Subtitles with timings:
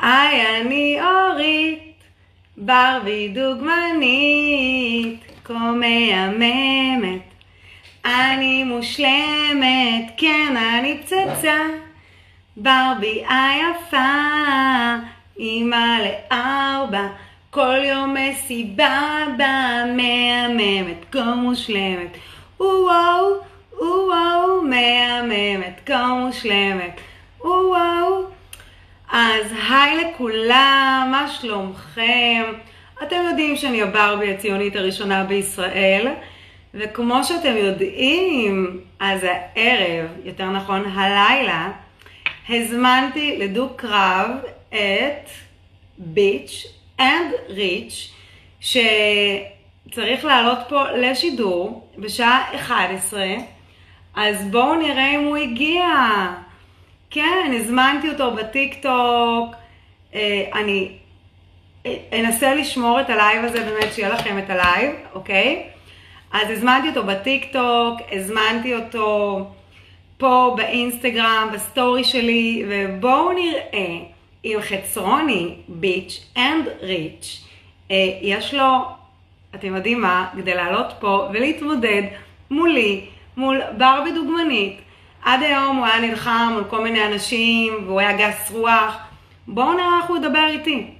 [0.00, 2.02] היי, אני אורית,
[2.56, 7.20] ברבי דוגמנית, כה מהממת.
[8.04, 11.58] אני מושלמת, כן, אני פצצה.
[12.56, 14.14] ברבי היפה,
[15.38, 17.06] אימא לארבע,
[17.50, 19.24] כל יום מסיבה
[19.96, 22.16] מהממת, כה מושלמת.
[22.60, 23.34] וואו,
[23.72, 27.00] וואו, מהממת, כה מושלמת.
[27.40, 28.07] וואו.
[29.10, 32.42] אז היי לכולם, מה שלומכם?
[33.02, 36.06] אתם יודעים שאני הברבי הציונית הראשונה בישראל,
[36.74, 41.70] וכמו שאתם יודעים, אז הערב, יותר נכון הלילה,
[42.48, 44.30] הזמנתי לדו-קרב
[44.68, 45.30] את
[45.98, 46.66] ביץ'
[47.00, 48.12] אנד ריץ',
[48.60, 53.26] שצריך לעלות פה לשידור בשעה 11,
[54.16, 55.86] אז בואו נראה אם הוא הגיע.
[57.10, 59.54] כן, הזמנתי אותו בטיק טוק,
[60.14, 60.92] אה, אני
[62.12, 65.62] אנסה לשמור את הלייב הזה באמת, שיהיה לכם את הלייב, אוקיי?
[66.32, 69.46] אז הזמנתי אותו בטיק טוק, הזמנתי אותו
[70.18, 73.98] פה באינסטגרם, בסטורי שלי, ובואו נראה
[74.44, 77.44] אם חצרוני, bitch and rich,
[78.22, 78.84] יש לו,
[79.54, 82.02] אתם יודעים מה, כדי לעלות פה ולהתמודד
[82.50, 83.06] מולי,
[83.36, 84.80] מול ברבי דוגמנית.
[85.28, 88.96] עד היום הוא היה נלחם מול כל מיני אנשים, והוא היה גס רוח.
[89.48, 90.90] בואו נראה איך הוא ידבר איתי.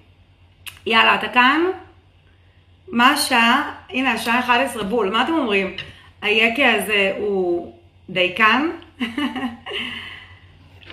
[0.87, 1.61] יאללה, אתה כאן?
[2.89, 3.73] מה השעה?
[3.91, 5.11] הנה, השעה 11 בול.
[5.11, 5.77] מה אתם אומרים?
[6.23, 7.73] היקה הזה הוא
[8.11, 8.71] דייקן?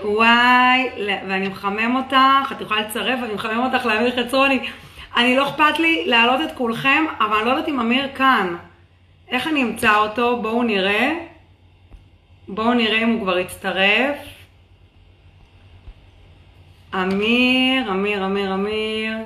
[0.04, 0.90] וואי,
[1.28, 4.60] ואני מחמם אותך, את יכולה לצרף, אני מחמם אותך לאמיר חצרוני.
[5.18, 8.56] אני לא אכפת לי להעלות את כולכם, אבל אני לא יודעת אם אמיר כאן.
[9.30, 10.42] איך אני אמצא אותו?
[10.42, 11.35] בואו נראה.
[12.48, 14.18] בואו נראה אם הוא כבר הצטרף.
[16.94, 19.18] אמיר, אמיר, אמיר, אמיר.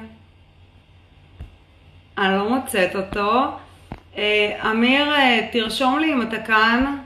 [2.18, 3.58] אני לא מוצאת אותו.
[4.72, 5.14] אמיר,
[5.52, 6.98] תרשום לי אם אתה כאן.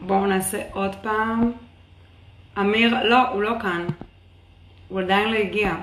[0.00, 1.52] בואו נעשה עוד פעם.
[2.58, 3.86] אמיר, לא, הוא לא כאן.
[4.88, 5.74] הוא עדיין לא הגיע.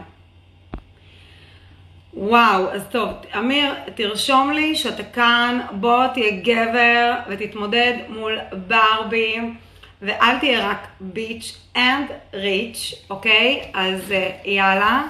[2.18, 8.38] וואו, אז טוב, אמיר, תרשום לי שאתה כאן, בוא תהיה גבר ותתמודד מול
[8.68, 9.36] ברבי,
[10.02, 13.62] ואל תהיה רק ביץ' אנד ריץ', אוקיי?
[13.74, 14.14] אז
[14.46, 15.04] יאללה.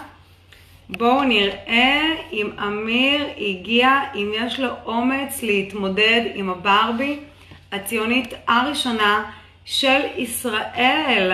[0.90, 2.02] בואו נראה
[2.32, 7.20] אם אמיר הגיע, אם יש לו אומץ להתמודד עם הברבי
[7.72, 9.32] הציונית הראשונה
[9.66, 11.32] של ישראל.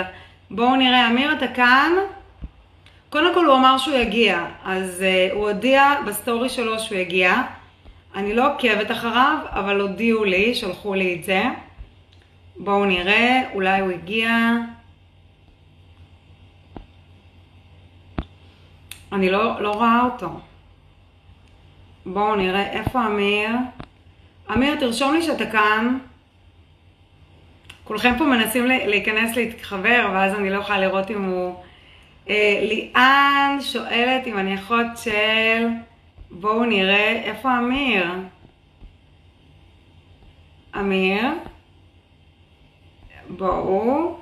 [0.52, 1.92] בואו נראה, אמיר אתה כאן?
[3.12, 7.42] קודם כל הוא אמר שהוא יגיע, אז uh, הוא הודיע בסטורי שלו שהוא יגיע.
[8.16, 11.44] אני לא עוקבת אחריו, אבל הודיעו לי, שלחו לי את זה.
[12.58, 14.30] בואו נראה, אולי הוא הגיע.
[19.12, 20.40] אני לא, לא רואה אותו.
[22.06, 23.50] בואו נראה, איפה אמיר?
[24.54, 25.98] אמיר, תרשום לי שאתה כאן.
[27.84, 31.56] כולכם פה מנסים להיכנס להתחבר, ואז אני לא יכולה לראות אם הוא...
[32.62, 35.68] ליאן שואלת אם אני אחות של...
[36.32, 38.06] בואו נראה, איפה אמיר?
[40.80, 41.24] אמיר?
[43.30, 44.18] בואו.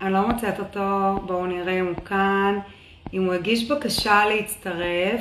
[0.00, 2.58] אני לא מוצאת אותו, בואו נראה אם הוא כאן,
[3.12, 5.20] אם הוא הגיש בקשה להצטרף,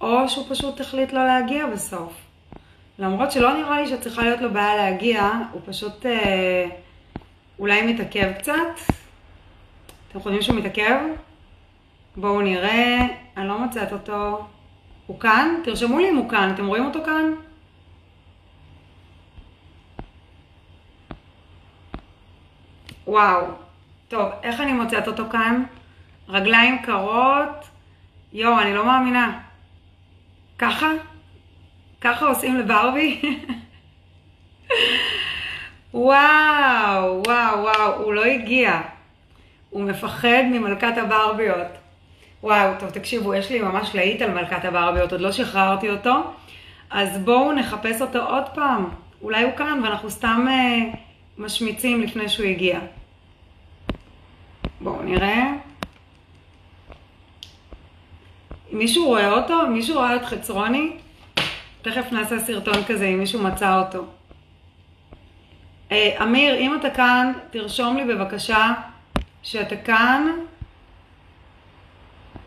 [0.00, 2.12] או שהוא פשוט החליט לא להגיע בסוף.
[2.98, 6.66] למרות שלא נראה לי שצריכה להיות לו בעיה להגיע, הוא פשוט אה,
[7.58, 8.97] אולי מתעכב קצת.
[10.08, 11.00] אתם חושבים שהוא מתעכב?
[12.16, 14.46] בואו נראה, אני לא מוצאת אותו.
[15.06, 15.54] הוא כאן?
[15.64, 17.32] תרשמו לי אם הוא כאן, אתם רואים אותו כאן?
[23.06, 23.46] וואו,
[24.08, 25.64] טוב, איך אני מוצאת אותו כאן?
[26.28, 27.68] רגליים קרות,
[28.32, 29.40] יואו, אני לא מאמינה.
[30.58, 30.90] ככה?
[32.00, 33.20] ככה עושים לברבי?
[35.94, 38.80] וואו, וואו, וואו, הוא לא הגיע.
[39.70, 41.66] הוא מפחד ממלכת הברביות.
[42.42, 46.14] וואו, טוב, תקשיבו, יש לי ממש להיט על מלכת הברביות, עוד לא שחררתי אותו.
[46.90, 48.88] אז בואו נחפש אותו עוד פעם.
[49.22, 50.98] אולי הוא כאן ואנחנו סתם אה,
[51.38, 52.78] משמיצים לפני שהוא הגיע.
[54.80, 55.52] בואו נראה.
[58.72, 59.66] מישהו רואה אותו?
[59.66, 60.92] מישהו רואה את חצרוני?
[61.82, 64.04] תכף נעשה סרטון כזה אם מישהו מצא אותו.
[65.92, 68.72] אה, אמיר, אם אתה כאן, תרשום לי בבקשה
[69.50, 70.26] שאתה כאן.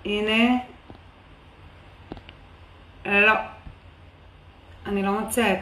[0.06, 0.58] הנה.
[3.06, 3.34] לא.
[4.86, 5.60] אני לא מוצאת.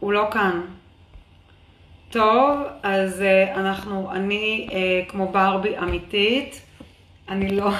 [0.00, 0.60] הוא לא כאן.
[2.10, 6.60] טוב, אז uh, אנחנו, אני uh, כמו ברבי אמיתית,
[7.28, 7.70] אני לא,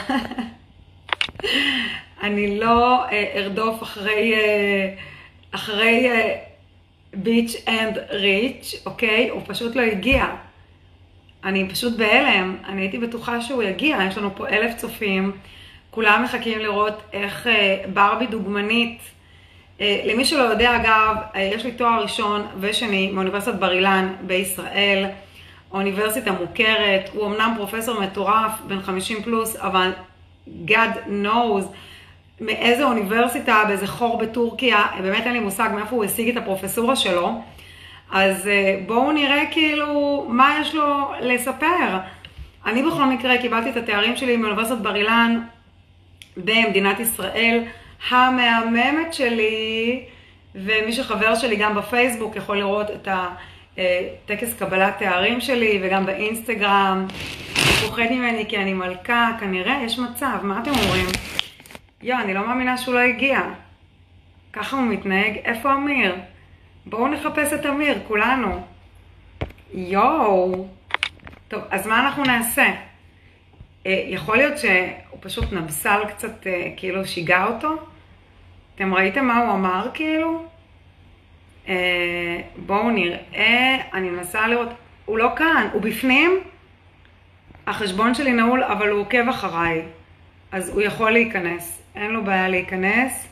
[2.22, 6.08] אני לא uh, ארדוף אחרי, uh, אחרי
[7.14, 9.28] ביץ' אנד ריץ', אוקיי?
[9.28, 10.47] הוא פשוט לא הגיע.
[11.44, 15.32] אני פשוט בהלם, אני הייתי בטוחה שהוא יגיע, יש לנו פה אלף צופים,
[15.90, 18.98] כולם מחכים לראות איך uh, ברבי דוגמנית,
[19.78, 25.06] uh, למי שלא יודע אגב, uh, יש לי תואר ראשון ושני מאוניברסיטת בר אילן בישראל,
[25.72, 29.90] אוניברסיטה מוכרת, הוא אמנם פרופסור מטורף, בן 50 פלוס, אבל
[30.66, 31.64] God knows
[32.40, 37.40] מאיזה אוניברסיטה, באיזה חור בטורקיה, באמת אין לי מושג מאיפה הוא השיג את הפרופסורה שלו.
[38.10, 38.48] אז
[38.86, 41.98] בואו נראה כאילו מה יש לו לספר.
[42.66, 45.40] אני בכל מקרה קיבלתי את התארים שלי מאוניברסיטת בר אילן
[46.36, 47.64] במדינת ישראל,
[48.10, 50.02] המהממת שלי,
[50.54, 53.08] ומי שחבר שלי גם בפייסבוק יכול לראות את
[53.76, 57.06] הטקס קבלת תארים שלי וגם באינסטגרם.
[57.80, 61.06] פוחד ממני כי אני מלכה, כנראה יש מצב, מה אתם אומרים?
[62.02, 63.40] יואו, אני לא מאמינה שהוא לא הגיע.
[64.52, 65.36] ככה הוא מתנהג.
[65.44, 66.14] איפה אמיר?
[66.88, 68.66] בואו נחפש את אמיר, כולנו.
[69.72, 70.66] יואו.
[71.48, 72.66] טוב, אז מה אנחנו נעשה?
[73.86, 77.68] אה, יכול להיות שהוא פשוט נבסל קצת, אה, כאילו שיגע אותו?
[78.74, 80.44] אתם ראיתם מה הוא אמר כאילו?
[81.68, 84.68] אה, בואו נראה, אני מנסה לראות,
[85.04, 86.40] הוא לא כאן, הוא בפנים?
[87.66, 89.82] החשבון שלי נעול, אבל הוא עוקב אחריי,
[90.52, 93.28] אז הוא יכול להיכנס, אין לו בעיה להיכנס.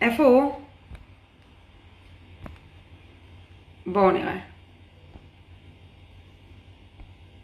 [0.00, 0.67] איפה הוא?
[3.92, 4.36] בואו נראה.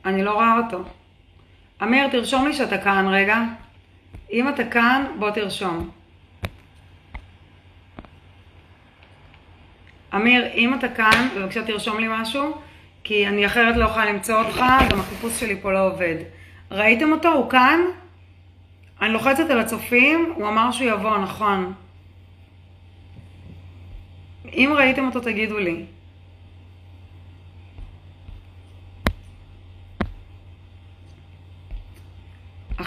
[0.05, 0.85] אני לא רואה אותו.
[1.83, 3.43] אמיר, תרשום לי שאתה כאן רגע.
[4.33, 5.91] אם אתה כאן, בוא תרשום.
[10.15, 12.59] אמיר, אם אתה כאן, בבקשה תרשום לי משהו,
[13.05, 16.17] כי אני אחרת לא יכולה למצוא אותך, גם החיפוש שלי פה לא עובד.
[16.71, 17.33] ראיתם אותו?
[17.33, 17.81] הוא כאן?
[19.03, 21.73] אני לוחצת על הצופים, הוא אמר שהוא יבוא, נכון.
[24.53, 25.85] אם ראיתם אותו, תגידו לי.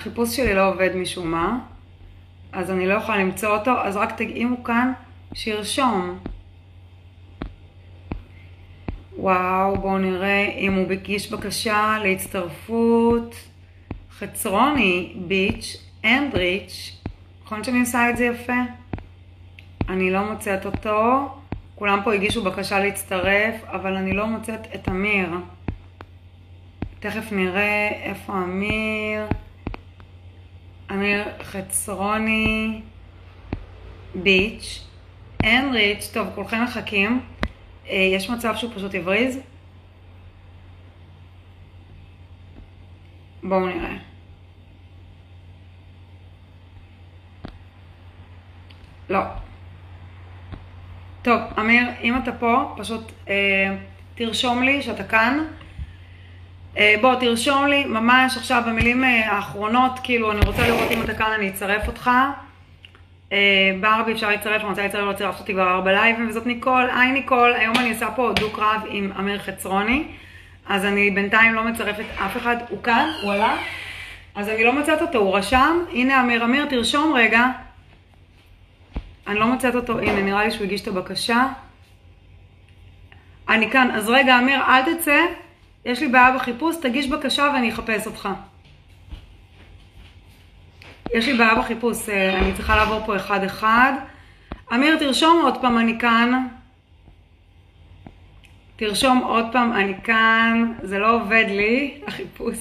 [0.07, 1.59] החיפוש שלי לא עובד משום מה,
[2.51, 4.27] אז אני לא יכולה למצוא אותו, אז רק תג...
[4.63, 4.93] כאן,
[5.33, 6.19] שירשום.
[9.17, 13.35] וואו, בואו נראה אם הוא הגיש בקשה להצטרפות.
[14.11, 17.01] חצרוני, ביץ', אנדריץ',
[17.43, 18.61] נכון שאני עושה את זה יפה?
[19.89, 21.29] אני לא מוצאת אותו.
[21.75, 25.29] כולם פה הגישו בקשה להצטרף, אבל אני לא מוצאת את אמיר.
[26.99, 29.27] תכף נראה איפה אמיר.
[30.91, 32.81] אמיר חצרוני
[34.15, 34.83] ביץ',
[35.43, 37.21] אנריץ', טוב, כולכם מחכים.
[37.89, 39.39] אה, יש מצב שהוא פשוט הבריז?
[43.43, 43.97] בואו נראה.
[49.09, 49.21] לא.
[51.21, 53.75] טוב, אמיר, אם אתה פה, פשוט אה,
[54.15, 55.47] תרשום לי שאתה כאן.
[56.77, 61.13] אה, בוא, תרשום לי ממש עכשיו במילים אה, האחרונות, כאילו, אני רוצה לראות אם אתה
[61.13, 62.11] כאן, אני אצרף אותך.
[63.31, 66.89] אה, ברבי אפשר לצרף, אני רוצה לצרף, לא צירפת אותי כבר ארבע לייבים, וזאת ניקול.
[66.95, 70.03] היי ניקול, היום אני עושה פה דו-קרב עם אמיר חצרוני,
[70.69, 72.55] אז אני בינתיים לא מצרפת אף אחד.
[72.69, 73.09] הוא כאן?
[73.21, 73.57] הוא עלה?
[74.35, 75.79] אז אני לא מוצאת אותו, הוא רשם.
[75.93, 77.45] הנה אמיר, אמיר, תרשום רגע.
[79.27, 81.47] אני לא מוצאת אותו, הנה, נראה לי שהוא הגיש את הבקשה.
[83.49, 85.25] אני כאן, אז רגע, אמיר, אל תצא.
[85.87, 88.29] יש לי בעיה בחיפוש, תגיש בקשה ואני אחפש אותך.
[91.13, 93.93] יש לי בעיה בחיפוש, אה, אני צריכה לעבור פה אחד-אחד.
[94.73, 96.47] אמיר, תרשום עוד פעם, אני כאן.
[98.75, 100.73] תרשום עוד פעם, אני כאן.
[100.81, 102.57] זה לא עובד לי, החיפוש.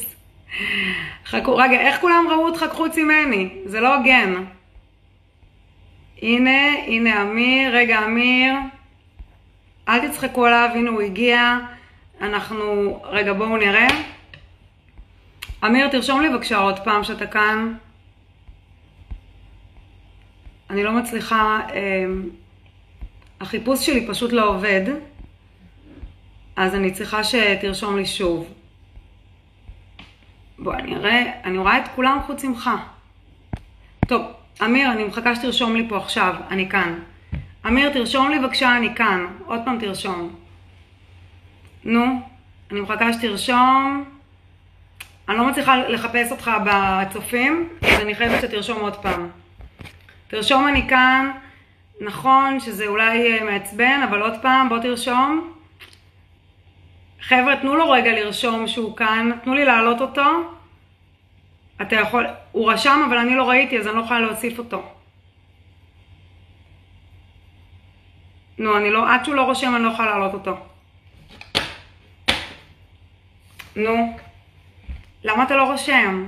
[1.26, 3.48] חכו, רגע, איך כולם ראו אותך חוץ ממני?
[3.64, 4.34] זה לא הוגן.
[6.22, 7.76] הנה, הנה אמיר.
[7.76, 8.54] רגע, אמיר.
[9.88, 11.58] אל תצחקו עליו, הנה הוא הגיע.
[12.20, 13.88] אנחנו, רגע בואו נראה.
[15.64, 17.74] אמיר, תרשום לי בבקשה עוד פעם שאתה כאן.
[20.70, 22.04] אני לא מצליחה, אה,
[23.40, 24.82] החיפוש שלי פשוט לא עובד,
[26.56, 28.54] אז אני צריכה שתרשום לי שוב.
[30.58, 32.70] בוא, אני אראה, אני רואה את כולם חוץ ממך.
[34.06, 34.22] טוב,
[34.64, 36.98] אמיר, אני מחכה שתרשום לי פה עכשיו, אני כאן.
[37.66, 39.26] אמיר, תרשום לי בבקשה, אני כאן.
[39.46, 40.45] עוד פעם תרשום.
[41.86, 42.04] נו,
[42.70, 44.04] אני מחכה שתרשום.
[45.28, 49.28] אני לא מצליחה לחפש אותך בצופים, אז אני חייבת שתרשום עוד פעם.
[50.28, 51.30] תרשום אני כאן,
[52.00, 55.54] נכון שזה אולי מעצבן, אבל עוד פעם, בוא תרשום.
[57.20, 60.24] חבר'ה, תנו לו רגע לרשום שהוא כאן, תנו לי להעלות אותו.
[61.82, 64.82] אתה יכול, הוא רשם אבל אני לא ראיתי אז אני לא יכולה להוסיף אותו.
[68.58, 70.56] נו, אני לא, עד שהוא לא רושם אני לא יכולה להעלות אותו.
[73.76, 74.16] נו,
[75.24, 76.26] למה אתה לא רושם?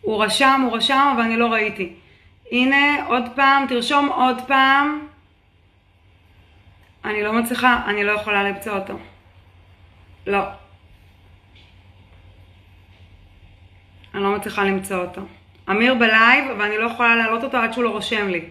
[0.00, 1.92] הוא רשם, הוא רשם, אבל אני לא ראיתי.
[2.52, 5.06] הנה, עוד פעם, תרשום עוד פעם.
[7.04, 8.98] אני לא מצליחה, אני לא יכולה למצוא אותו.
[10.26, 10.42] לא.
[14.14, 15.20] אני לא מצליחה למצוא אותו.
[15.70, 18.48] אמיר בלייב, ואני לא יכולה להעלות אותו עד שהוא לא רושם לי.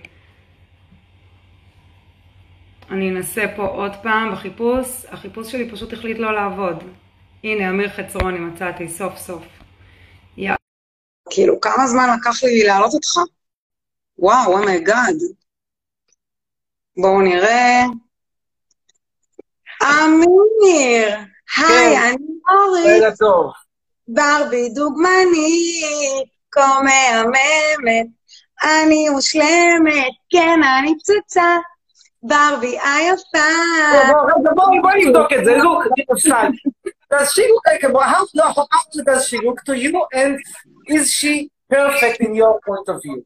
[2.91, 5.05] אני אנסה פה עוד פעם בחיפוש.
[5.11, 6.83] החיפוש שלי פשוט החליט לא לעבוד.
[7.43, 9.43] הנה, אמיר חצרוני, מצאתי, סוף סוף.
[10.37, 10.53] יא...
[11.29, 13.31] כאילו, כמה זמן לקח לי להעלות אותך?
[14.17, 15.15] וואו, oh my God.
[16.97, 17.83] בואו נראה.
[19.83, 21.17] אמיר!
[21.57, 22.85] היי, אני אורית.
[22.85, 23.51] לילה טוב.
[24.07, 28.07] ברבי דוגמנית, כה מהממת,
[28.63, 31.57] אני מושלמת, כן, אני פצצה,
[32.23, 33.37] ברבי היפה.
[33.93, 36.57] רגע, בואי בואי נבדוק את זה, look, למשל.
[37.13, 38.07] Does she look like a boy?
[38.13, 38.65] How, no, how
[39.09, 39.93] does she look to you?
[40.13, 40.39] And
[40.87, 43.23] is she perfect in your point of view?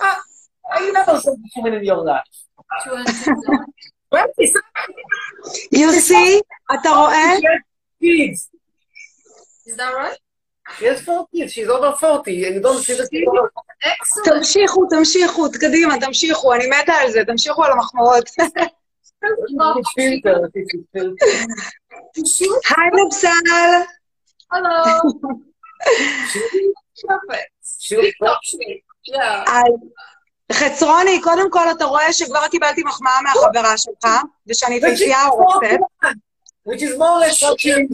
[0.00, 0.16] Uh,
[0.80, 2.24] you never saw this woman in your life.
[5.70, 6.40] You see?
[6.74, 7.34] אתה רואה?
[8.00, 8.50] kids.
[9.66, 10.18] Is that right?
[11.04, 11.52] Four kids.
[11.52, 12.32] She's over 40.
[12.32, 13.06] You don't see the
[13.82, 14.24] Excellent.
[14.24, 18.30] תמשיכו, תמשיכו, קדימה, תמשיכו, אני מתה על זה, תמשיכו על המחמאות.
[22.76, 22.90] היי.
[29.08, 29.50] Yeah.
[29.50, 29.72] אז
[30.52, 34.06] חצרוני, קודם כל אתה רואה שכבר קיבלתי מחמאה מהחברה שלך,
[34.46, 35.78] ושאני more הורסת.
[36.68, 37.88] Which is more or less what you?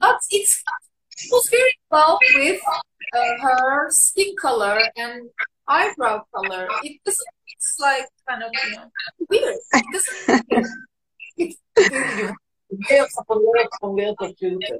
[0.00, 0.52] But it's
[1.22, 2.60] it was very well with
[3.13, 5.29] uh, her skin color and
[5.67, 6.67] eyebrow color.
[6.83, 7.27] It doesn't.
[7.47, 8.85] It's like kind of you know
[9.29, 9.55] weird.
[9.73, 10.45] It doesn't.
[12.89, 14.77] layers upon layers upon layers of filter.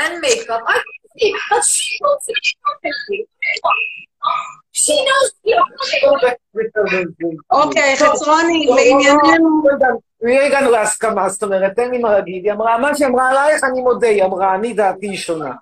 [0.00, 0.62] and makeup.
[0.66, 0.82] I can
[1.18, 3.26] see, but she knows it perfectly.
[4.72, 5.58] She knows it.
[6.02, 7.04] Go back with her.
[7.50, 9.62] אוקיי, חצרוני, לא, לא, לענייננו.
[9.64, 12.44] לא, לא, לא הגענו להסכמה, זאת אומרת, תן לי מה להגיד.
[12.44, 15.52] היא אמרה, מה שהיא אמרה עלייך, אני מודה, היא אמרה, אני דעתי היא שונה.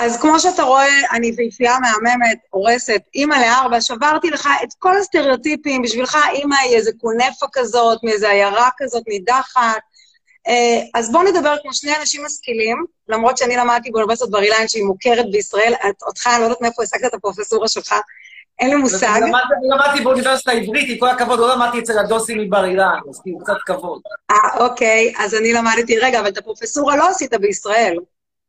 [0.00, 5.82] אז כמו שאתה רואה, אני ויפייה מהממת, הורסת, אימא לארבע, שברתי לך את כל הסטריאוטיפים,
[5.82, 9.80] בשבילך אימא היא איזה קונפה כזאת, מאיזה עיירה כזאת נידחת.
[10.48, 14.84] אה, אז בואו נדבר כמו שני אנשים משכילים, למרות שאני למדתי באוניברסיטת בר אילן, שהיא
[14.84, 17.94] מוכרת בישראל, את- אותך, אני לא יודעת מאיפה השגת את הפרופסורה שלך,
[18.58, 19.20] אין לי מושג.
[19.22, 19.30] אני
[19.72, 23.56] למדתי- באוניברסיטה העברית, עם כל הכבוד, לא למדתי אצל הדוסים מבר אילן, אז כאילו קצת
[23.66, 24.00] כבוד.
[24.30, 24.36] אה,
[24.66, 27.96] אוקיי, אז אני למדתי, רגע, אבל את הפרופסורה לא עשית בישראל.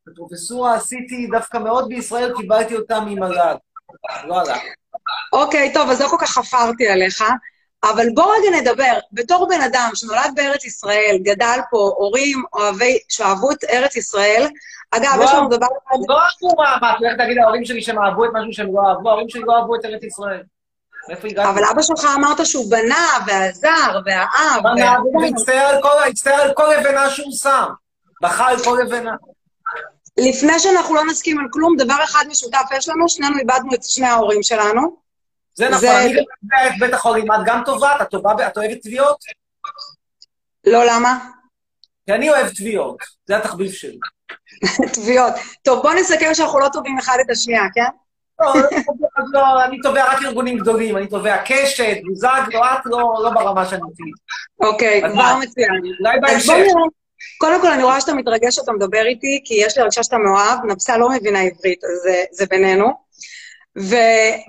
[0.07, 3.55] את הפרופסורה עשיתי דווקא מאוד בישראל, קיבלתי אותה ממל"ג.
[4.27, 4.57] לא עלה.
[5.33, 7.23] אוקיי, טוב, אז לא כל כך חפרתי עליך,
[7.83, 8.99] אבל בוא רגע נדבר.
[9.11, 14.47] בתור בן אדם שנולד בארץ ישראל, גדל פה, הורים אוהבי, שאהבו את ארץ ישראל,
[14.91, 15.67] אגב, יש לנו דבר
[16.07, 19.09] לא אהבו מה, מה, הולכת להגיד להורים שלי שהם אהבו את משהו שהם לא אהבו,
[19.09, 20.43] ההורים שלי לא אהבו את ארץ ישראל.
[21.43, 24.97] אבל אבא שלך אמרת שהוא בנה, ועזר, ואהב, בנה,
[25.81, 27.65] כל- הצטער על כל לבנה שהוא שם.
[28.21, 29.15] בכה על כל לבנה.
[30.17, 34.05] לפני שאנחנו לא נסכים על כלום, דבר אחד משותף יש לנו, שנינו איבדנו את שני
[34.07, 34.95] ההורים שלנו.
[35.55, 38.77] זה נכון, זה- אני גם את בית החולים, את גם טובה, את טובה, את אוהבת
[38.81, 39.17] תביעות?
[40.67, 41.19] לא למה?
[42.05, 43.97] כי אני אוהב תביעות, זה התחביב שלי.
[44.95, 45.33] תביעות.
[45.63, 47.83] טוב, בוא נסכם שאנחנו לא טובים אחד את השנייה, כן?
[48.39, 53.29] לא, לא, לא, אני תובע רק ארגונים גדולים, אני תובע קשת, בוזגלו, את לא לא
[53.29, 54.13] ברמה שאני מבין.
[54.59, 55.35] אוקיי, כבר?
[55.41, 55.81] מצוין.
[55.99, 56.53] אולי בהמשך.
[57.37, 60.65] קודם כל, אני רואה שאתה מתרגש שאתה מדבר איתי, כי יש לי הרגשה שאתה מאוהב,
[60.65, 63.07] נפסה לא מבינה עברית, אז זה, זה בינינו.
[63.79, 63.95] ו,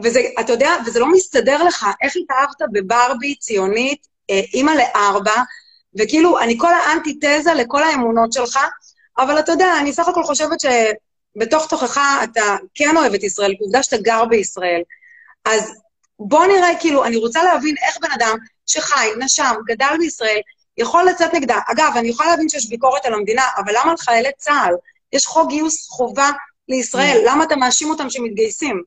[0.02, 5.42] וזה, אתה יודע, וזה לא מסתדר לך, איך התאהבת בברבי ציונית, אה, אימא לארבע,
[5.98, 8.58] וכאילו, אני כל האנטיתזה לכל האמונות שלך,
[9.18, 13.64] אבל אתה יודע, אני סך הכל חושבת שבתוך תוכך אתה כן אוהב את ישראל, כי
[13.64, 14.82] עובדה שאתה גר בישראל.
[15.44, 15.72] אז
[16.18, 20.40] בוא נראה, כאילו, אני רוצה להבין איך בן אדם שחי, נשם, גדל בישראל,
[20.78, 21.58] יכול לצאת נגדה.
[21.72, 24.74] אגב, אני יכולה להבין שיש ביקורת על המדינה, אבל למה על חיילי צה"ל?
[25.12, 26.30] יש חוק גיוס חובה
[26.68, 28.82] לישראל, למה אתה מאשים אותם שמתגייסים?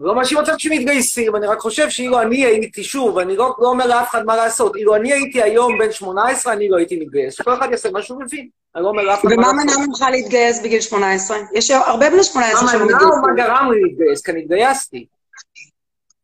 [0.00, 3.86] לא מאשים אותם שמתגייסים, אני רק חושב שאילו אני הייתי, שוב, אני לא, לא אומר
[3.86, 7.34] לאף אחד מה לעשות, אילו אני הייתי היום בן 18, אני לא הייתי מתגייס.
[7.34, 8.48] שכל אחד יעשה מה שהוא מבין.
[8.76, 9.78] אני לא אומר לאף אחד מה ומה לעשות.
[9.78, 11.38] מנע ממך להתגייס בגיל 18?
[11.54, 13.34] יש הרבה בני 18 מה שלא מנע או מה.
[13.36, 14.22] גרם לי להתגייס?
[14.22, 15.06] כי אני התגייסתי.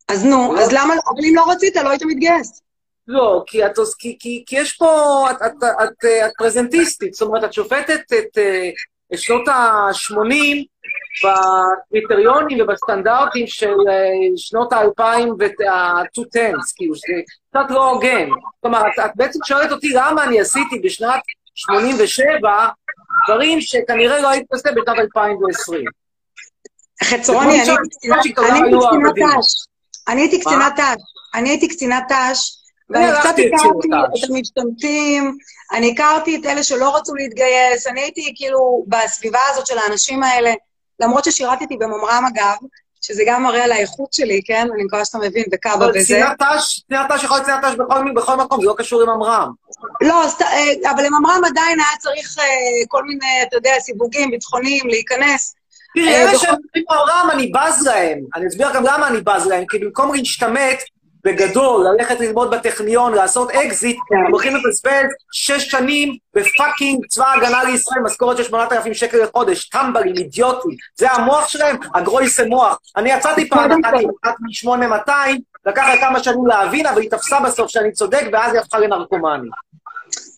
[0.07, 0.61] אז נו, לא.
[0.61, 2.61] אז למה, אבל אם לא רצית, לא היית מתגייס.
[3.07, 7.43] לא, כי את, כי, כי, כי יש פה, את, את, את, את פרזנטיסטית, זאת אומרת,
[7.43, 8.37] את שופטת את,
[9.13, 10.65] את שנות ה-80
[11.23, 15.01] בקריטריונים ובסטנדרטים של אה, שנות ה-2000
[15.39, 18.29] וה-2010, כאילו, שזה קצת לא הוגן.
[18.61, 21.21] כלומר, את, את בעצם שואלת אותי למה אני עשיתי בשנת
[21.55, 22.67] 87
[23.27, 25.85] דברים שכנראה לא הייתי עושה בשנת 2020.
[27.03, 27.71] חצרוני, אני זה
[28.01, 29.15] הייתי קצינת-.
[29.15, 29.67] ת"ש.
[30.07, 31.01] אני הייתי קצינת ת"ש.
[31.35, 32.57] אני הייתי קצינת ת"ש,
[32.89, 34.23] ואני אני קצת הלכתי הכרתי לקצינת ת"ש.
[34.23, 35.37] את המשתמטים,
[35.73, 40.53] אני הכרתי את אלה שלא רצו להתגייס, אני הייתי כאילו בסביבה הזאת של האנשים האלה,
[40.99, 42.55] למרות ששירתתי בממר"ם אגב,
[43.01, 44.67] שזה גם מראה על האיכות שלי, כן?
[44.75, 45.99] אני מקווה שאתה מבין, בכב"א אבל וזה.
[46.03, 49.09] קצינת ת"ש, קצינת ת"ש יכול להיות קצינת ת"ש בכל, בכל מקום, זה לא קשור עם
[49.09, 49.51] עמרם.
[50.01, 52.43] לא, אה, אבל לממר"ם עדיין היה צריך אה,
[52.87, 55.55] כל מיני, אתה יודע, סיווגים ביטחוניים, להיכנס.
[55.95, 58.19] תראי, אה, אלה בכל- שהם אומרים בעולם, אני בז להם.
[58.35, 60.77] אני אסביר גם למה אני בז להם, כי במקום להשתמט
[61.27, 64.15] בגדול, ללכת ללמוד בטכניון, לעשות אקזיט, כן.
[64.15, 69.69] הם הולכים לבזבז שש שנים ב fucking צבא ההגנה לישראל, משכורת של 8,000 שקל לחודש,
[69.69, 70.71] טמבלים, אידיוטים.
[70.95, 72.77] זה המוח שלהם, הגרויסה מוח.
[72.97, 73.99] אני יצאתי פעם אחת כל.
[73.99, 75.11] עם אחת מ-8200,
[75.65, 79.51] לקח לה כמה שנים להבין, אבל היא תפסה בסוף שאני צודק, ואז היא הפכה לנרקומנית.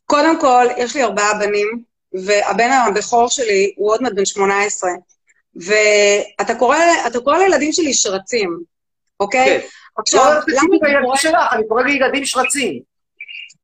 [0.05, 1.83] קודם כל, יש לי ארבעה בנים,
[2.25, 4.89] והבן הבכור שלי הוא עוד מעט בן 18,
[5.55, 6.77] ואתה קורא,
[7.23, 8.59] קורא לילדים שלי שרצים,
[9.19, 9.59] אוקיי?
[9.61, 9.67] כן.
[9.99, 11.15] עכשיו, לא למה אתה הילדים.
[11.15, 12.79] שלך, אני קורא לילדים שרצים.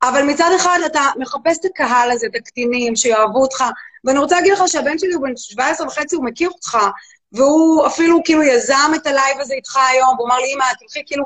[0.02, 3.64] אבל מצד אחד אתה מחפש את הקהל הזה, את הקטינים, שיאהבו אותך,
[4.04, 6.78] ואני רוצה להגיד לך שהבן שלי הוא בן 17 וחצי, הוא מכיר אותך,
[7.32, 11.24] והוא אפילו כאילו יזם את הלייב הזה איתך היום, והוא אמר לי, אמא, תלכי כאילו,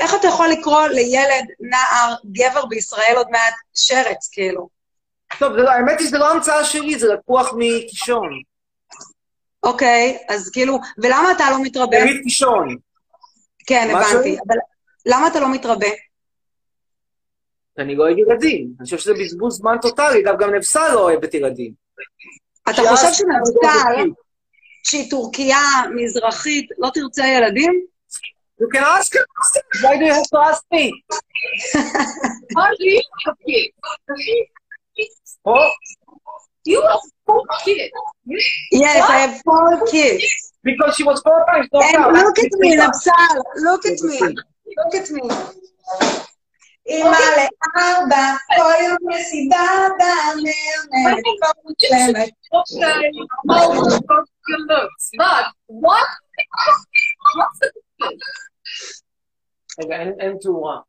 [0.00, 4.68] איך אתה יכול לקרוא לילד, נער, גבר בישראל עוד מעט שרץ, כאילו?
[5.38, 8.28] טוב, לא- האמת היא שזה לא המצאה שלי, זה לקוח מקישון.
[9.62, 11.98] אוקיי, אז כאילו, ולמה אתה לא מתרבה?
[12.04, 12.76] דוד קישון.
[13.66, 14.36] כן, הבנתי.
[14.48, 14.56] אבל
[15.06, 15.86] למה אתה לא מתרבה?
[17.78, 18.72] אני לא אוהב ילדים.
[18.78, 21.72] אני חושב שזה בזבוז זמן טוטאלי, אגב, גם נבסל לא אוהבת ילדים.
[22.70, 24.10] אתה חושב שנבסל,
[24.82, 25.58] שהיא טורקיה
[25.94, 27.86] מזרחית, לא תרצה ילדים?
[28.60, 29.24] You can ask her.
[29.82, 30.84] Why do you have to ask me?
[32.56, 33.74] How do you have kids?
[35.44, 35.70] Oh,
[36.66, 37.92] You have four kids.
[38.72, 40.24] Yes, I have four kids.
[40.65, 42.13] because she was four times knocked And out.
[42.13, 43.35] look at me, נבסל,
[43.67, 44.19] look at me,
[44.77, 45.23] look at me.
[46.87, 48.25] אימא לארבע,
[48.57, 49.65] כל יום מסיבה
[49.97, 52.29] באמרנט, כל מושלמת.
[52.53, 53.11] Okay,
[53.49, 53.71] how
[54.49, 56.09] your looks, but what?
[57.37, 58.25] What's the difference?
[59.79, 60.79] רגע, אין- אין תאורה.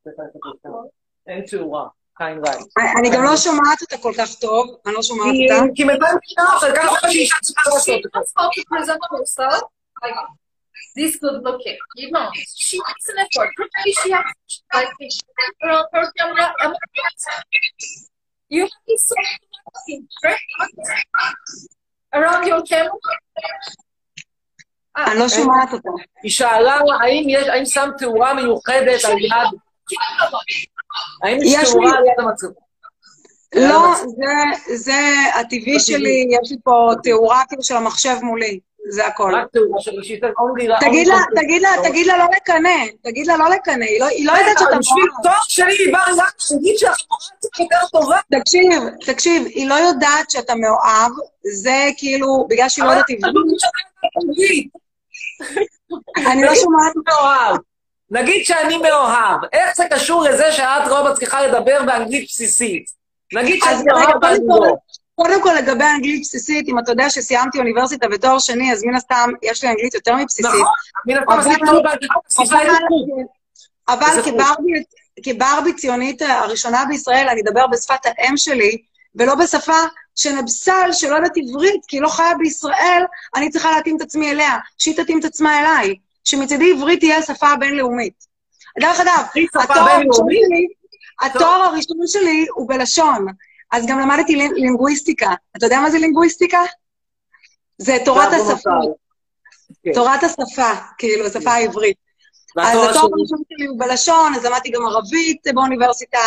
[1.26, 1.88] אין תאורה.
[2.17, 2.67] חיים רייט.
[2.99, 5.63] אני גם לא שומעת אותה כל כך טוב, אני לא שומעת אותה.
[5.75, 8.01] כי משנה אחר כך מה שאישה צריכה לעשות.
[10.03, 10.13] like
[10.95, 11.77] this good looking.
[11.95, 12.30] You know,
[12.63, 13.49] she makes an effort.
[13.58, 14.25] Probably she has
[14.73, 14.89] like
[15.63, 16.53] around her camera.
[16.62, 16.73] I'm
[18.49, 19.15] You have this so
[22.13, 22.97] around your camera.
[24.99, 25.89] Ah, אני לא שומעת אותה.
[26.23, 26.80] היא שאלה
[27.51, 29.60] האם שם תאורה מיוחדת על יד,
[31.23, 32.47] האם יש תאורה לי- על יד המצב?
[33.55, 34.15] לא, זה-
[34.75, 34.93] זה
[35.39, 39.31] הטבעי שלי, יש לי פה תאורה כאילו של המחשב מולי, זה הכל.
[39.36, 39.91] רק תאורה של
[40.67, 40.77] לה...
[40.79, 41.15] תגיד לה.
[41.36, 42.69] תגיד לה, תגיד לה לא לקנא,
[43.03, 45.03] תגיד לה לא לקנא, היא לא- לא יודעת שאתה בשביל.
[45.23, 46.23] תואר שלי, בר אילן,
[46.60, 48.17] תגיד שהחבורה קצת יותר טובה.
[48.39, 51.12] תקשיב, תקשיב, היא לא יודעת שאתה מאוהב,
[51.53, 53.41] זה כאילו, בגלל שהיא לא יודעת עברית, לא.
[56.31, 57.57] אני לא שומעת מאוהב.
[58.11, 62.85] נגיד שאני מאוהב, איך זה קשור לזה שאת לא מצליחה לדבר באנגלית בסיסית?
[63.33, 64.75] נגיד שאני מאוהב קודם כל, לא.
[65.15, 69.29] קודם כל לגבי אנגלית בסיסית, אם אתה יודע שסיימתי אוניברסיטה ותואר שני, אז מן הסתם
[69.43, 70.45] יש לי אנגלית יותר מבסיסית.
[70.45, 70.65] נכון,
[71.05, 71.83] מן הסתם אבל- עשיתי טעות
[72.49, 73.27] באנגלית,
[73.87, 74.21] אבל-
[75.23, 78.77] כברבי ציונית הראשונה בישראל, אני אדבר בשפת האם שלי,
[79.15, 79.73] ולא בשפה
[80.15, 83.03] שנבסל, שלא יודעת עברית, כי היא לא חיה בישראל,
[83.35, 85.95] אני צריכה להתאים את עצמי אליה, שהיא תתאים את עצמה אליי,
[86.27, 88.13] שמצידי עברית תהיה השפה הבינלאומית.
[88.79, 90.39] דרך אגב, התואר הראשון בינלאומית?
[90.47, 90.67] שלי,
[91.21, 93.25] התואר הראשון שלי הוא בלשון,
[93.71, 95.33] אז גם למדתי לינ- לינגוויסטיקה.
[95.57, 96.61] אתה יודע מה זה לינגוויסטיקה?
[97.77, 98.53] זה תורת בעוונותיי.
[98.55, 98.69] השפה,
[99.83, 99.93] כן.
[99.93, 101.97] תורת השפה, כאילו, השפה העברית.
[102.59, 102.87] אז התואר
[103.17, 106.19] הראשון שלי הוא בלשון, אז למדתי גם ערבית באוניברסיטה,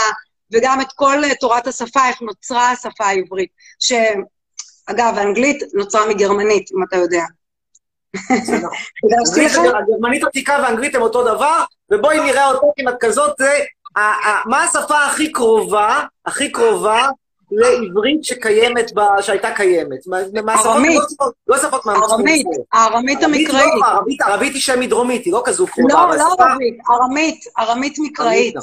[0.53, 3.51] וגם את כל אה, תורת השפה, איך נוצרה השפה העברית.
[3.79, 7.25] שאגב, האנגלית נוצרה מגרמנית, אם אתה יודע.
[9.79, 11.61] הגרמנית עתיקה ואנגלית הם אותו דבר,
[11.93, 13.41] ובואי נראה אותך אם את כזאת,
[14.47, 17.09] מה השפה הכי קרובה, הכי קרובה
[17.53, 20.07] לעברית שקיימת, שהייתה קיימת?
[20.07, 21.01] מה- מהשפות, ארמית.
[21.49, 22.19] לא שפות- לא מהמצפון.
[22.21, 23.73] ארמית, הארמית המקראית.
[24.21, 25.95] לא, ערבית, היא שם מדרומית, היא לא כזו קרובה.
[25.95, 28.55] לא, לא ערבית, ארמית, ארמית מקראית.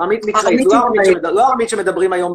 [0.00, 1.18] ארמית מקראית, ארמית לא ארמית מקראית.
[1.22, 2.34] לא ארמית שמדברים היום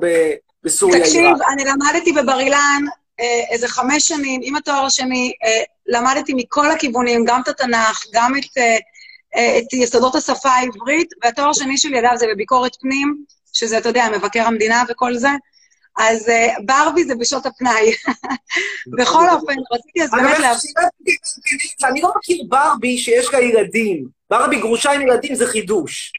[0.63, 0.99] בסוריה.
[0.99, 1.35] תקשיב.
[1.53, 2.81] אני למדתי בבר אילן
[3.19, 8.31] אה, איזה חמש שנים, עם התואר השני, אה, למדתי מכל הכיוונים, גם את התנ"ך, גם
[8.37, 8.77] את, אה,
[9.35, 13.23] אה, את יסודות השפה העברית, והתואר השני שלי, אגב, זה בביקורת פנים,
[13.53, 15.29] שזה, אתה יודע, מבקר המדינה וכל זה.
[15.99, 17.91] אז אה, ברבי זה בשעות הפנאי.
[18.97, 20.37] בכל אופן, רציתי אז באמת.
[20.37, 24.05] ש- אני לא מכיר ברבי שיש לה ילדים.
[24.29, 26.11] ברבי גרושה עם ילדים זה חידוש.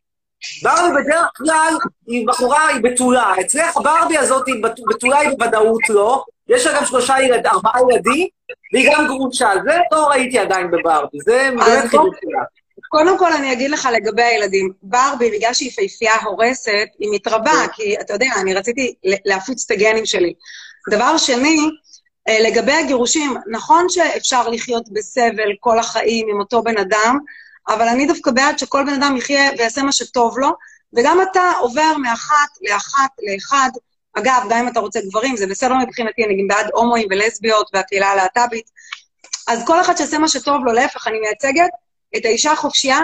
[0.62, 1.74] ברבי בדרך כלל
[2.06, 3.32] היא בחורה, היא בתולה.
[3.40, 6.24] אצלך הברבי הזאת היא בת- בתולה היא בוודאות לא.
[6.48, 8.26] יש לה גם שלושה ילדים, ארבעה ילדים,
[8.72, 9.50] והיא גם גרושה.
[9.64, 11.18] זה לא ראיתי עדיין בברבי.
[11.24, 12.42] זה באמת חידוש שלה.
[12.88, 14.72] קודם כל, אני אגיד לך לגבי הילדים.
[14.82, 20.06] ברבי, בגלל שהיא פייפייה הורסת, היא מתרבה, כי אתה יודע, אני רציתי להפיץ את הגנים
[20.06, 20.34] שלי.
[20.90, 21.58] דבר שני,
[22.28, 27.18] אה, לגבי הגירושים, נכון שאפשר לחיות בסבל כל החיים עם אותו בן אדם,
[27.68, 30.50] אבל אני דווקא בעד שכל בן אדם יחיה ויעשה מה שטוב לו,
[30.96, 33.70] וגם אתה עובר מאחת לאחת לאחד.
[34.18, 38.06] אגב, גם אם אתה רוצה גברים, זה בסדר מבחינתי, אני גם בעד הומואים ולסביות והקהילה
[38.06, 38.70] הלהט"בית.
[39.48, 41.70] אז כל אחד שיעשה מה שטוב לו, להפך, אני מייצגת
[42.16, 43.00] את האישה החופשייה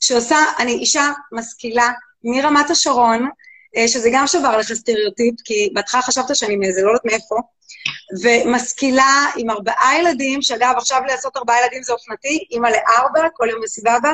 [0.00, 1.90] שעושה, אני אישה משכילה
[2.24, 3.28] מרמת השרון,
[3.76, 7.36] אה, שזה גם שבר לך סטריאוטיפ, כי בהתחלה חשבת שאני מאיזה, לא יודעת מאיפה,
[8.22, 13.60] ומשכילה עם ארבעה ילדים, שאגב, עכשיו לעשות ארבעה ילדים זה אופנתי, אימא לארבע, כל יום
[13.62, 14.12] בסבבה.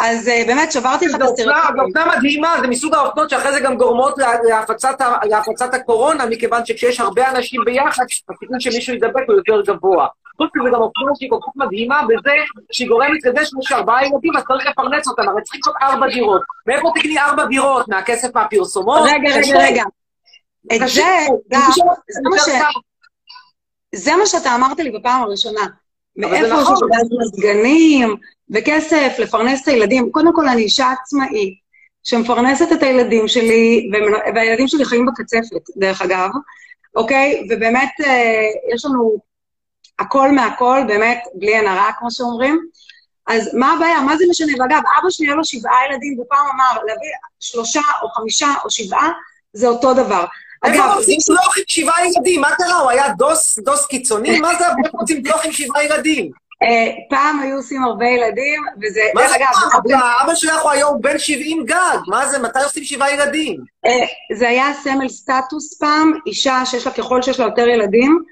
[0.00, 1.80] אז אה, באמת, שברתי לך את אופנה- זו הסטריאוטיפים.
[1.80, 5.00] אופנה מדהימה, זה מסוג האופנות שאחרי זה גם גורמות לה- להפצת
[5.30, 10.06] להפצת הקורונה, מכיוון שכשיש הרבה אנשים ביחד, הסיכוי שמישהו יידבק הוא יותר גבוה.
[10.36, 12.30] חוץ מזה גם אופנה שהיא כל כך מדהימה בזה
[12.72, 16.42] שהיא גורמת לזה שיש ארבעה ילדים, אז צריך לפרנס אותם, הרי צריך לקנות ארבע דירות.
[16.66, 17.88] מאיפה תקני ארבע דירות?
[17.88, 19.00] מהכסף מהפרסומות?
[19.04, 19.82] רגע, רגע, רגע.
[20.74, 21.58] את זה, זה
[22.08, 22.36] זה מה.
[23.94, 25.60] זה שאתה אמרת לי בפעם הראשונה.
[25.60, 26.88] זה מאיפה יש נכון.
[26.92, 28.16] גז מזגנים
[28.52, 30.10] וכסף לפרנס את הילדים?
[30.12, 31.54] קודם כל, אני אישה עצמאית
[32.04, 36.28] שמפרנסת את הילדים שלי, ומנ- והילדים שלי חיים בקצפת, דרך אגב,
[36.96, 37.46] אוקיי?
[37.50, 38.42] ובאמת, אה,
[38.74, 39.16] יש לנו
[39.98, 42.60] הכל מהכל, באמת, בלי עין הרע, כמו שאומרים.
[43.26, 44.00] אז מה הבעיה?
[44.00, 44.52] מה זה משנה?
[44.58, 47.08] ואגב, אבא שלי היה לו שבעה ילדים, והוא פעם אמר, להביא
[47.40, 49.10] שלושה או חמישה או שבעה,
[49.52, 50.24] זה אותו דבר.
[50.64, 52.40] איפה אגב, רוצים פלוח עם שבעה ילדים?
[52.40, 52.74] מה קרה?
[52.78, 54.40] הוא היה דוס, דוס קיצוני?
[54.40, 56.30] מה זה איפה רוצים פלוח עם שבעה ילדים?
[56.62, 59.46] אה, פעם היו עושים הרבה ילדים, וזה, מה זה אגב,
[59.88, 60.02] פעם?
[60.24, 61.98] אבא שלך הוא היום בן 70 גג.
[62.06, 62.38] מה זה?
[62.38, 63.60] מתי עושים שבעה ילדים?
[63.86, 68.22] אה, זה היה סמל סטטוס פעם, אישה שיש לה, ככל שיש לה יותר ילדים,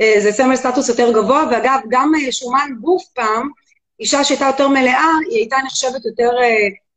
[0.00, 3.48] אה, זה סמל סטטוס יותר גבוה, ואגב, גם שומן גוף פעם,
[4.00, 6.30] אישה שהייתה יותר מלאה, היא הייתה נחשבת יותר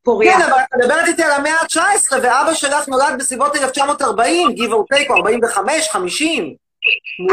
[0.03, 0.38] פוריה.
[0.38, 4.95] כן, אבל את מדברת איתי על המאה ה-19, ואבא שלך נולד בסביבות 1940, give or
[4.95, 6.62] take, או 45, 50.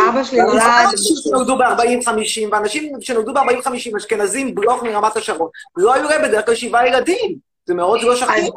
[0.08, 0.62] אבא שלי נולד...
[0.92, 6.54] אנשים שנולדו ב-40-50, ואנשים שנולדו ב-40-50, אשכנזים, בלוך מרמת השרון, לא היו להם בדרך כלל
[6.54, 7.36] שבעה ילדים.
[7.66, 8.54] זה מאוד לא שכיח.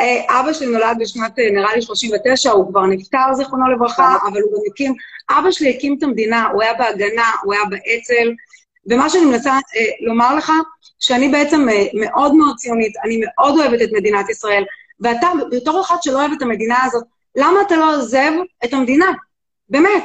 [0.00, 4.40] אה, אבא שלי נולד בשנת, אה, נראה לי 39, הוא כבר נפטר, זיכרונו לברכה, אבל
[4.40, 4.94] הוא גם הקים...
[5.30, 8.32] אבא שלי הקים את המדינה, הוא היה בהגנה, הוא היה באצ"ל,
[8.90, 10.52] ומה שאני מנסה אה, לומר לך,
[10.98, 14.64] שאני בעצם אה, מאוד מאוד ציונית, אני מאוד אוהבת את מדינת ישראל,
[15.00, 17.04] ואתה, בתור אחד שלא אוהב את המדינה הזאת,
[17.36, 18.32] למה אתה לא עוזב
[18.64, 19.06] את המדינה?
[19.68, 20.04] באמת.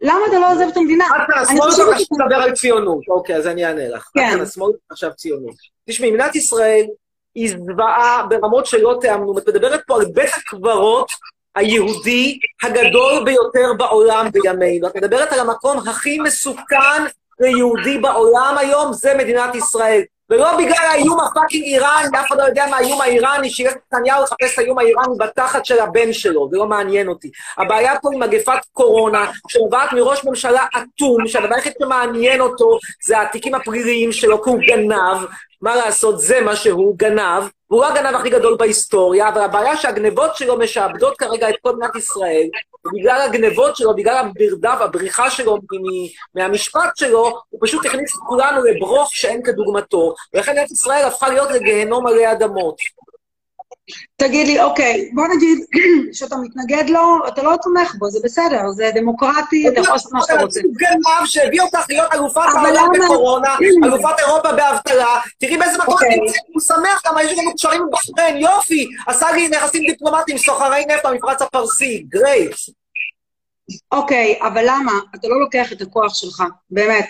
[0.00, 1.04] למה אתה לא עוזב את המדינה?
[1.04, 3.00] עד כאן אני השמאל חושבת אתה ש- חשוב לדבר על ציונות.
[3.08, 4.08] אוקיי, אז אני אענה לך.
[4.14, 4.30] כן.
[4.32, 5.54] כאן השמאל עכשיו ציונות.
[5.88, 6.86] תשמעי, מדינת ישראל
[7.34, 9.38] היא זוועה ברמות שלא תיאמנו.
[9.38, 11.08] את מדברת פה על בית הקברות
[11.54, 14.88] היהודי הגדול ביותר בעולם בימינו.
[14.88, 17.02] את מדברת על המקום הכי מסוכן
[17.40, 20.02] ליהודי בעולם היום, זה מדינת ישראל.
[20.30, 24.54] ולא בגלל האיום הפאקינג איראני, אף אחד לא יודע מה האיום האיראני, שילך נתניהו לחפש
[24.54, 27.30] את האיום האיראני בתחת של הבן שלו, זה לא מעניין אותי.
[27.58, 33.54] הבעיה פה היא מגפת קורונה, שנובעת מראש ממשלה אטום, שהדבר היחיד שמעניין אותו זה התיקים
[33.54, 35.26] הפליליים שלו, כי הוא גנב,
[35.60, 37.42] מה לעשות, זה מה שהוא, גנב,
[37.74, 41.96] והוא לא הגנב הכי גדול בהיסטוריה, אבל הבעיה שהגנבות שלו משעבדות כרגע את כל מדינת
[41.96, 42.48] ישראל,
[42.84, 45.58] ובגלל הגנבות שלו, בגלל המרדף, הבריחה שלו
[46.34, 51.50] מהמשפט שלו, הוא פשוט הכניס את כולנו לברוך שאין כדוגמתו, ולכן מדינת ישראל הפכה להיות
[51.50, 52.76] לגיהנום עלי אדמות.
[54.16, 55.58] תגיד לי, אוקיי, בוא נגיד
[56.18, 60.20] שאתה מתנגד לו, אתה לא תומך בו, זה בסדר, זה דמוקרטי, אתה יכול לעשות מה
[60.20, 60.60] שאתה רוצה.
[60.60, 62.88] גנב שהביא אותך להיות אלופת העולם?
[63.04, 66.08] בקורונה, אלופת אירופה באבטלה, תראי באיזה מקום אוקיי.
[66.14, 70.38] את נמצאת, הוא שמח, גם יש לנו קשרים עם בחריין, יופי, עשה לי נכסים דיפלומטיים,
[70.38, 72.52] סוחרי נפט במפרץ הפרסי, גרייט.
[73.92, 74.92] אוקיי, אבל למה?
[75.14, 77.08] אתה לא לוקח את הכוח שלך, באמת,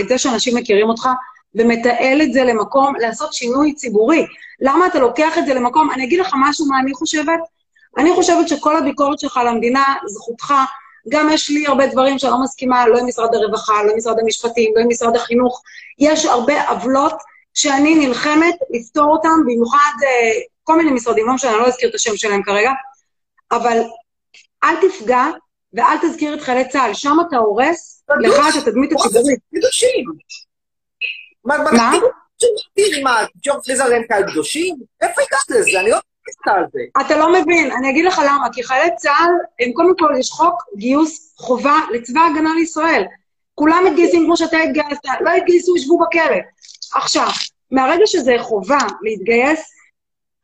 [0.00, 1.08] את זה שאנשים מכירים אותך,
[1.54, 4.26] ומתעל את זה למקום, לעשות שינוי ציבורי.
[4.60, 7.40] למה אתה לוקח את זה למקום, אני אגיד לך משהו מה אני חושבת.
[7.98, 10.54] אני חושבת שכל הביקורת שלך על המדינה, זכותך,
[11.08, 14.18] גם יש לי הרבה דברים שאני לא מסכימה, לא עם משרד הרווחה, לא עם משרד
[14.18, 15.62] המשפטים, לא עם משרד החינוך.
[15.98, 17.14] יש הרבה עוולות
[17.54, 21.94] שאני נלחמת לפתור אותן, במיוחד אה, כל מיני משרדים, לא משנה, אני לא אזכיר את
[21.94, 22.70] השם שלהם כרגע,
[23.52, 23.82] אבל
[24.64, 25.24] אל תפגע
[25.72, 29.40] ואל תזכיר את חיילי צה"ל, שם אתה הורס לך את התדמית הציבורית.
[31.44, 31.92] מה?
[32.74, 34.76] תראי, מה, ג'וב פריז עליהם כאלה קדושים?
[35.00, 35.80] איפה הגעת לזה?
[35.80, 36.80] אני לא מבין על זה.
[37.00, 40.62] אתה לא מבין, אני אגיד לך למה, כי חיילי צה"ל, הם קודם כל, יש חוק
[40.76, 43.04] גיוס חובה לצבא ההגנה לישראל.
[43.54, 46.36] כולם מתגייסים כמו שאתה התגייסת, לא התגייסו, ישבו בכלא.
[46.94, 47.28] עכשיו,
[47.70, 49.72] מהרגע שזה חובה להתגייס,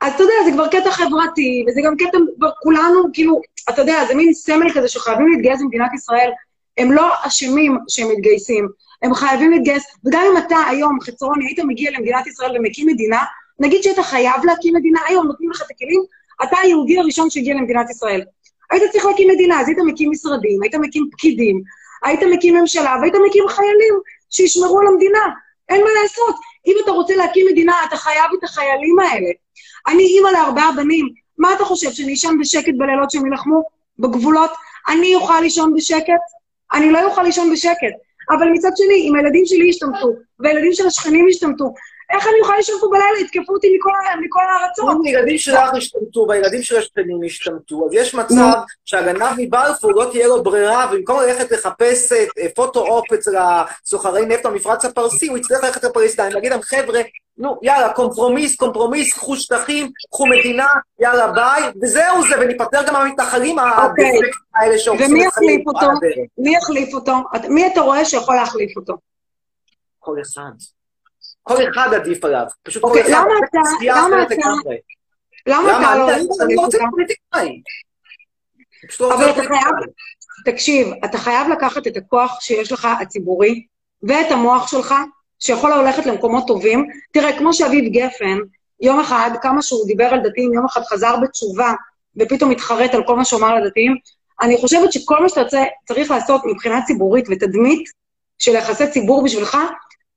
[0.00, 4.04] אז אתה יודע, זה כבר קטע חברתי, וזה גם קטע, כבר כולנו, כאילו, אתה יודע,
[4.08, 6.30] זה מין סמל כזה שחייבים להתגייס במדינת ישראל.
[6.78, 8.68] הם לא אשמים שהם מתגייסים,
[9.02, 13.18] הם חייבים להתגייס, וגם אם אתה היום, חצרוני, היית מגיע למדינת ישראל ומקים מדינה,
[13.58, 16.02] נגיד שהיית חייב להקים מדינה, היום נותנים לך את הכלים,
[16.42, 18.22] אתה היהודי הראשון שהגיע למדינת ישראל.
[18.70, 21.62] היית צריך להקים מדינה, אז היית מקים משרדים, היית מקים פקידים,
[22.02, 23.94] היית מקים ממשלה, והיית מקים חיילים
[24.30, 25.20] שישמרו על המדינה.
[25.68, 26.34] אין מה לעשות.
[26.66, 29.30] אם אתה רוצה להקים מדינה, אתה חייב את החיילים האלה.
[29.88, 33.62] אני אימא לארבעה בנים, מה אתה חושב, שאני אשן בשקט בלילות שהם יילחמו
[33.98, 34.50] בגבולות?
[34.88, 36.22] אני אוכל לישון בשקט?
[36.72, 37.94] אני לא אוכל לישון בשקט.
[38.38, 41.74] אבל מצד שני, אם הילדים שלי ישתמטו, והילדים של השכנים ישתמטו,
[42.12, 43.20] איך אני אוכל לישון פה בלילה?
[43.20, 43.90] יתקפו אותי מכל,
[44.20, 44.96] מכל הארצות.
[45.00, 48.52] אם הילדים שלך ישתמטו והילדים של השכנים ישתמטו, אז יש מצב
[48.84, 54.84] שהגנב מבלפור לא תהיה לו ברירה, ובמקום ללכת לחפש אה, photo-op אצל הסוחרי נפט במפרץ
[54.84, 57.00] הפרסי, הוא יצטרך ללכת לפלסטין, להגיד להם, חבר'ה,
[57.38, 60.66] נו, יאללה, compromise, compromise, קחו שטחים, קחו מדינה,
[61.00, 64.20] יאללה, ביי, וזהו זה, וניפטר גם מהמתנחלים הדפקטים
[64.54, 65.86] האלה שהורסים ומי יחליף אותו?
[66.38, 67.12] מי יחליף אותו?
[67.36, 68.94] את- מי אתה רואה שיכול להחליף אותו?
[69.98, 70.50] כל אחד.
[71.42, 72.44] כל אחד עדיף עליו.
[72.62, 73.10] פשוט כל אוקיי, אחד.
[73.10, 74.34] למה אתה- למה אתה-.
[75.46, 75.70] למה?
[75.80, 76.10] אתה לא
[76.44, 76.90] אני לא רוצה אותו?
[76.90, 77.48] פוליטיקאי.
[77.48, 79.42] אני פשוט לא אבל אתה.
[79.42, 79.74] חייב,
[80.44, 83.66] תקשיב, אתה חייב לקחת את הכוח שיש לך, הציבורי,
[84.02, 84.94] ואת המוח שלך,
[85.42, 86.88] שיכול ללכת למקומות טובים.
[87.12, 88.38] תראה, כמו שאביב גפן,
[88.80, 91.72] יום אחד, כמה שהוא דיבר על דתיים, יום אחד חזר בתשובה,
[92.16, 93.96] ופתאום התחרט על כל מה שהוא אמר לדתיים.
[94.42, 97.84] אני חושבת שכל מה שאתה צריך לעשות מבחינה ציבורית ותדמית
[98.38, 99.58] של יחסי ציבור בשבילך,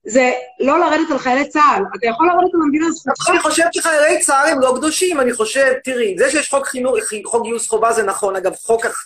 [0.06, 1.82] זה לא לרדת על חיילי צה"ל.
[1.98, 3.30] אתה יכול לרדת על המדינה, זכותך.
[3.30, 7.42] אני חושב שחיילי צה"ל הם לא קדושים, אני חושב, תראי, זה שיש חוק חינוך, חוק
[7.42, 8.54] גיוס חובה זה נכון, אגב,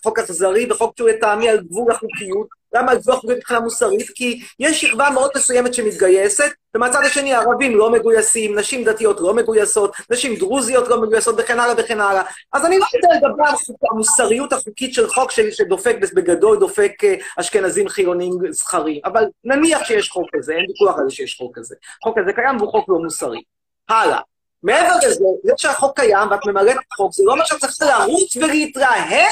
[0.03, 4.11] חוק אכזרי וחוק שהוא לטעמי על גבול החוקיות, למה על גבול החוקיות מבחינה מוסרית?
[4.15, 9.93] כי יש שכבה מאוד מסוימת שמתגייסת, ומהצד השני ערבים לא מגויסים, נשים דתיות לא מגויסות,
[10.11, 12.23] נשים דרוזיות לא מגויסות וכן הלאה וכן הלאה.
[12.53, 16.93] אז אני לא יודע לדבר על חוק- המוסריות החוקית של חוק שלי שדופק, בגדול דופק
[17.05, 21.59] אה, אשכנזים חילונים זכרים, אבל נניח שיש חוק כזה, אין ויכוח על זה שיש חוק
[21.59, 21.75] כזה.
[22.03, 23.43] החוק הזה קיים והוא חוק לא מוסרי.
[23.89, 24.19] הלאה.
[24.63, 25.09] מעבר לזה,
[25.45, 29.29] זה שהחוק קיים ואת ממלאת את החוק, זה לא אומר שאת צריכה לרוץ ולהתלהם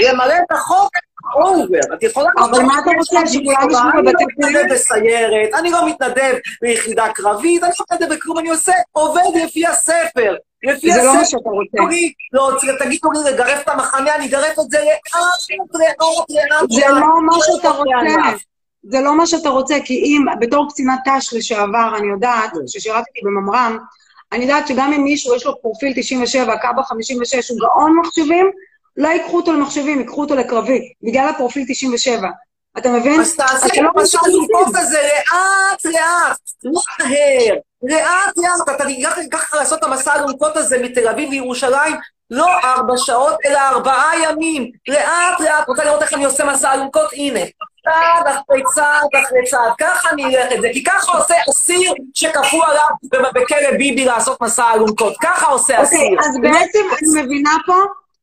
[0.00, 0.90] למלא את החוק
[1.34, 1.94] אובר.
[1.94, 2.30] את יכולה...
[2.38, 4.68] אבל מה אתה רוצה, שכולם ישבו אני לא בבתי מתנדב חולים?
[4.70, 10.36] בסיירת, אני לא מתנדב ביחידה קרבית, אני לא מתנדב בכלום, אני עושה, עובד לפי הספר.
[10.62, 11.38] לפי זה לא מה הספר.
[11.38, 11.78] שאתה רוצה.
[12.32, 15.98] לא, תגידו לי לגרף את המחנה, אני אגרף את זה לאט, לאט,
[16.50, 16.70] לאט.
[16.70, 16.88] זה.
[16.88, 18.36] לא מה שאתה לא רוצה.
[18.82, 22.66] זה לא מה שאתה רוצה, כי אם, בתור קצינת ת"ש לשעבר, אני יודעת, כן.
[22.66, 23.78] ששירתתי בממר"ם,
[24.32, 28.50] אני יודעת שגם אם מישהו יש לו פרופיל 97, קב"א 56, הוא גאון מחשבים,
[28.96, 32.28] לא ייקחו אותו למחשבים, ייקחו אותו לקרבי, בגלל הפרופיל 97.
[32.78, 33.20] אתה מבין?
[33.20, 38.84] אז תעשה את לא המסע רוצה הלוקות הזה לאט לאט, לא מהר, לאט לאט, אתה
[39.22, 41.96] תיקח לעשות את המסע הלוקות הזה מתל אביב לירושלים,
[42.30, 47.10] לא ארבע שעות, אלא ארבעה ימים, לאט לאט, רוצה לראות איך אני עושה מסע אלונקות?
[47.12, 47.40] הנה,
[47.84, 52.64] צעד אחרי צעד אחרי צעד, ככה אני אלך את זה, כי ככה עושה אסיר שכפו
[52.64, 52.88] עליו
[53.34, 56.00] בכלא ביבי לעשות מסע אלונקות, ככה עושה אסיר.
[56.00, 57.74] אוקיי, אז בעצם אני מבינה פה,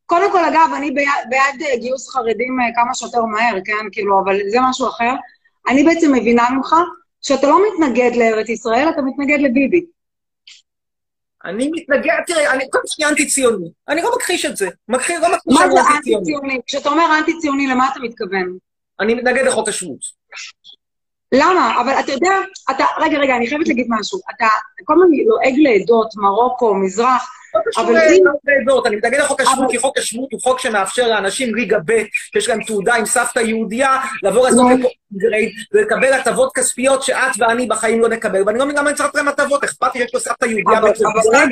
[0.08, 0.92] קודם כל, אגב, אני
[1.30, 3.88] בעד אה, גיוס חרדים אה, כמה שיותר מהר, כן?
[3.92, 5.14] כאילו, אבל זה משהו אחר.
[5.68, 6.76] אני בעצם מבינה ממך
[7.22, 9.86] שאתה לא מתנגד לארץ ישראל, אתה מתנגד לביבי.
[11.46, 15.54] אני מתנגד, תראה, אני קודם כל אנטי-ציוני, אני לא מכחיש את זה, מכחיש, לא מכחיש
[15.54, 15.80] מה זה.
[15.96, 16.60] אנטי-ציוני?
[16.66, 18.58] כשאתה אומר אנטי-ציוני, למה אתה מתכוון?
[19.00, 20.00] אני מתנגד לחוק השבות.
[21.32, 21.82] למה?
[21.82, 22.32] אבל אתה יודע,
[22.72, 24.20] אתה, רגע, רגע, אני חייבת להגיד משהו.
[24.36, 24.48] אתה
[24.84, 27.30] כל הזמן לועג לעדות, מרוקו, מזרח,
[27.78, 28.24] אבל אם...
[28.46, 32.02] לעדות, אני מתנגד לחוק השבות, כי חוק השבות הוא חוק שמאפשר לאנשים ליגה ב',
[32.34, 34.66] שיש להם תעודה עם סבתא יהודייה, לבוא לעשות
[35.14, 38.44] גרייד, ולקבל הטבות כספיות שאת ואני בחיים לא נקבל.
[38.46, 41.50] ואני לא מבין למה אני צריך להם הטבות, אכפת לי שיש לו סבתא יהודייה בקירגיסטן.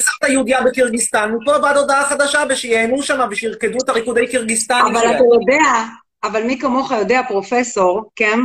[0.00, 5.10] סבתא יהודייה בקירגיסטן, מפה ועד הודעה חדשה, ושיהנו שם, ושירקדו את הריקודי קירגיסטנים אבל.
[5.10, 5.84] אתה יודע,
[6.24, 8.38] אבל מי כמוך יודע, פרופסור, כן,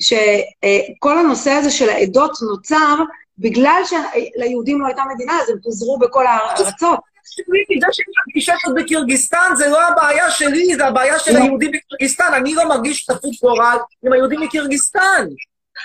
[0.00, 2.96] שכל הנושא הזה של העדות נוצר
[3.38, 6.66] בגלל שליהודים לא הייתה מדינה, אז הם פוזרו בכל הארצות.
[6.66, 11.38] זה שאני מרגישה שאת בקירגיסטן זה לא הבעיה שלי, זה הבעיה של לא.
[11.38, 12.34] היהודים בקירגיסטן.
[12.34, 15.26] אני לא מרגיש שותפות גורל עם היהודים מקירגיסטן.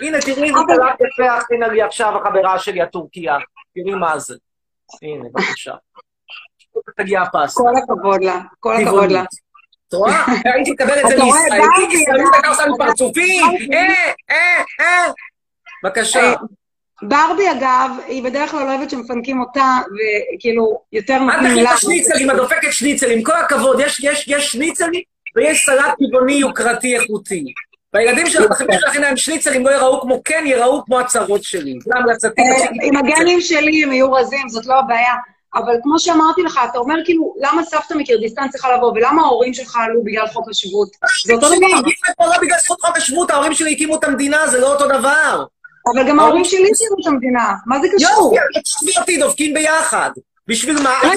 [0.01, 3.37] הנה, תראי איזה קלט יפה הכינה לי עכשיו החברה שלי, הטורקיה.
[3.75, 4.35] תראי מה זה.
[5.01, 5.73] הנה, בבקשה.
[6.97, 7.57] תגיע הפס.
[7.57, 9.23] כל הכבוד לה, כל הכבוד לה.
[9.87, 10.25] את רואה?
[10.53, 13.45] הייתי מקבל את זה מישראלי, ברבי, ישראלי תקע אותנו פרצופים!
[13.73, 15.11] אה, אה, אה!
[15.83, 16.33] בבקשה.
[17.03, 19.77] אה, ברבי, אגב, היא בדרך כלל אוהבת שמפנקים אותה,
[20.35, 21.71] וכאילו, יותר נותנים לה.
[21.71, 23.23] את השניצלים, את דופקת שניצלים.
[23.23, 25.01] כל הכבוד, יש, יש, יש שניצלים
[25.35, 27.45] ויש סלט טבעוני יוקרתי איכותי.
[27.93, 31.79] והילדים שלך, החברים שלך, הנה שניצלים, לא יראו כמו כן, יראו כמו הצרות שלי.
[31.81, 32.41] זה המלצתי.
[32.41, 32.97] אה, עם.
[32.97, 35.13] הגנים שלי הם יהיו רזים, זאת לא הבעיה.
[35.55, 39.75] אבל כמו שאמרתי לך, אתה אומר כאילו, למה סבתא מקירגיסטן צריכה לבוא, ולמה ההורים שלך
[39.75, 40.89] עלו בגלל חוק השבות?
[41.25, 42.37] זה אותו דבר.
[42.41, 45.45] בגלל חוק השבות, ההורים שלי הקימו את המדינה, זה לא אותו דבר.
[45.93, 48.35] אבל גם ההורים שלי הקימו את המדינה, מה זה קשור?
[48.63, 50.11] תשבי אותי, דופקים ביחד.
[50.47, 50.99] בשביל מה?
[51.03, 51.11] אני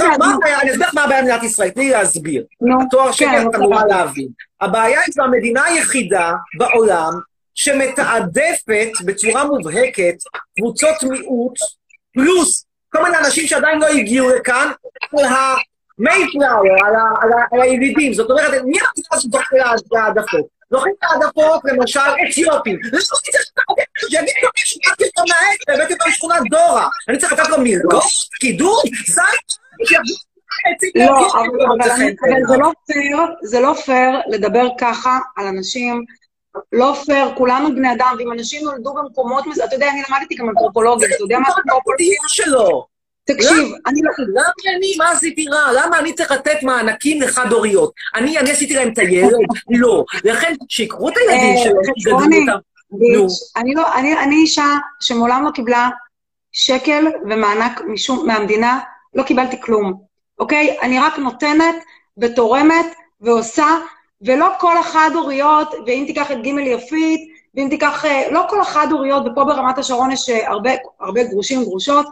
[0.71, 2.45] אסביר לך מה הבעיה במדינת ישראל, תני לי להסביר.
[2.87, 4.29] התואר שלי כן, את אמורה להבין.
[4.61, 7.13] הבעיה היא זו המדינה היחידה בעולם
[7.55, 10.15] שמתעדפת בצורה מובהקת
[10.57, 11.59] קבוצות מיעוט,
[12.15, 14.71] פלוס כל מיני אנשים שעדיין לא הגיעו לכאן,
[15.19, 16.77] על המייפלאואר,
[17.53, 18.15] על, הילידים.
[18.15, 19.57] זאת אומרת, מי המדינה הזאת זוכה
[20.73, 20.81] להעדפות?
[20.81, 22.79] זוכים להעדפות, למשל, אתיופים.
[22.83, 26.89] למה אני צריך לתת שיגיד לו מישהו, הבאתי אותו מהעץ, הבאתי אותו משכונת דורה.
[27.09, 28.03] אני צריך לתת לו מלגות,
[28.41, 28.83] קידום,
[29.85, 30.17] שיבוא
[30.95, 31.29] לא,
[31.75, 31.89] אבל,
[32.49, 36.05] זה לא פייר, זה לא פייר לדבר ככה על אנשים,
[36.73, 40.49] לא פייר, כולנו בני אדם, ואם אנשים נולדו במקומות, מזה, אתה יודע, אני למדתי גם
[40.49, 42.07] אנתרופולוגיה, אתה יודע מה אנתרופולוגיה?
[42.07, 42.92] הדיון שלו.
[43.25, 44.11] תקשיב, אני לא...
[44.29, 45.73] למה אני, מה עשיתי רע?
[45.73, 47.93] למה אני צריך לתת מענקים לחד-הוריות?
[48.15, 49.31] אני, אני עשיתי להם את הילד?
[49.81, 50.05] לא.
[50.25, 52.73] לכן, שיקחו את הילדים אה, שלהם, חשבוני, שיגדלו אותם.
[53.57, 55.89] אני לא, אני, אישה שמעולם לא קיבלה
[56.53, 57.83] שקל ומענק
[58.27, 58.81] מהמדינה,
[59.15, 60.03] לא קיבלתי כלום,
[60.39, 60.77] אוקיי?
[60.83, 61.75] אני רק נותנת
[62.19, 62.87] ותורמת
[63.21, 63.69] ועושה,
[64.23, 67.21] ולא כל החד-הוריות, ואם תיקח את ג' יפית,
[67.55, 72.07] ואם תיקח, אה, לא כל החד-הוריות, ופה ברמת השרון יש אה, הרבה, הרבה גרושים וגרושות,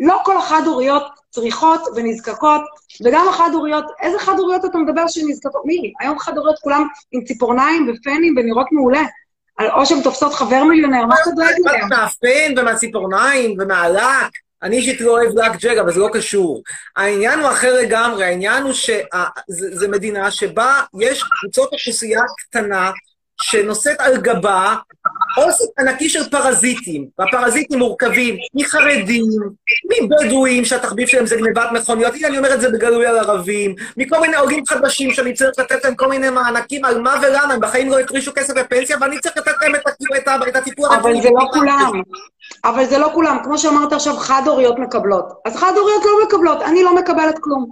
[0.00, 2.60] לא כל החד-הוריות צריכות ונזקקות,
[3.04, 5.62] וגם החד-הוריות, איזה חד-הוריות אתה מדבר שנזקקות?
[5.64, 9.02] מירי, היום חד-הוריות כולם עם ציפורניים ופנים ונראות מעולה.
[9.58, 11.88] על- או שהן תופסות חבר מיליונר, מה אתה דואג מה להם?
[11.88, 14.30] מהפן ומהציפורניים ומהלק?
[14.62, 16.62] אני אישית לא אוהב לק ג'ג, אבל זה לא קשור.
[16.96, 22.90] העניין הוא אחר לגמרי, העניין הוא שזו מדינה שבה יש קבוצות אוכלוסייה קטנה
[23.42, 24.74] שנושאת על גבה
[25.38, 29.24] אוסף ענקי של פרזיטים, והפרזיטים מורכבים מחרדים,
[29.90, 34.20] מבדואים שהתחביב שלהם זה גנבת מכוניות, הנה אני אומר את זה בגלוי על ערבים, מכל
[34.20, 37.90] מיני עולים חדשים שאני צריך לתת להם כל מיני מענקים על מה ולמה, הם בחיים
[37.90, 39.74] לא הפרישו כסף בפנסיה, ואני צריך לתת להם
[40.48, 42.02] את, הטיפול אבל זה לא כולם.
[42.64, 43.38] אבל זה לא כולם.
[43.44, 45.32] כמו שאמרת עכשיו, חד-הוריות מקבלות.
[45.44, 47.70] אז חד-הוריות לא מקבלות, אני לא מקבלת כלום.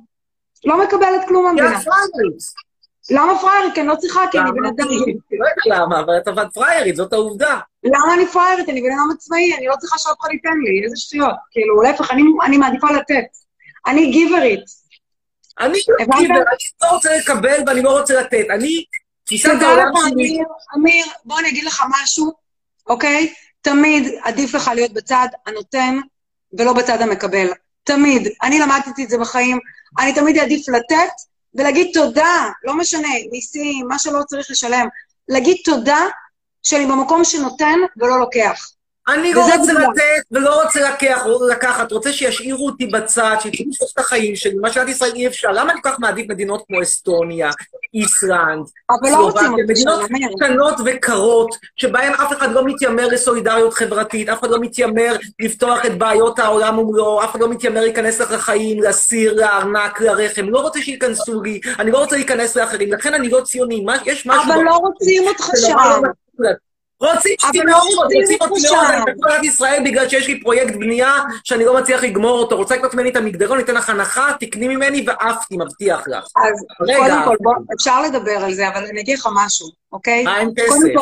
[0.64, 2.69] לא מקבלת כלום פריירית.
[3.10, 3.74] למה פריירית?
[3.74, 4.86] כי אני לא צריכה, כי אני בן אדם.
[4.88, 7.58] לא יודעת למה, אבל את אבל פריירית, זאת העובדה.
[7.84, 8.68] למה אני פריירית?
[8.68, 11.34] אני בן אדם עצמאי, אני לא צריכה שאף אחד ייתן לי, איזה שטויות.
[11.50, 13.24] כאילו, להפך, אני- מעדיפה לתת.
[13.86, 14.60] אני גיברית.
[15.60, 16.30] אני הבנת?
[16.30, 16.38] אני
[16.82, 18.44] לא רוצה לקבל ואני לא רוצה לתת.
[18.50, 18.84] אני,
[19.24, 20.38] תפיסת תדע העולם שלי...
[20.76, 22.32] אמיר, בוא אני אגיד לך משהו,
[22.88, 23.32] אוקיי?
[23.62, 25.98] תמיד עדיף לך להיות בצד הנותן
[26.58, 27.46] ולא בצד המקבל.
[27.84, 28.28] תמיד.
[28.42, 29.58] אני למדתי את זה בחיים.
[30.00, 31.12] אני תמיד אעדיף לתת
[31.54, 34.88] ולהגיד תודה, לא משנה, מיסים, מה שלא צריך לשלם.
[35.28, 36.00] להגיד תודה
[36.62, 38.70] שאני במקום שנותן ולא לוקח.
[39.14, 39.82] אני לא רוצה בגלל.
[39.90, 43.50] לתת ולא רוצה לקח, לקחת, רוצה שישאירו אותי בצד, לי
[43.94, 45.48] את החיים שלי, מה שמדינת ישראל אי אפשר.
[45.52, 47.50] למה אני כל כך מעדיף מדינות כמו אסטוניה,
[47.94, 50.00] איסלנד, לא סלובקיה, אותי מדינות.
[50.36, 55.98] קטנות וקרות, שבהן אף אחד לא מתיימר לסולידריות חברתית, אף אחד לא מתיימר לפתוח את
[55.98, 60.80] בעיות העולם ומלואו, אף אחד לא מתיימר להיכנס לך לחיים, לסיר, לארנק, לרחם, לא רוצה
[60.82, 64.52] שייכנסו לי, אני לא רוצה להיכנס לאחרים, לכן אני לא ציוני, מה- יש משהו...
[64.52, 65.76] אבל לא רוצים אותך שם.
[67.00, 67.12] לא.
[67.14, 68.20] רוצים אבל לא רוצים.
[68.80, 72.94] אני במדינת ישראל בגלל שיש לי פרויקט בנייה שאני לא מצליח לגמור אותו, רוצה לקנות
[72.94, 76.24] ממני את המגדרון, ניתן לך הנחה, תקני ממני ועפתי, מבטיח לך.
[76.36, 76.98] אז רגע.
[76.98, 80.24] קודם כל, בוא, אפשר לדבר על זה, אבל אני אגיד לך משהו, אוקיי?
[80.24, 80.94] מה עם כסף?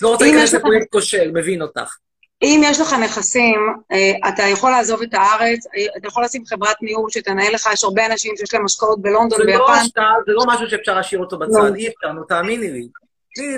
[0.00, 1.96] לא רוצה להיכנס לפרויקט כושל, מבין אותך.
[2.42, 6.76] אם יש לך נכסים, אה, אתה יכול לעזוב את הארץ, אה, אתה יכול לשים חברת
[6.82, 10.44] ניהול שתנהל לך, יש הרבה אנשים שיש להם השקעות בלונדון, לא ביפן, השקעה, זה לא
[10.46, 11.74] משהו שאפשר להשאיר אותו בצד, לא.
[11.74, 12.88] אי אפשר, נו, תאמיני לי.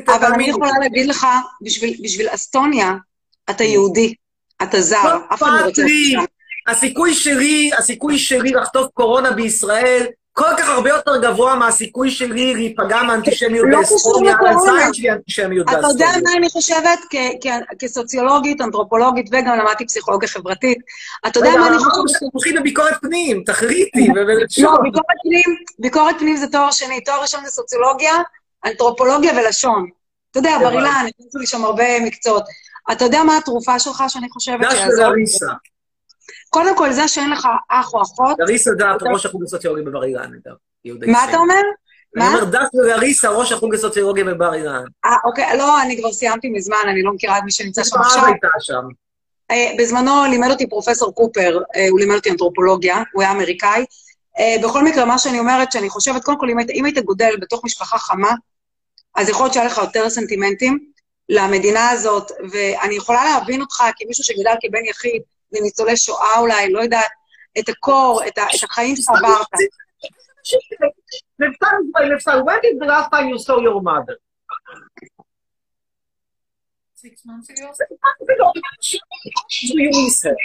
[0.06, 0.48] אבל אני.
[0.48, 1.26] יכולה להגיד לך,
[1.62, 2.92] בשביל, אסטוניה,
[3.50, 4.14] אתה יהודי,
[4.62, 5.82] אתה זר, לא אף אחד לא רוצה...
[6.66, 13.02] הסיכוי שלי, הסיכוי שלי לחטוף קורונה בישראל, כל כך הרבה יותר גבוה מהסיכוי שלי להיפגע
[13.02, 14.46] מאנטישמיות לא באסטוניה, על.
[14.46, 16.20] הזין שלי אנטישמיות אתה יודע באסטוניה.
[16.20, 16.98] מה אני חושבת
[17.78, 20.78] כסוציולוגית, אנתרופולוגית, וגם למדתי פסיכולוגיה חברתית.
[21.26, 22.08] אתה יודע מה אני חושבת?
[22.08, 24.08] שאתם הולכים לביקורת פנים, תחליטי,
[24.58, 24.78] לא,
[25.78, 28.12] ביקורת פנים זה תואר שני, תואר ראשון זה סוציולוגיה,
[28.64, 29.88] אנתרופולוגיה ולשון.
[30.30, 30.64] אתה יודע, הבנתי.
[30.64, 32.44] בר אילן, הכניסו לי שם הרבה מקצועות.
[32.92, 35.06] אתה יודע מה התרופה שלך שאני חושבת דש שיעזור?
[35.06, 35.46] ולריסה.
[36.50, 40.30] קודם כל, זה שאין לך אח או אחות, לריסה דעת, ראש החוג לסוציולוגיה בבר אילן,
[40.46, 40.54] אגב.
[41.06, 41.24] מה.
[41.28, 41.54] אתה אומר?
[42.16, 42.28] אני מה?
[42.28, 44.84] אומר, דש ולריסה, ראש החוג לסוציולוגיה בבר אילן.
[45.04, 48.26] אה, אוקיי, לא, אני כבר סיימתי מזמן, אני לא מכירה את מי שנמצא שם עכשיו.
[48.26, 48.82] הייתה שם.
[49.50, 53.84] אה, בזמנו לימד אותי פרופסור קופר, אה, הוא לימד אותי אנתרופולוגיה, הוא היה אמריקאי.
[54.38, 57.98] אה, בכל מקרה, מה שאני אומרת, שאני חושבת, קודם כל, אם היית גודל בתוך משפחה
[57.98, 58.32] חמה,
[59.14, 60.92] אז יכול להיות שהיה לך יותר סנטימנטים
[61.28, 67.10] למדינה הזאת, ואני יכולה להבין אותך כמישהו שגדל כבן יחיד, לניצולי שואה אולי, לא יודעת,
[67.58, 69.46] את הקור, את, ה, את החיים שעברת.
[71.42, 71.78] Neftal,
[72.12, 74.16] Neftal, when did the last time you saw your mother?
[76.94, 77.66] Six months ago?
[79.74, 80.36] Do you miss her?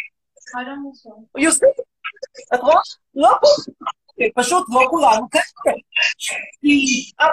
[0.55, 1.09] I don't know so.
[1.36, 1.74] You see?
[2.53, 2.82] את רואה?
[3.15, 4.30] לא כולם.
[4.36, 5.76] פשוט לא כולנו כאלה.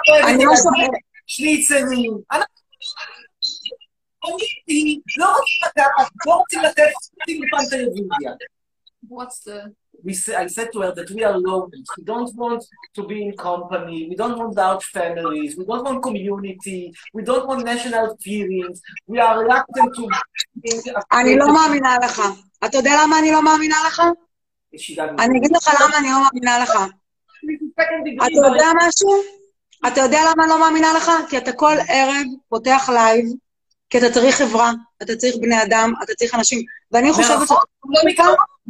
[0.09, 0.91] אוהבת אני לא שומעת.
[1.27, 2.13] שניצלים.
[2.31, 2.55] אנחנו...
[4.21, 8.31] פוליטי, לא רוצים לקחת, לא רוצים לתת, רוצים לפעם טלוויזיה.
[9.09, 9.71] What's the...
[10.03, 11.81] we say, I said to her that we are lonely.
[11.97, 12.63] We don't want
[12.95, 14.07] to be in company.
[14.09, 15.55] We don't want large families.
[15.57, 16.93] We don't want community.
[17.13, 18.81] We don't want national feelings.
[19.07, 20.09] We are reluctant to
[21.11, 22.21] אני לא מאמינה לך.
[22.65, 24.01] אתה יודע למה אני לא מאמינה לך?
[25.19, 26.71] אני אגיד לך למה אני לא מאמינה לך.
[28.17, 29.44] אתה יודע משהו?
[29.87, 31.11] אתה יודע למה אני לא מאמינה לך?
[31.29, 33.25] כי אתה כל ערב פותח לייב,
[33.89, 34.71] כי אתה צריך חברה,
[35.03, 36.61] אתה צריך בני אדם, אתה צריך אנשים,
[36.91, 37.51] ואני חושבת ש...
[37.51, 37.57] לא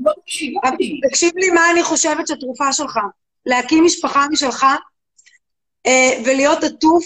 [0.04, 1.00] לא מקשיבים.
[1.10, 3.00] תקשיב לי מה אני חושבת שהתרופה שלך.
[3.46, 4.66] להקים משפחה משלך,
[5.86, 7.06] אה, ולהיות עטוף,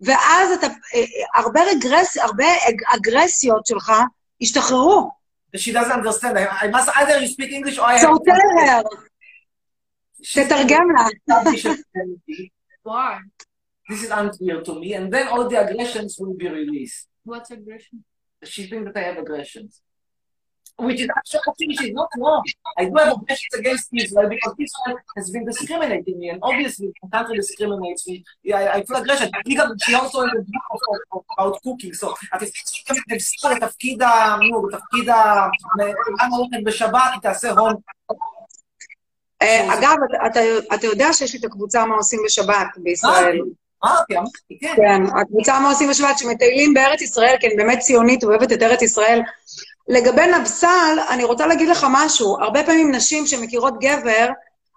[0.00, 3.92] ואז אתה, אה, הרבה רגרס, הרבה אג- אגרסיות שלך
[4.40, 5.10] ישתחררו.
[5.56, 6.36] She doesn't understand.
[6.36, 7.98] I, must either you speak English or I.
[8.00, 8.82] So tell her,
[10.34, 11.04] תתרגם לה.
[12.83, 13.19] Why?
[13.89, 17.07] This is unclear to me, and then all the aggressions will be released.
[17.23, 18.03] What's aggression?
[18.43, 19.81] She thinks that I have aggressions.
[20.77, 22.43] Which is actually, actually she's not wrong.
[22.77, 27.09] I do have aggressions against Israel because Israel has been discriminating me, and obviously the
[27.09, 28.23] country discriminates me.
[28.43, 29.31] Yeah, I, I feel aggression.
[29.45, 33.49] Legal, she also has a book of, of, of, about cooking, so את תפסיק לבשר
[33.53, 34.37] לתפקיד ה...
[34.51, 35.47] נו, בתפקיד ה...
[35.79, 37.75] למה הולכת בשבת, היא תעשה הון.
[39.42, 39.96] אה, אגב,
[40.74, 43.38] אתה- יודע שיש לי את הקבוצה מה עושים בשבת בישראל.
[43.84, 44.74] אמרתי, אמרתי, כן.
[44.76, 48.82] כן, הקבוצה מה עושים בשבת, שמטיילים בארץ ישראל, כי אני באמת ציונית, אוהבת את ארץ
[48.82, 49.20] ישראל.
[49.88, 52.40] לגבי נבסל, אני רוצה להגיד לך משהו.
[52.40, 54.28] הרבה פעמים נשים שמכירות גבר,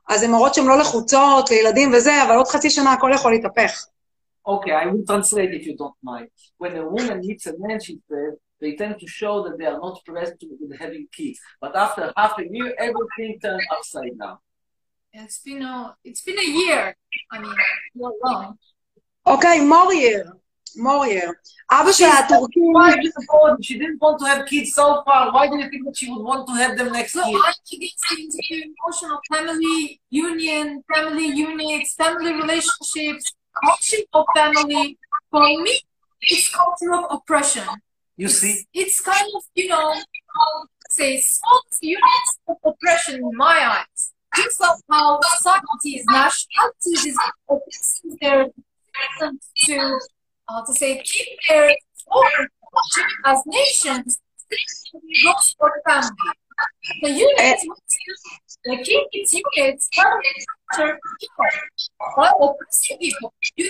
[0.10, 3.86] אז הן אומרות שהן לא לחוצות, לילדים וזה, אבל עוד חצי שנה הכל יכול להתהפך.
[4.48, 6.28] Okay, I will translate if you don't mind.
[6.62, 9.80] When a woman meets a man, she says, they tend to show that they are
[9.86, 11.38] not pressed with having kids.
[11.64, 14.38] But after half a year, everything turns upside down.
[15.16, 16.96] It's been a it's been a year.
[17.32, 17.54] I mean,
[17.94, 18.58] not long.
[19.28, 20.26] Okay, more year,
[20.76, 21.38] more year.
[21.70, 21.92] Why
[23.62, 25.32] she didn't want to have kids so far.
[25.32, 27.38] Why do you think that she would want to have them next no, year?
[27.38, 33.34] I think it's emotional family union, family units, family relationships,
[33.64, 34.98] culture of family.
[35.30, 35.80] For me,
[36.22, 37.68] it's culture of oppression.
[38.18, 43.60] You see, it's kind of you know, um, say small units of oppression in my
[43.78, 43.93] eyes.
[44.37, 48.47] Just like how societies, nationalities is oppressing their
[48.95, 49.99] citizens to,
[50.49, 52.49] uh, to say, keep their foreign
[53.25, 54.21] as nations,
[55.25, 56.11] goes for the family.
[57.03, 57.67] The units,
[58.65, 60.23] the king its units, family
[60.73, 61.47] culture, people,
[62.17, 63.33] by oppressing people.
[63.57, 63.67] You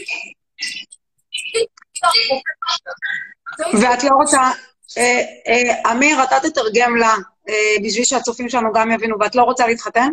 [3.83, 4.41] ואת לא רוצה...
[4.99, 7.15] אה, אה, אמיר, אתה תתרגם לה,
[7.49, 10.13] אה, בשביל שהצופים שלנו גם יבינו, ואת לא רוצה להתחתן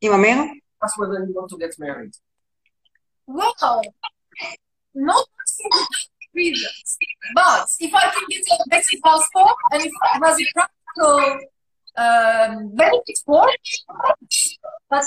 [0.00, 0.36] עם אמיר?
[0.82, 2.14] That's whether you want to get married.
[3.26, 3.82] Well,
[4.94, 5.26] not
[5.58, 5.80] for
[6.40, 6.88] reasons,
[7.40, 11.14] but if I can get a Mexican passport and if it has a practical
[12.04, 13.66] um, benefit for it,
[14.90, 15.04] but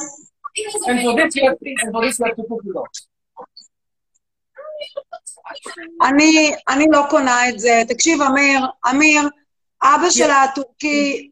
[0.60, 1.24] it has a And for benefit.
[1.24, 2.96] this, you have, and for this, you have to put it off.
[6.08, 7.82] אני, אני לא קונה את זה.
[7.90, 9.22] תקשיב, אמיר, אמיר,
[9.84, 11.30] אבא שלה הטורקי,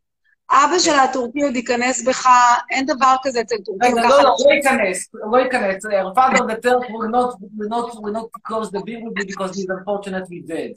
[0.51, 2.27] אבא שלה הטורקי עוד ייכנס בך,
[2.69, 4.09] אין דבר כזה אצל טורקים ככה.
[4.09, 5.85] לא, לא, לא ייכנס, לא ייכנס.
[5.85, 9.25] Her father, the Turk, will not, will not, will not close the deal with me
[9.25, 10.73] because he's unfortunately dead.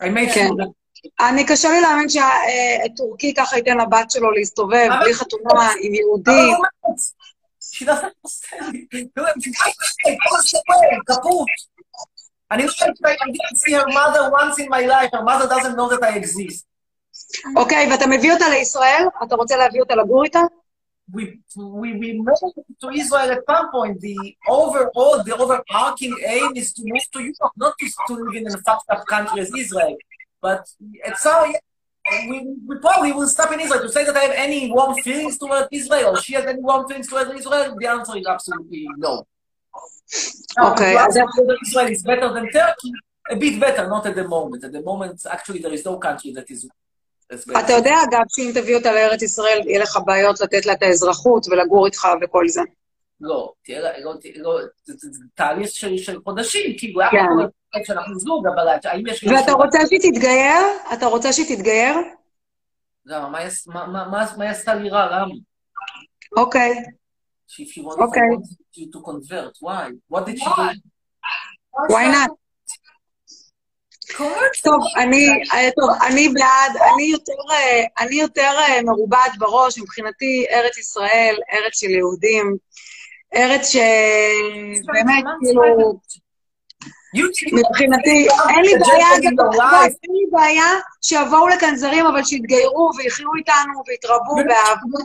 [0.00, 0.48] I made כן.
[0.48, 0.68] sure that...
[1.20, 6.30] אני, קשה לי להאמין שהטורקי ככה ייתן לבת שלו להסתובב בלי חתונה עם יהודי.
[6.30, 6.96] הוא.
[7.60, 8.72] She doesn't understand.
[12.50, 15.10] אני לא יודעת, I didn't see her mother once in my life.
[15.12, 16.67] Her mother doesn't know that I exist.
[17.55, 19.07] אוקיי, ואתה מביא אותה לישראל?
[19.23, 20.39] אתה רוצה להביא אותה לגור איתה?
[21.13, 21.23] we
[21.83, 23.99] we we moved to Israel at some point.
[23.99, 24.17] The
[24.47, 28.57] overall, the overarching aim is to move to Europe, not to, to live in a
[28.65, 29.97] fucked up country as Israel.
[30.45, 30.61] But
[31.09, 31.53] at some
[32.29, 32.37] we,
[32.69, 35.65] we probably will stop in Israel to say that I have any warm feelings toward
[35.79, 37.75] Israel or she has any warm feelings toward Israel.
[37.81, 39.13] The answer is absolutely no.
[40.57, 42.91] Now, Okay, you אז- ask whether Israel is better than Turkey.
[43.29, 44.61] A bit better, not at the moment.
[44.67, 46.86] At the moment, actually, there is no country that is as better.
[47.34, 51.46] אתה יודע, אגב, שאם תביא אותה לארץ ישראל, יהיה לך בעיות לתת לה את האזרחות
[51.50, 52.60] ולגור איתך וכל זה.
[53.20, 57.84] לא, תהיה, לה- לא, לא, זה תהליך של, של חודשים, כאילו, היה כן.
[57.84, 59.24] שאנחנו זוג, אבל האם יש...
[59.24, 60.60] ואתה רוצה שהיא תתגייר?
[60.92, 61.94] אתה רוצה שהיא תתגייר?
[63.06, 63.28] למה,
[64.08, 65.06] מה היא עשתה לי רע?
[65.06, 65.34] למה?
[66.36, 66.72] אוקיי.
[67.50, 68.30] If she wants Okay.
[68.76, 69.90] you to convert, why?
[70.12, 70.62] What did she do?
[71.92, 72.30] why not?
[74.62, 80.46] טוב, אני, אה, טוב, אני בעד, אני יותר, אה, אני יותר אה, מרובעת בראש, מבחינתי
[80.50, 82.56] ארץ ישראל, ארץ של יהודים,
[83.34, 85.62] ארץ שבאמת, כאילו,
[87.52, 89.06] מבחינתי, אין לי בעיה.
[89.12, 90.70] אין לי בעיה
[91.02, 94.98] שיבואו לכאן זרים, אבל שיתגיירו ויחיו איתנו ויתרבו באהבה.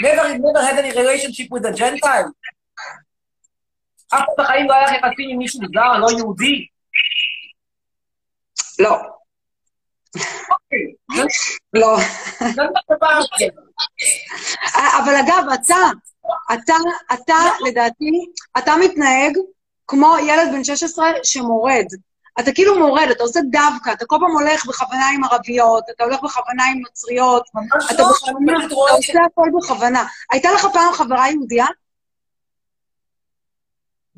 [0.00, 2.30] Never, never had any relationship with a Gentile?
[4.14, 6.66] אף פעם בחיים לא היה יחסים עם מישהו זר, לא יהודי?
[8.78, 8.98] לא,
[10.50, 10.94] אוקיי,
[11.74, 11.96] לא.
[12.56, 12.64] לא
[13.02, 13.44] הזה.
[14.98, 15.76] אבל אגב, אתה,
[16.54, 16.74] אתה,
[17.14, 17.34] אתה,
[17.68, 18.26] לדעתי,
[18.58, 19.36] אתה מתנהג
[19.86, 21.86] כמו ילד בן 16 שמורד.
[22.40, 26.22] אתה כאילו מורד, אתה עושה דווקא, אתה כל פעם הולך בכוונה עם ערביות, אתה הולך
[26.22, 27.42] בכוונה עם נוצריות,
[27.90, 29.08] אתה לא, בכוונה, אתה ש...
[29.08, 30.04] עושה הכל בכוונה.
[30.32, 31.66] הייתה לך פעם חברה יהודייה?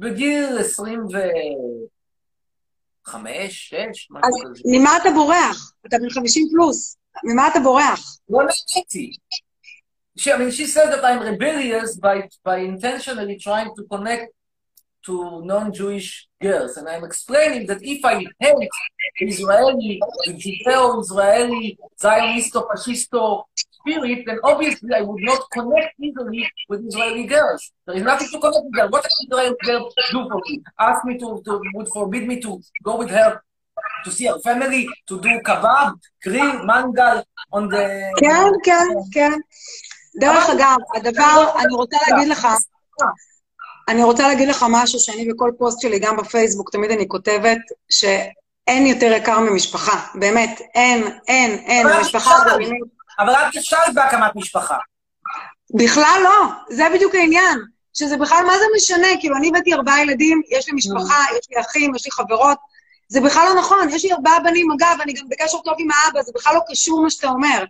[0.01, 3.81] בגיל 25, 6, אז
[4.11, 4.63] משהו כזה.
[4.65, 5.73] ממה אתה בורח?
[5.87, 8.19] אתה בן 50 פלוס, ממה אתה בורח?
[8.31, 9.13] לא נהניתי.
[10.19, 14.27] She, I mean, she said that I'm rebellious by, by intentionally trying to connect
[15.07, 16.09] to non-Jewish
[16.43, 16.77] girls.
[16.77, 18.69] And I'm explaining that if I hate
[19.21, 23.23] Israeli, Judeo-Israeli, Zionisto-fascisto
[23.81, 27.73] spirit, then obviously I would not connect easily with Israeli girls.
[27.87, 28.91] There is nothing to connect with them.
[28.91, 30.63] What does Israeli girl do for me?
[30.79, 33.43] Ask me to, to, would forbid me to go with her
[34.05, 37.23] to see her family, to do kebab, grill, mangal
[37.53, 38.13] on the...
[38.17, 39.33] כן, כן, כן.
[40.21, 42.49] דרך אגב, הדבר, אני רוצה להגיד לך,
[43.89, 47.59] אני רוצה להגיד לך משהו שאני בכל פוסט שלי, גם בפייסבוק, תמיד אני כותבת
[47.91, 50.07] שאין יותר יקר ממשפחה.
[50.15, 51.87] באמת, אין, אין, אין.
[51.87, 52.43] המשפחה.
[52.43, 53.00] הגרעינית.
[53.21, 54.77] אבל את נכשלת בהקמת משפחה.
[55.75, 56.47] בכלל לא,
[56.77, 57.59] זה בדיוק העניין.
[57.95, 59.07] שזה בכלל, מה זה משנה?
[59.21, 62.59] כאילו, אני הבאתי ארבעה ילדים, יש לי משפחה, יש לי אחים, יש לי חברות.
[63.09, 66.23] זה בכלל לא נכון, יש לי ארבעה בנים, אגב, אני גם בקשר טוב עם האבא,
[66.23, 67.65] זה בכלל לא קשור מה שאתה אומר.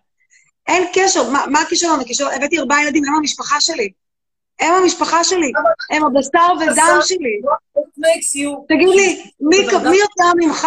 [0.67, 2.01] אין קשר, מה, מה הכישלון?
[2.01, 3.91] הכישלון, הבאתי ארבעה ילדים, הם המשפחה שלי.
[4.61, 5.53] הם המשפחה שלי,
[5.91, 7.41] הם הבשר ודם שלי.
[8.69, 9.57] תגיד לי, מי,
[9.91, 10.67] מי יותר ממך,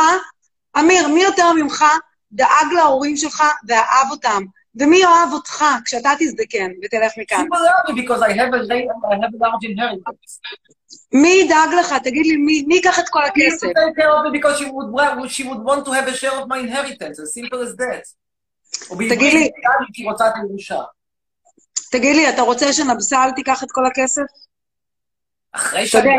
[0.80, 1.86] אמיר, מי יותר ממך
[2.32, 4.44] דאג להורים שלך ואהב אותם?
[4.76, 7.46] ומי יאהב אותך כשאתה תזדקן ותלך מכאן?
[11.14, 11.94] מי ידאג לך?
[12.04, 13.68] תגיד לי, מי, מי ייקח את כל הכסף?
[19.10, 19.50] תגיד לי-.
[21.92, 24.22] תגיד לי, אתה רוצה שנבסל תיקח את כל הכסף?
[25.52, 26.10] אחרי שאני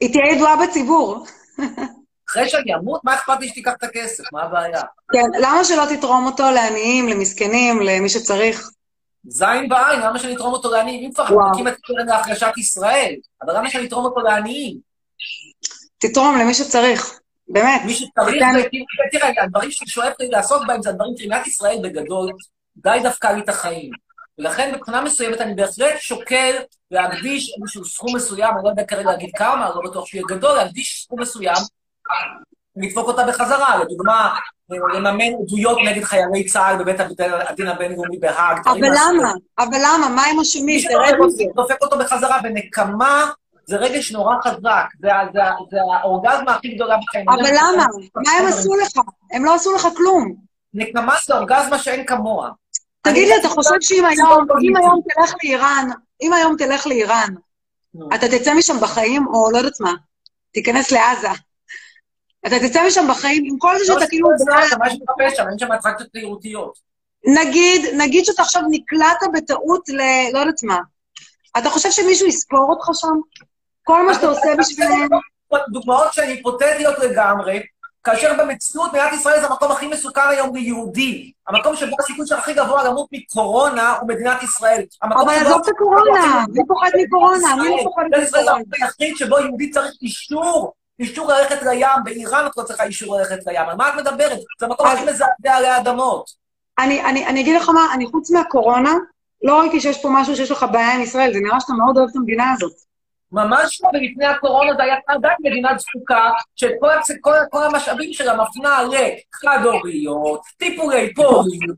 [0.00, 1.26] היא תהיה ידועה בציבור.
[2.30, 4.24] אחרי שאני אמות, מה אכפת לי שתיקח את הכסף?
[4.32, 4.82] מה הבעיה?
[5.12, 8.68] כן, למה שלא תתרום אותו לעניים, למסכנים, למי שצריך?
[9.26, 11.04] זין בעין, למה שאני אתרום אותו לעניים?
[11.04, 11.50] אם כבר וואו.
[11.50, 14.76] נקים את קרן להחלשת ישראל, אבל למה שאני אתרום אותו לעניים?
[15.98, 17.18] תתרום למי שצריך,
[17.48, 17.82] באמת.
[17.84, 21.78] מי שצריך, תן- ו- תראה, הדברים שאני שואף לי לעסוק בהם זה הדברים שמדינת ישראל
[21.82, 22.30] בגדול
[22.76, 23.90] די דפקה לי את החיים.
[24.38, 26.56] ולכן מבחינה מסוימת אני בהחלט שוקל
[26.90, 31.02] להקדיש איזשהו סכום מסוים, אני לא יודע כרגע להגיד כמה, לא בטוח שיהיה גדול, להקדיש
[31.04, 31.56] סכום מסוים,
[32.76, 33.78] לדפוק אותה בחזרה.
[33.78, 34.34] לדוגמה,
[34.70, 37.00] לממן עדויות נגד חיילי צה"ל בבית
[37.48, 38.58] הדין הבינלאומי בהאג.
[38.68, 39.32] אבל למה?
[39.58, 40.08] אבל למה?
[40.08, 40.66] מה הם אשמים?
[40.66, 41.44] מי תרד מזה.
[41.52, 43.30] שדופק אותו בחזרה בנקמה
[43.66, 45.08] זה רגש נורא חזק, זה,
[46.00, 47.28] האורגזמה הכי גדולה בחיים.
[47.28, 47.84] אבל למה?
[48.16, 48.90] מה הם עשו לך?
[49.32, 50.34] הם לא עשו לך כלום.
[50.74, 52.50] נקמה זה אורגזמה שאין כמוה.
[53.02, 55.88] תגיד לי, אני- אתה חושב שאם היום, אם היום תלך לאיראן,
[56.22, 57.34] אם היום תלך לאיראן.
[58.14, 59.92] אתה תצא משם בחיים, או לא יודעת מה,
[60.52, 61.28] תיכנס לעזה.
[62.46, 64.28] אתה תצא משם בחיים עם כל זה לא שאתה כאילו...
[64.36, 66.78] זה, זה, מה שמחפש שם, אין שם אטרקציות תיירותיות.
[67.26, 70.00] נגיד, נגיד שאתה עכשיו נקלעת בטעות ל...
[70.32, 70.78] לא יודעת מה.
[71.58, 73.16] אתה חושב שמישהו יספור אותך שם?
[73.82, 75.08] כל מה שאתה עושה בשבילם?
[75.72, 77.62] דוגמאות שהן היפותטיות לגמרי,
[78.04, 81.32] כאשר במציאות מדינת ישראל זה המקום הכי מסוכן היום ליהודי.
[81.48, 84.82] המקום שבו הסיכוי שלך הכי גבוה למות מקורונה הוא מדינת ישראל.
[85.02, 87.56] אבל עזוב את הקורונה, מי פוחד מקורונה?
[87.56, 88.64] מי לא פוחד מדינת ישראל זה מקורונה?
[88.66, 91.88] המקום היחיד שבו יהודי צריך אישור, אישור ללכת לים.
[92.04, 93.68] באיראן את לא צריכה אישור ללכת לים.
[93.68, 94.38] על מה את מדברת?
[94.60, 96.30] זה המקום הכי מזעזע עלי אדמות.
[96.78, 98.94] אני, אני, אני אגיד לך מה, אני חוץ מהקורונה,
[99.42, 102.08] לא ראיתי שיש פה משהו שיש לך בעיה עם ישראל, זה נראה שאתה מאוד אוהב
[102.10, 102.72] את המדינה הזאת.
[103.32, 106.88] ממש לא, ולפני הקורונה זה היה עדיין מדינה זקוקה, שכל
[107.20, 111.76] כל, כל המשאבים שלה מפנה לחד-הוריות, טיפולי פוריות,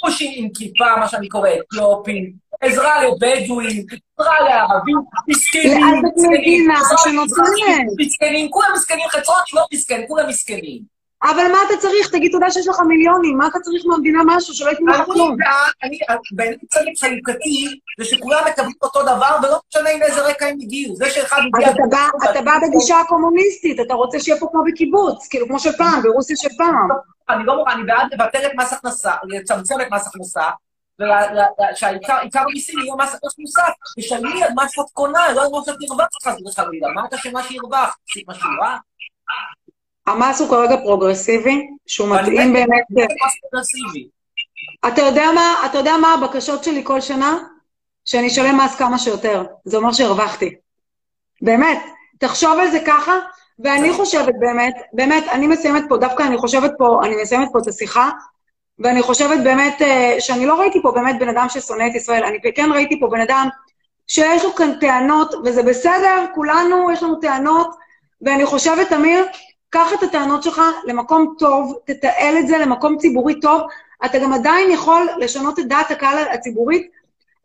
[0.00, 3.86] חושים עם כיפה, מה שאני קורא אתיופים, עזרה לבדואים,
[4.18, 4.96] עזרה לערבים,
[5.28, 10.96] מסכנים, מסכנים, מסכנים, כולם מסכנים, חצרות לא מסכן, כולם מסכנים.
[11.22, 12.10] אבל מה אתה צריך?
[12.10, 15.36] תגיד תודה שיש לך מיליונים, מה אתה צריך מהמדינה משהו שלא ייתנו לך כלום?
[15.82, 15.98] אני,
[16.32, 20.96] בעיניי צדק חלוקתי, זה שכולם מקבלים אותו דבר, ולא משנה עם איזה רקע הם הגיעו.
[20.96, 21.68] זה שאחד הגיע...
[21.68, 25.58] אז אתה בא, אתה בא בגישה הקומוניסטית, אתה רוצה שיהיה פה כמו בקיבוץ, כאילו כמו
[25.58, 26.88] של פעם, ברוסיה של פעם.
[27.28, 30.42] אני לא מוכן, אני בעד לבטל את מס הכנסה, לצמצם את מס הכנסה,
[31.00, 35.74] ושהעיקר המיסים יהיו מס הכנסה מוסף, תשלמי על מה שאת קונה, לא על מה שאת
[35.90, 36.88] הרווחת חס וחלילה.
[36.94, 37.94] מה אתה שמה שהרווחת?
[38.10, 38.76] עשית משהו רע?
[40.06, 42.84] המס הוא כרגע פרוגרסיבי, שהוא מתאים באמת...
[44.88, 47.38] אתה יודע מה, אתה יודע מה הבקשות שלי כל שנה?
[48.04, 49.44] שאני אשלם מס כמה שיותר.
[49.64, 50.54] זה אומר שהרווחתי.
[51.42, 51.78] באמת,
[52.18, 53.12] תחשוב על זה ככה,
[53.58, 57.66] ואני חושבת באמת, באמת, אני מסיימת פה, דווקא אני חושבת פה, אני מסיימת פה את
[57.66, 58.10] השיחה,
[58.78, 62.38] ואני חושבת באמת אה, שאני לא ראיתי פה באמת בן אדם ששונא את ישראל, אני
[62.54, 63.48] כן ראיתי פה בן אדם
[64.06, 67.76] שיש לו כאן טענות, וזה בסדר, כולנו יש לנו טענות,
[68.22, 69.26] ואני חושבת, אמיר,
[69.70, 73.62] קח את הטענות שלך למקום טוב, תתעל את זה למקום ציבורי טוב,
[74.04, 76.90] אתה גם עדיין יכול לשנות את דעת הקהל הציבורית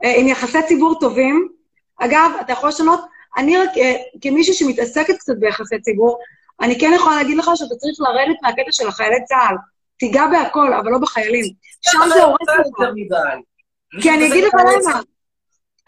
[0.04, 1.48] אה, עם יחסי ציבור טובים.
[1.98, 3.00] אגב, אתה יכול לשנות,
[3.38, 6.18] אני רק, אה, כמישהי שמתעסקת קצת ביחסי ציבור,
[6.62, 9.56] אני כן יכולה להגיד לך שאתה צריך לרדת מהקטע של החיילי צה"ל.
[10.02, 11.46] תיגע בהכל, אבל לא בחיילים.
[11.82, 12.88] שם זה הורס לך.
[14.02, 15.02] כי אני אגיד לך למה.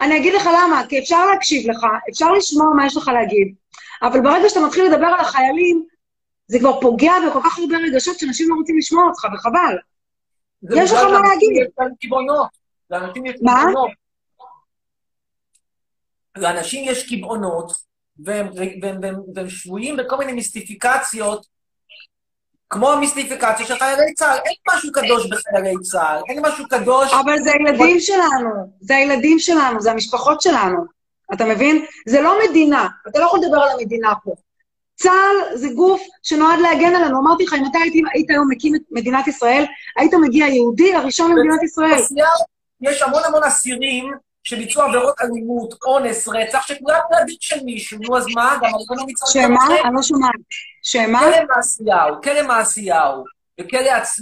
[0.00, 3.54] אני אגיד לך למה, כי אפשר להקשיב לך, אפשר לשמוע מה יש לך להגיד,
[4.02, 5.86] אבל ברגע שאתה מתחיל לדבר על החיילים,
[6.46, 9.76] זה כבר פוגע בכל כך הרבה רגשות שאנשים לא רוצים לשמוע אותך, וחבל.
[10.76, 11.66] יש לך מה להגיד.
[12.90, 13.52] לאנשים יש מה?
[13.58, 13.90] קיבעונות.
[16.36, 17.72] לאנשים יש קיבעונות,
[18.18, 21.46] והם, והם, והם, והם שבויים בכל מיני מיסטיפיקציות,
[22.74, 24.38] כמו המיסטיפיקציה של חיילי צה"ל.
[24.44, 27.12] אין משהו קדוש בחיילי צה"ל, אין משהו קדוש...
[27.12, 28.50] אבל זה הילדים שלנו,
[28.80, 30.84] זה הילדים שלנו, זה המשפחות שלנו.
[31.34, 31.84] אתה מבין?
[32.06, 34.34] זה לא מדינה, אתה לא יכול לדבר על המדינה פה.
[34.94, 37.20] צה"ל זה גוף שנועד להגן עלינו.
[37.20, 39.64] אמרתי לך, אם אתה היית, היית היום מקים את מדינת ישראל,
[39.96, 42.00] היית מגיע יהודי הראשון למדינת ישראל.
[42.80, 44.12] יש המון המון אסירים
[44.44, 48.56] שביצעו עבירות אלימות, אונס, רצח, שכולם ילדים של מישהו, נו אז מה?
[48.62, 49.44] גם הלכנו מצרים.
[49.46, 49.66] שמה?
[49.84, 50.34] אני לא שומעת.
[50.82, 51.20] שמה?
[51.20, 53.24] כלא מעשיהו, כלא מעשיהו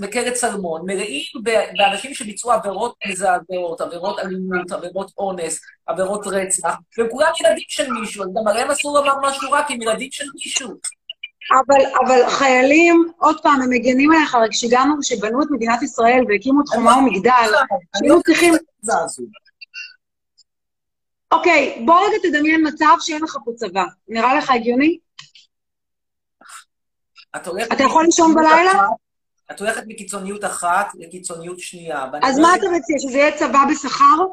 [0.03, 1.23] וכלא צלמון מלאים
[1.77, 8.25] באנשים שביצעו עבירות מזעזעות, עבירות אלימות, עבירות אונס, עבירות רצח, והם כולם ילדים של מישהו,
[8.25, 10.69] אז גם עליהם אסור לומר משהו רע, כי הם ילדים של מישהו.
[11.51, 16.61] אבל, אבל חיילים, עוד פעם, הם מגנים עליך, רק כשהגענו, כשבנו את מדינת ישראל והקימו
[16.61, 18.55] את חומה ומגדל, אני שהיו לא צריכים...
[21.33, 23.85] אוקיי, בוא רגע תדמיין מצב שאין לך פה צבא.
[24.09, 24.99] נראה לך הגיוני?
[27.37, 28.71] את הולכת אתה יכול לישון בלילה?
[28.71, 28.89] אחת-
[29.51, 32.07] את הולכת מקיצוניות אחת לקיצוניות שנייה.
[32.23, 34.25] אז מה אתה מציע, שזה יהיה צבא בשכר?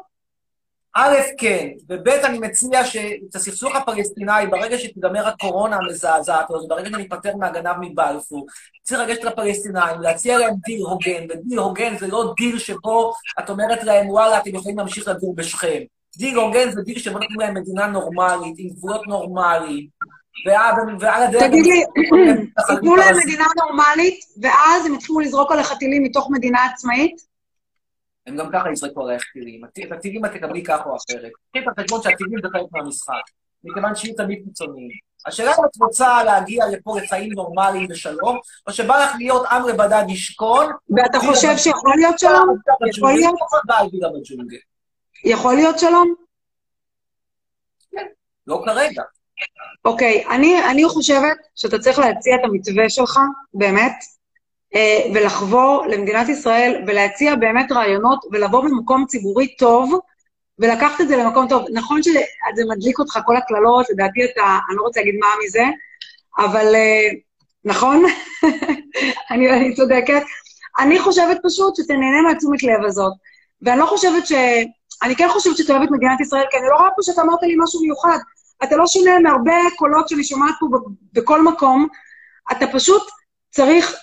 [0.94, 7.36] א', כן, וב', אני מציע שאת הסכסוך הפלסטיני, ברגע שתיגמר הקורונה המזעזעת הזאת, ברגע שניפטר
[7.36, 8.46] מהגנב מבלפור,
[8.82, 13.84] צריך לגשת לפלסטינאים, להציע להם דיל הוגן, ודיל הוגן זה לא דיל שבו את אומרת
[13.84, 15.80] להם, וואלה, אתם יכולים להמשיך לגור בשכם.
[16.16, 19.86] דיל הוגן זה דיל שבו נותנים להם מדינה נורמלית, עם גבולות נורמליים,
[21.00, 21.42] ועל הדרך...
[21.42, 21.84] תגיד לי,
[22.70, 23.16] ייתנו להם.
[23.16, 27.30] מדינה נורמלית, ואז הם יתחילו לזרוק עליך טילים מתוך מדינה עצמאית?
[28.26, 29.64] הם גם ככה יזרקו עלייך טילים.
[29.64, 31.30] את הטילים את תקבלי כך או אחרת.
[31.50, 33.22] קחי את החשבון שהטילים זה חלק מהמשחק,
[33.64, 34.90] מכיוון שיהיו תמיד קיצוניים.
[35.26, 40.04] השאלה אם את רוצה להגיע לפה לחיים נורמליים בשלום, או שבא לך להיות עם לבדד
[40.08, 42.56] ישכון, ואתה חושב שיכול להיות שלום?
[42.88, 43.34] יכול להיות?
[45.24, 46.14] יכול להיות שלום?
[48.46, 49.02] לא כרגע.
[49.84, 53.20] אוקיי, אני, אני חושבת שאתה צריך להציע את המתווה שלך,
[53.54, 53.92] באמת,
[54.74, 60.00] אה, ולחבור למדינת ישראל ולהציע באמת רעיונות ולבוא ממקום ציבורי טוב
[60.58, 61.64] ולקחת את זה למקום טוב.
[61.72, 65.64] נכון שזה מדליק אותך, כל הקללות, לדעתי אתה, אני לא רוצה להגיד מה מזה,
[66.38, 67.08] אבל אה,
[67.64, 68.04] נכון?
[69.30, 70.22] אני, אני צודקת.
[70.78, 73.12] אני חושבת פשוט שתנהנה מהתשומת לב הזאת.
[73.62, 74.32] ואני לא חושבת ש...
[75.02, 77.42] אני כן חושבת שאתה אוהב את מדינת ישראל, כי אני לא רואה פה שאתה אמרת
[77.42, 78.18] לי משהו מיוחד.
[78.64, 80.66] אתה לא שונה מהרבה קולות שאני שומעת פה
[81.12, 81.86] בכל מקום.
[82.52, 83.02] אתה פשוט
[83.50, 83.94] צריך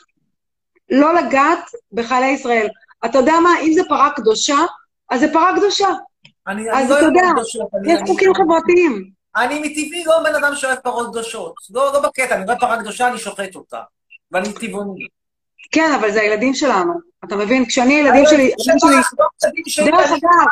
[0.91, 1.59] לא לגעת
[1.91, 2.67] בחיילי ישראל.
[3.05, 4.57] אתה יודע מה, אם זה פרה קדושה,
[5.09, 5.87] אז זה פרה קדושה.
[6.47, 9.09] אני, אז אני לא אתה יודע, אוהב קדושות, אני- יש אני- חוקים חברתיים.
[9.35, 11.53] אני מטבעי לא בן אדם שאוהב פרות קדושות.
[11.73, 13.81] לא, לא בקטע, אני רואה פרה קדושה, אני שוחט אותה.
[14.31, 15.07] ואני טבעוני.
[15.72, 16.93] כן, אבל זה הילדים שלנו.
[17.26, 17.65] אתה מבין?
[17.65, 18.51] כשאני, הילדים שלי.
[19.78, 20.47] לא דרך אגב,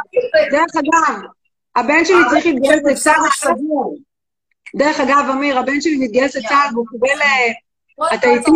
[0.51, 1.21] דרך אגב,
[1.75, 3.29] הבן שלי צריך להתגייס לצה"ל.
[3.35, 3.97] סגור.
[4.75, 7.21] דרך אגב, אמיר, הבן שלי מתגייס לצה"ל והוא קיבל...
[7.21, 7.51] אה,
[8.13, 8.51] אתה איתי?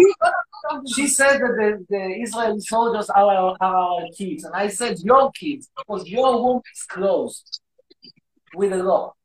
[0.96, 4.94] She said that the, the Israeli soldiers are our, are our kids, and I said
[5.00, 7.62] your kids, because your womb is closed
[8.56, 9.16] with a lock.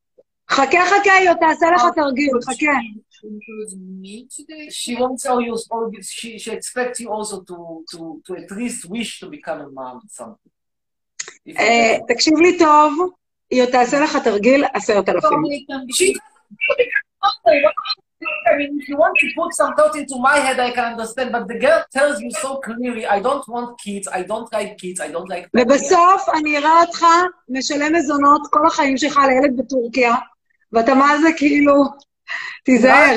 [0.50, 2.72] חכה, חכה, היא עוד תעשה לך תרגיל, חכה.
[3.32, 4.68] Includes me today.
[4.70, 6.10] She won't tell you all this.
[6.10, 9.96] She, she expects you also to, to, to at least wish to become a mom
[9.96, 10.50] or something.
[11.58, 13.10] אה, תקשיב לי טוב,
[13.50, 15.38] היא עוד תעשה לך תרגיל עשרת אלפים.
[18.50, 21.28] I mean, if you want to put some thought into my head, I can understand,
[21.32, 24.98] but the girl tells you so clearly, I don't want kids, I don't like kids,
[25.00, 25.48] I don't like...
[25.54, 27.04] ובסוף אני אראה אותך
[27.48, 30.14] משלם מזונות כל החיים שלך לילד בטורקיה,
[30.72, 31.74] ואתה מה זה כאילו,
[32.64, 33.16] תיזהר.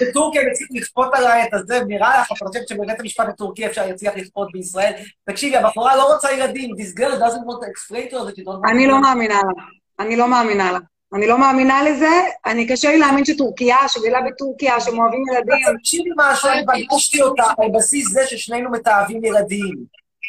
[0.00, 3.88] בטורקיה הם הצליחו לכפות עליי את הזה, נראה לך, אתה חושבת שבבית המשפט הטורקי אפשר
[3.88, 4.92] יצליח לכפות בישראל?
[5.30, 8.16] תקשיבי, הבחורה לא רוצה ילדים, this girl doesn't want to explain
[8.70, 9.00] אני לא.
[9.00, 9.62] מאמינה לה.
[10.00, 10.78] אני לא מאמינה לה.
[11.14, 12.10] אני לא מאמינה לזה,
[12.46, 15.78] אני קשה לי להאמין שטורקיה, שגדלה בטורקיה, שהם אוהבים ילדים.
[15.78, 19.74] תקשיבי משהו, אני פגשתי אותה על בסיס זה ששנינו מתעבים ילדים.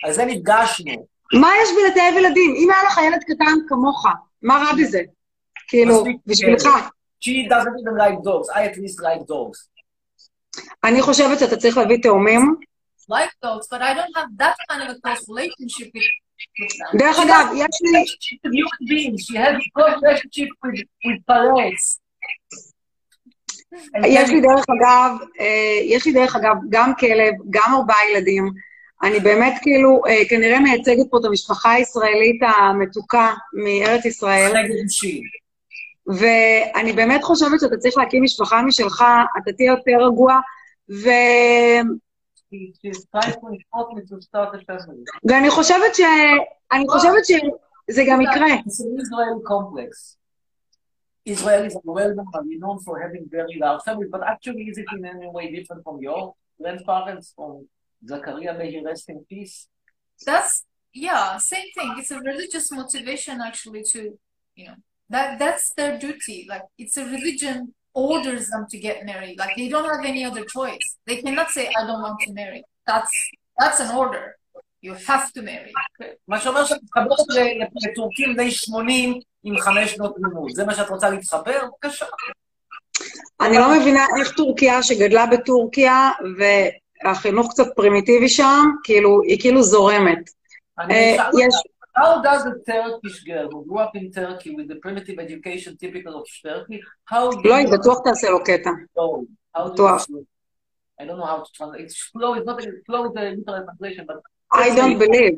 [0.06, 1.06] על זה נפגשנו.
[1.34, 2.56] מה יש בי לתאב ילדים?
[2.58, 4.06] אם היה לך ילד קטן כמוך,
[4.42, 5.02] מה רע בזה?
[5.68, 6.68] כאילו, בשבילך.
[7.20, 9.70] She doesn't even like dogs, I at least like dogs.
[10.84, 12.56] אני חושבת שאתה צריך להביא תאומים.
[13.10, 16.04] like dogs, but I don't have that kind of a close relationship with,
[16.80, 16.98] them.
[17.00, 18.04] דרך אגב, יש לי...
[18.20, 22.00] She's a human being, she has a close relationship with, with parents.
[23.96, 28.52] And יש לי דרך אגב, אה, יש לי דרך אגב גם כלב, גם ארבעה ילדים.
[29.04, 35.22] אני באמת כאילו אה, כנראה מייצגת פה את המשפחה הישראלית המתוקה מארץ ישראל, נגד אישי.
[36.08, 39.04] ואני באמת חושבת שאתה צריך להקים משפחה משלך,
[39.38, 40.40] אתה תהיה יותר רגוע,
[40.90, 41.10] ו...
[45.24, 46.02] ואני חושבת ש...
[46.72, 48.48] אני חושבת שזה גם יקרה.
[48.48, 50.18] It's an Israeli complex.
[51.28, 54.88] Israelis are well known, are renowned for having very large families, but actually is it
[54.96, 57.68] in any way different from your grandparents, from
[58.10, 59.68] Zachariah, may he rest in peace?
[60.26, 61.90] That's yeah, same thing.
[62.00, 64.18] It's a religious motivation actually to
[64.56, 64.78] you know
[65.10, 66.46] that that's their duty.
[66.50, 69.38] Like it's a religion orders them to get married.
[69.40, 70.86] Like they don't have any other choice.
[71.08, 72.64] They cannot say I don't want to marry.
[72.86, 73.14] That's
[73.60, 74.36] that's an order.
[74.82, 75.74] You have to marry.
[76.28, 77.20] מה שאומר שאת מתחברת
[77.84, 80.52] לטורקים בני 80 עם חמש שנות לימוד.
[80.54, 81.60] זה מה שאת רוצה להתחבר?
[81.66, 82.06] בבקשה.
[83.42, 90.30] אני לא מבינה איך טורקיה, שגדלה בטורקיה, והחינוך קצת פרימיטיבי שם, כאילו, היא כאילו זורמת.
[90.80, 91.30] אני אה.
[91.97, 96.15] How does a Turkish girl who grew up in Turkey with the primitive education typical
[96.21, 96.81] of Turkey,
[97.13, 98.71] how do לא, היא you בטוח תעשה לו קטע.
[98.95, 99.25] flow?
[99.57, 100.07] How do you בטוח.
[100.07, 100.23] flow?
[101.01, 101.83] I don't know how to translate.
[101.87, 104.17] It's flow is not a flow is a literal translation, but
[104.65, 105.37] I don't believe.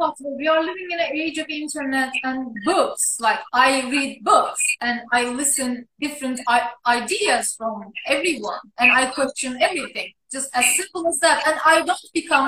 [0.00, 0.34] possible.
[0.42, 2.38] We are living in an age of internet and
[2.70, 3.04] books.
[3.26, 5.70] Like I read books and I listen
[6.04, 7.76] different I- ideas from
[8.14, 10.08] everyone and I question everything.
[10.36, 11.38] Just as simple as that.
[11.48, 12.46] And I don't become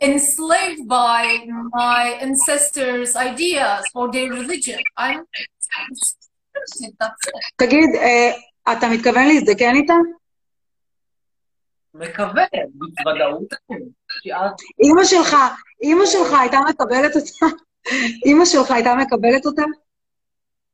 [0.00, 4.80] enslaved by my ancestors' ideas or their religion.
[4.98, 5.24] I'm.
[7.56, 8.32] תגיד, אה,
[8.72, 9.94] אתה מתכוון להזדקן איתה?
[11.94, 12.44] מקווה,
[12.74, 13.54] בוודאות.
[14.84, 15.36] אימא שלך,
[15.82, 17.56] אימא שלך הייתה מקבלת אותה?
[18.24, 19.62] אימא שלך הייתה מקבלת אותה?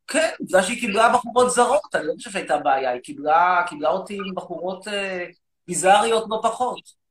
[0.07, 4.15] כן, בגלל שהיא קיבלה בחורות זרות, אני לא חושב שהייתה בעיה, היא קיבלה, קיבלה אותי
[4.15, 5.27] עם בחורות אה,
[5.67, 7.03] ביזאריות לא פחות.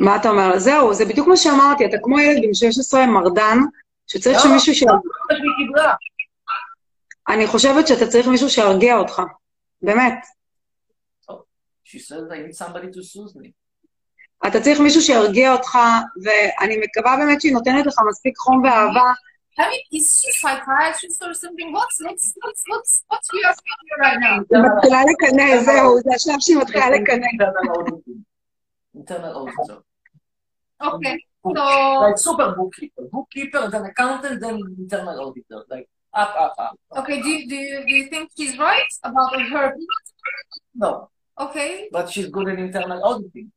[0.00, 0.58] מה אתה אומר?
[0.58, 3.58] זהו, זה בדיוק מה שאמרתי, אתה כמו ילד בן 16, מרדן,
[4.06, 4.82] שצריך לא, שמישהו ש...
[4.82, 4.94] לא,
[5.30, 5.94] שהיא קיבלה.
[7.28, 9.22] אני חושבת שאתה צריך מישהו שירגיע אותך.
[9.82, 10.26] באמת.
[14.46, 15.78] אתה צריך מישהו שירגיע אותך,
[16.24, 19.12] ואני מקווה באמת שהיא נותנת לך מספיק חום ואהבה,
[19.58, 21.72] I mean, is she psychiatrist or something?
[21.72, 24.38] What's what's what's what's what's we are doing right now?
[24.50, 27.26] היא מתחילה לקנא, זהו, זה השלב שהיא מתחילה לקנא.
[28.96, 29.87] Internal auditor.
[30.80, 31.50] Okay, so
[32.00, 33.02] Like super bookkeeper.
[33.12, 35.64] Bookkeeper, then accountant, then internal auditor.
[35.68, 36.74] Like up, up, up.
[36.98, 39.74] okay, do you, do you do you think he's right about her?
[40.74, 43.48] No, Okay, but she's good in internal auditing.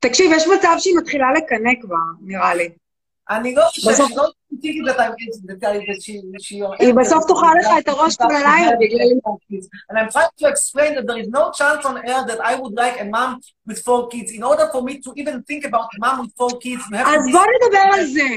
[0.00, 2.68] תקשיב, יש מצב שהיא מתחילה לקנא כבר, נראה לי.
[3.30, 5.14] אני לא חושב, בסוף- she don't think that I'm
[5.48, 9.08] that I- that she- she- היא בסוף תאכל לך את הראש כל הלילה בגלל...
[9.90, 12.74] And I'm trying to explain that there is no chance on earth that I would
[12.82, 13.30] like a mom
[13.68, 14.30] with four kids.
[14.38, 17.40] In order for me to even think about a mom with four kids, אז בוא
[17.54, 18.28] נדבר על זה.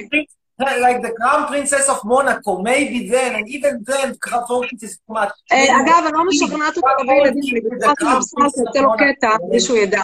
[0.88, 4.08] like the crown princess of Monaco, maybe then, and even then,
[4.50, 5.32] four kids is too much.
[5.52, 9.60] אה, אגב, אני לא משכנעת אותך להביא ילדים, אני בטוחה שבבשר תעשה לו קטע, בלי
[9.60, 10.02] שהוא ידע.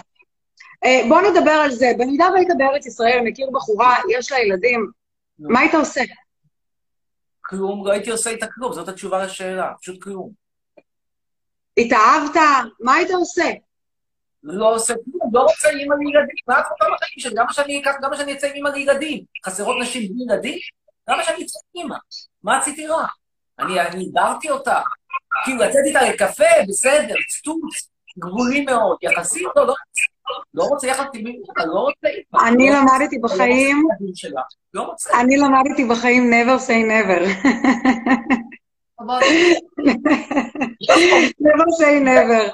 [0.86, 1.92] אה, בוא נדבר על זה.
[1.98, 4.90] במידה והיית בארץ ישראל, מכיר בחורה, יש לה ילדים.
[5.38, 6.00] מה היית עושה?
[7.40, 10.30] כלום, לא הייתי עושה איתה כלום, זאת התשובה לשאלה, פשוט כלום.
[11.78, 12.40] התאהבת?
[12.80, 13.50] מה היית עושה?
[14.42, 17.34] לא עושה כלום, לא רוצה אימא לילדים, מה את רוצה בחיים שלי?
[17.34, 19.24] למה שאני אקח, למה שאני אצא עם אימא לילדים?
[19.46, 20.58] חסרות נשים בלי ילדים?
[21.08, 21.96] למה שאני אצא עם אימא?
[22.42, 23.06] מה עשיתי רע?
[23.58, 24.80] אני אני הדרתי אותה.
[25.44, 29.74] כאילו, לצאת איתה לקפה, בסדר, סטוץ, גבולי מאוד, יחסית לא, לא
[30.54, 32.08] לא רוצה יחס עם אימא, לא רוצה.
[32.48, 33.88] אני לא למדתי בחיים.
[34.74, 35.20] לא רוצה.
[35.20, 37.20] אני למדתי בחיים never say never.
[41.40, 42.50] never say never.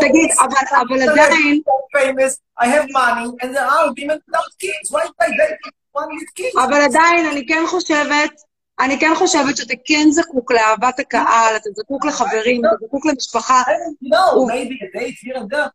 [0.00, 4.86] תגיד, אבל עדיין, so famous, I have money, and there are women without kids.
[4.90, 5.58] Why do I date
[5.92, 6.64] one with kids?
[6.64, 8.40] אבל עדיין, אני כן חושבת,
[8.80, 13.62] אני כן חושבת שאתה כן זקוק לאהבת הקהל, אתה זקוק לחברים, אתה זקוק למשפחה.
[13.62, 15.68] Maybe a date here and there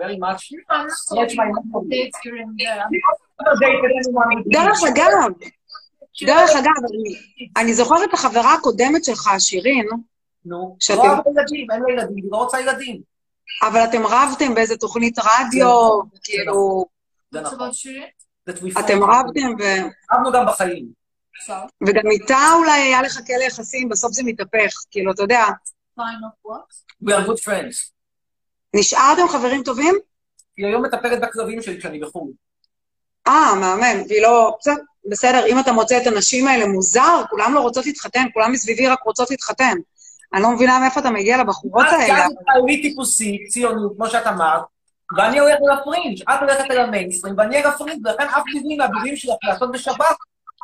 [0.00, 0.42] very much.
[3.18, 4.78] Anyone with דרך.
[4.88, 5.30] אגב,
[6.26, 6.72] דרך אגב,
[7.56, 9.86] אני- זוכרת את החברה הקודמת שלך, שירין,
[10.44, 13.00] נו, שאתם- לא אוהב ילדים, אין לה ילדים, היא לא רוצה ילדים.
[13.68, 16.84] אבל אתם רבתם באיזה תוכנית רדיו, כאילו,
[17.30, 17.70] זה נכון.
[18.78, 19.04] אתם.
[19.04, 19.62] רבתם, ו...
[20.12, 20.97] רבנו גם בחיים.
[21.46, 21.52] So,
[21.86, 24.72] וגם איתה אולי היה לך כאלה יחסים, בסוף זה מתהפך.
[24.90, 25.44] כאילו, אתה יודע?
[27.04, 27.90] We are good friends.
[28.74, 29.94] נשארתם חברים טובים?
[30.56, 32.30] היא היום מטפלת בכלבים שלי כשאני בחו"ל.
[33.26, 34.56] אה, מהמם, והיא לא...
[34.60, 34.74] בסדר,
[35.10, 39.02] בסדר, אם אתה מוצא את הנשים האלה מוזר, כולם לא רוצות להתחתן, כולם מסביבי רק
[39.02, 39.74] רוצות להתחתן.
[40.34, 42.14] אני לא מבינה מאיפה אתה מגיע לבחורות את האלה.
[42.14, 44.62] גם חיילי טיפוסי, ציונות, כמו שאת אמרת,
[45.16, 49.16] ואני הולך אל הפרינג', את הולכת אל המיינסטרים, ואני אל הפרינג', ולכן אף ביטוי מהביטויים
[49.16, 50.16] שלך לעשות בשבת,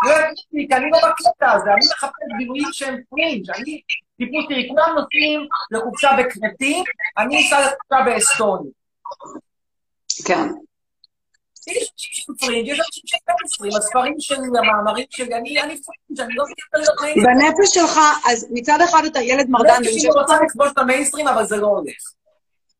[0.04, 0.14] לא
[0.50, 3.80] כי אני לא בקטע הזה, אני מחפש ביטויים שהם פרינג', אני
[4.18, 5.40] טיפוס, תראי, כולם נוסעים
[5.70, 6.84] לחופשה בכרתים,
[7.18, 8.72] אני אסע לחופשה באסטוניה.
[10.26, 10.48] כן.
[11.66, 16.34] יש אנשים שהם פרינג', יש אנשים שהם מיינסטרים, הספרים שלי, המאמרים שלי, אני פרינג', אני
[16.34, 17.24] לא מתכוון להיות מיינסטרים.
[17.24, 17.98] בנפש שלך,
[18.30, 21.66] אז מצד אחד אתה ילד מרדן, אני ומשך- רוצה לכבוש את המיינסטרים, אבל זה לא
[21.66, 21.94] הולך.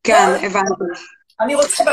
[0.03, 0.83] כן, הבנתי.
[1.41, 1.83] אני רוצה...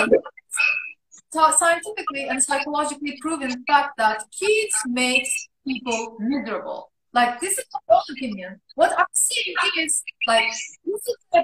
[1.34, 5.30] So scientifically and psychologically proven fact that kids makes
[5.68, 6.92] people miserable.
[7.14, 8.62] Like this is my own opinion.
[8.76, 10.50] What I'm saying is like
[10.86, 11.44] this is a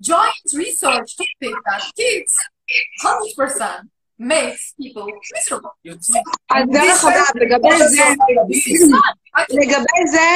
[0.00, 2.36] giant research topic that kids
[3.02, 5.70] hundred percent makes people miserable.
[6.50, 8.02] אז דרך אגב, לגבי זה,
[8.48, 9.14] This is not.
[9.36, 10.28] I can לגבי זה,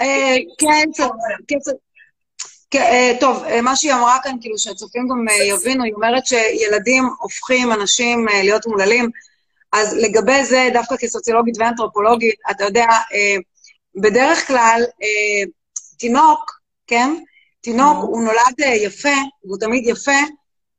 [0.00, 1.10] אה, כן, קצת,
[1.48, 1.72] קצת,
[2.71, 6.25] כן, אה, טוב, אה, מה שהיא אמרה כאן, כאילו שהצופים גם אה, יבינו, היא אומרת
[6.25, 9.09] שילדים הופכים אנשים להיות אומללים,
[9.71, 12.87] אז לגבי זה, דווקא כסוציולוגית ואנתרופולוגית, אתה יודע,
[13.95, 14.83] בדרך כלל,
[15.97, 17.15] תינוק, כן?
[17.61, 18.01] תינוק, נו.
[18.01, 19.15] הוא נולד יפה,
[19.45, 20.19] והוא תמיד יפה,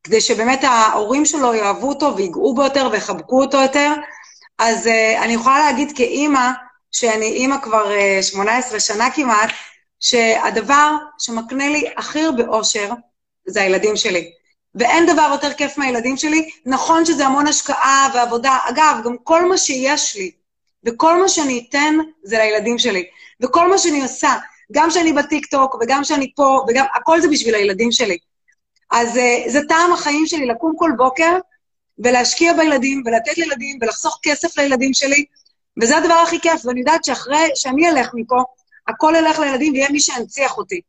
[0.05, 3.93] כדי שבאמת ההורים שלו יאהבו אותו ויגעו בו יותר ויחבקו אותו יותר.
[4.59, 4.87] אז
[5.23, 6.51] אני יכולה להגיד כאימא,
[6.93, 9.51] שאני אימא כבר uh, 18 שנה כמעט,
[10.01, 12.91] שהדבר שמקנה לי הכי הרבה אושר
[13.47, 14.33] זה הילדים שלי.
[14.75, 16.51] ואין דבר יותר כיף מהילדים שלי.
[16.67, 18.59] נכון שזה המון השקעה ועבודה.
[18.69, 20.31] אגב, גם כל מה שיש לי
[20.87, 23.05] וכל מה שאני אתן זה לילדים שלי.
[23.43, 24.35] וכל מה שאני עושה,
[24.73, 28.19] גם שאני בטיקטוק וגם שאני פה, וגם, הכל זה בשביל הילדים שלי.
[28.91, 31.39] אז uh, זה טעם החיים שלי לקום כל בוקר
[31.99, 35.25] ולהשקיע בילדים ולתת לילדים ולחסוך כסף לילדים שלי,
[35.83, 38.43] וזה הדבר הכי כיף, ואני יודעת שאחרי שאני אלך מפה,
[38.89, 40.81] הכל ילך לילדים ויהיה מי שינציח אותי.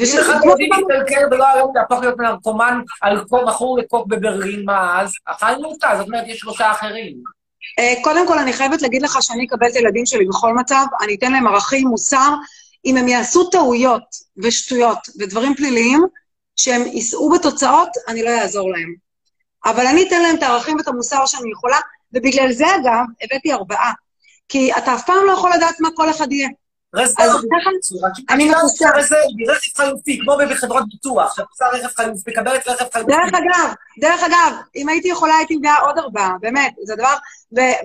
[0.00, 5.00] אם אחד יהודי מתקלקל ולא היום להפוך להיות נרקומן על כל בחור לקוק בברלין, מה
[5.00, 5.12] אז?
[5.24, 7.16] אכלנו אותה, זאת אומרת, יש שלושה אחרים.
[7.78, 11.14] אה, קודם כל, אני חייבת להגיד לך שאני אקבל את הילדים שלי בכל מצב, אני
[11.14, 12.34] אתן להם ערכים, מוסר.
[12.84, 14.02] אם הם יעשו טעויות
[14.42, 16.00] ושטויות ודברים פליליים,
[16.56, 18.94] שהם יישאו בתוצאות, אני לא אעזור להם.
[19.64, 21.76] אבל אני אתן להם את הערכים ואת המוסר שאני יכולה,
[22.12, 23.92] ובגלל זה, אגב, הבאתי ארבעה.
[24.48, 26.48] כי אתה אף פעם לא יכול לדעת מה כל אחד יהיה.
[26.94, 27.48] רזרבי,
[28.30, 28.90] אני מכוסה.
[28.96, 33.12] רזרבי, רכב חלופי, כמו בחברות ביטוח, עושה רכב חלופי, מקבלת רכב חלופי.
[33.12, 37.14] דרך אגב, דרך אגב, אם הייתי יכולה הייתי מביאה עוד ארבעה, באמת, זה דבר...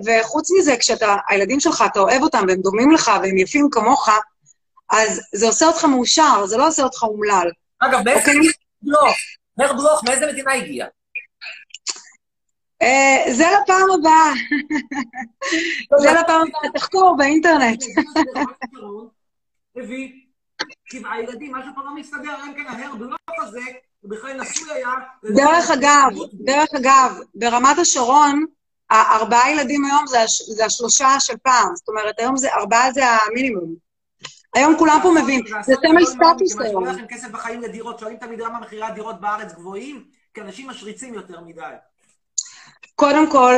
[0.04, 4.08] וחוץ מזה, כשאתה, הילדים שלך, אתה אוהב אותם והם דומים לך והם יפים כמוך,
[4.90, 7.50] אז זה עושה אותך מאושר, זה לא עושה אותך אומלל.
[7.78, 8.34] אגב, מאיזה אוקיי.
[8.82, 9.16] בלוך?
[9.58, 10.86] מר בלוך, מאיזה מדינה הגיע?
[12.82, 14.32] אה, זה לפעם הבאה,
[15.98, 17.82] זה לפעם הבאה, תחקור באינטרנט.
[19.76, 20.12] הביא
[20.84, 23.60] שבעה ילדים, משהו פה לא מסתדר, אלא אם כן ההר בלוך הזה,
[24.00, 24.90] הוא בכלל נשוי היה.
[25.24, 28.44] דרך אגב, דרך אגב, ברמת השרון,
[28.90, 31.76] הארבעה ילדים היום זה, הש, זה השלושה של פעם.
[31.76, 33.74] זאת אומרת, היום זה, ארבעה זה המינימום.
[34.54, 36.84] היום כולם פה מבינים, זה סמל סטטוס היום.
[36.84, 36.94] היום.
[36.94, 40.04] יש לכם כסף בחיים לדירות, שואלים תמיד למה מחירי הדירות בארץ גבוהים?
[40.34, 41.74] כי אנשים משריצים יותר מדי.
[42.98, 43.54] קודם כל,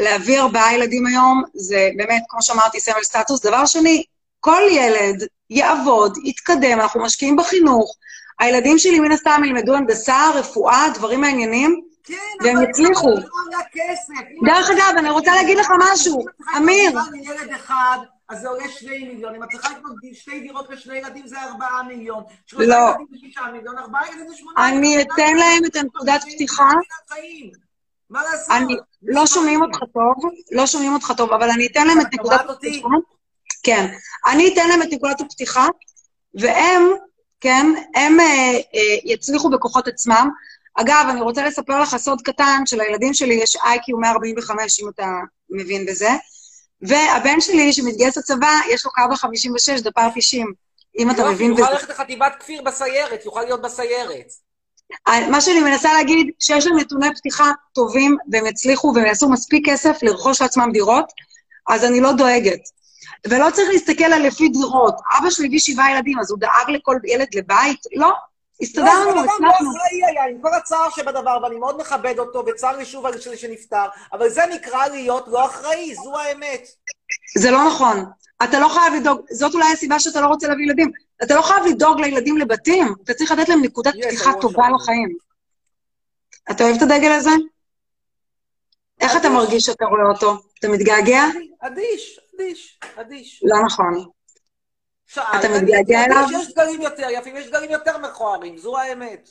[0.00, 3.40] להביא ארבעה ילדים היום, זה באמת, כמו שאמרתי, סמל סטטוס.
[3.40, 4.04] דבר שני,
[4.40, 7.96] כל ילד יעבוד, יתקדם, אנחנו משקיעים בחינוך.
[8.40, 12.14] הילדים שלי מן הסתם ילמדו הנדסה, רפואה, דברים מעניינים, כן,
[12.44, 13.14] והם אבל יצליחו.
[13.16, 14.24] זה לא עולה כסף.
[14.46, 16.90] דרך אגב, אני רוצה להגיד לך משהו, אם את צריכה אמיר.
[16.90, 19.34] לקנות לילד אחד, אז זה עולה שני מיליון.
[19.34, 22.24] אם את צריכה לקנות שתי דירות לשני ילדים, זה ארבעה מיליון.
[22.46, 22.74] שלושה לא.
[22.76, 25.06] ילדים זה שישה מיליון, ארבעה ילדים זה שמונה אני מיליון.
[25.14, 26.70] אתן להם את הנקודת פתיחה.
[28.10, 28.50] מה לעשות?
[28.50, 32.50] אני, לא שומעים אותך טוב, לא שומעים אותך טוב, אבל אני אתן להם את נקודת?
[32.50, 32.88] הפתיחה.
[33.62, 33.86] כן.
[34.26, 35.66] אני אתן להם את נקודת הפתיחה,
[36.34, 36.82] והם,
[37.40, 38.26] כן, הם אה,
[38.74, 40.28] אה, יצליחו בכוחות עצמם.
[40.74, 45.06] אגב, אני רוצה לספר לך סוד קטן, שלילדים שלי יש איי-קיו 145, אם אתה
[45.50, 46.10] מבין בזה,
[46.82, 50.52] והבן שלי, שמתגייס לצבא, יש לו קו 56, דפ"ר 90,
[50.98, 51.72] אם אתה מבין יוכל בזה.
[51.72, 54.32] ללכת לחטיבת כפיר בסיירת, יוכל להיות בסיירת.
[55.30, 59.98] מה שאני מנסה להגיד, שיש להם נתוני פתיחה טובים, והם יצליחו והם יעשו מספיק כסף
[60.02, 61.12] לרכוש לעצמם דירות,
[61.68, 62.60] אז אני לא דואגת.
[63.28, 64.94] ולא צריך להסתכל על לפי דירות.
[65.18, 67.80] אבא שלי הביא שבעה ילדים, אז הוא דאג לכל ילד לבית?
[67.96, 68.12] לא.
[68.62, 69.70] הסתדרנו, לא, בן אדם לא הצלחנו.
[69.70, 73.36] אחראי היה, עם כל הצער שבדבר, ואני מאוד מכבד אותו, וצר לי שוב על שלי
[73.36, 76.68] שנפטר, אבל זה נקרא להיות לא אחראי, זו האמת.
[77.38, 78.04] זה לא נכון.
[78.44, 80.90] אתה לא חייב לדאוג, זאת אולי הסיבה שאתה לא רוצה להביא ילדים.
[81.22, 84.70] אתה לא חייב לדאוג לילדים לבתים, אתה צריך לתת להם נקודת פתיחה טובה.
[84.74, 85.16] לחיים.
[86.50, 87.30] אתה אוהב את הדגל הזה?
[89.00, 89.28] איך אתה.
[89.28, 90.42] מרגיש שאתה רואה אותו?
[90.58, 91.24] אתה מתגעגע?
[91.60, 93.42] אדיש, אדיש, אדיש.
[93.44, 94.04] לא נכון.
[95.14, 96.24] שאל, אתה מתגעגע אליו?
[96.32, 99.28] יש דגלים יותר יפים, יש דגלים יותר מכוערים, זו האמת.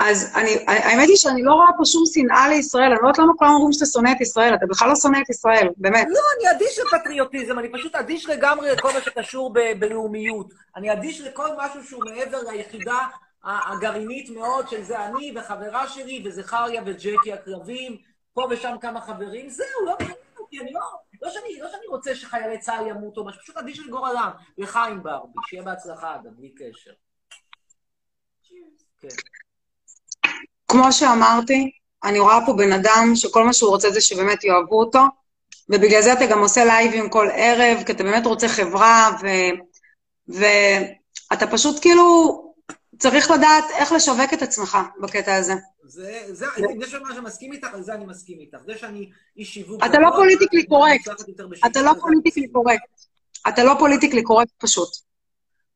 [0.00, 3.32] אז אני, האמת היא שאני לא רואה פה שום שנאה לישראל, אני לא יודעת למה
[3.38, 6.06] כולם אומרים שאתה שונא את ישראל, אתה בכלל לא שונא את ישראל, באמת.
[6.10, 10.46] לא, אני אדיש לפטריוטיזם, אני פשוט אדיש לגמרי לכל מה שקשור בלאומיות.
[10.76, 12.98] אני אדיש לכל משהו שהוא מעבר ליחידה
[13.44, 17.96] הגרעינית מאוד, של זה אני וחברה שלי וזכריה וג'קי הקרבים,
[18.34, 20.80] פה ושם כמה חברים, זהו, לא מעניין אותי, אני לא...
[21.24, 24.30] לא שאני, לא שאני רוצה שחיילי צה"ל ימותו, משהו פשוט אדיש לגורלם.
[24.58, 26.90] לחיים ברבי, שיהיה בהצלחה, אגב, בלי קשר.
[29.00, 29.08] כן.
[30.68, 31.70] כמו שאמרתי,
[32.04, 35.00] אני רואה פה בן אדם שכל מה שהוא רוצה זה שבאמת יאהבו אותו,
[35.68, 39.26] ובגלל זה אתה גם עושה לייבים כל ערב, כי אתה באמת רוצה חברה, ו...
[40.28, 42.40] ואתה פשוט כאילו
[42.98, 45.54] צריך לדעת איך לשווק את עצמך בקטע הזה.
[45.86, 48.58] זה, זה, אם יש משהו שמסכים איתך, על זה אני מסכים איתך.
[48.66, 49.84] זה שאני איש שיווק...
[49.84, 51.08] אתה לא גבוה, politically correct.
[51.66, 52.48] אתה לא politically.
[52.48, 52.80] correct.
[53.48, 54.88] אתה לא politically correct פשוט.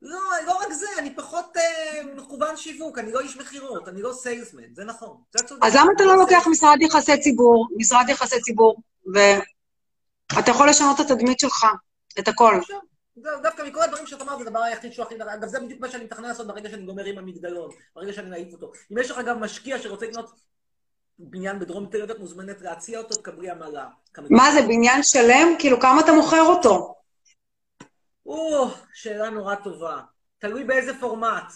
[0.03, 4.13] לא, לא רק זה, אני פחות אה, מכוון שיווק, אני לא איש מכירות, אני לא
[4.13, 5.17] salesman, זה נכון.
[5.39, 5.55] זה.
[5.63, 6.47] אז למה אתה לא לוקח.
[6.51, 8.77] משרד יחסי ציבור, משרד יחסי ציבור,
[9.15, 11.67] ואתה יכול לשנות את התדמית שלך,
[12.19, 12.61] את הכל.
[13.43, 15.15] דווקא מכל הדברים שאת אמרת, זה הדבר היחיד שהוא הכי...
[15.15, 18.53] אגב, זה בדיוק מה שאני מתכנן לעשות ברגע שאני גומר עם המגדלון, ברגע שאני מעיף
[18.53, 18.73] אותו.
[18.93, 20.31] אם יש לך גם משקיע שרוצה לקנות
[21.19, 23.87] בניין בדרום תל אביב, את מוזמנת להציע אותו, תקבלי עמלה.
[24.31, 25.57] מה זה, בניין שלם?
[25.59, 26.95] כאילו, כמה אתה מוכר אותו?
[28.27, 30.01] או, שאלה נורא טובה.
[30.39, 31.53] תלוי באיזה פורמט.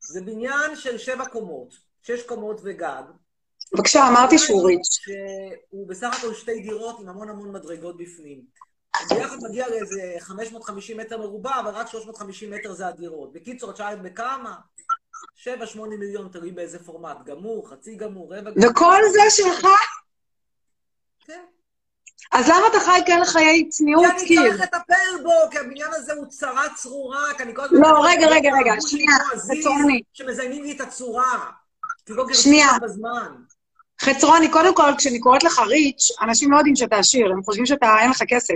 [0.00, 3.02] זה בניין של שבע קומות, שש קומות וגג.
[3.74, 4.98] בבקשה, אמרתי שהוא ריץ'.
[5.70, 8.40] שהוא בסך הכל שתי דירות עם המון המון מדרגות בפנים.
[9.12, 13.32] ביחד מגיע לאיזה 550 מטר מרובע, אבל רק 350 מטר זה הדירות.
[13.32, 14.54] בקיצור, את שאלת בכמה?
[15.36, 15.46] 7-8
[15.98, 17.16] מיליון, תלוי באיזה פורמט.
[17.24, 18.70] גמור, חצי גמור, רבע גמור.
[18.70, 19.66] וכל זה שלך?
[21.26, 21.44] כן.
[22.32, 24.42] אז למה אתה חי כאלה חיי כי צניעות, אני כאילו?
[24.42, 27.80] צריך לטפל בו, כי הבניין הזה הוא צרה צרורה, כי אני כל הזמן...
[27.80, 30.02] לא, רגע, רגע, רגע, שנייה, חצרוני.
[30.12, 31.50] שמזיינים לי את הצורה.
[32.06, 32.68] כי לא שנייה.
[34.00, 37.86] חצרוני, קודם כל, כשאני קוראת לך ריץ', אנשים לא יודעים שאתה עשיר, הם חושבים שאתה,
[38.00, 38.54] אין לך כסף.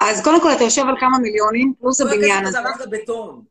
[0.00, 2.58] אז קודם כל, אתה יושב על כמה מיליונים, פלוס כל הבניין הכסף הזה.
[2.58, 3.44] הזה הלך לבטון.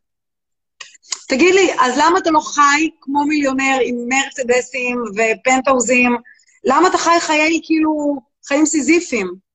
[1.28, 6.18] תגיד לי, אז למה אתה לא חי כמו מיליונר עם מרצדסים ופנטהאוזים?
[6.64, 8.16] למה אתה חי חיי כאילו,
[8.48, 9.48] חיים סיזיפיים?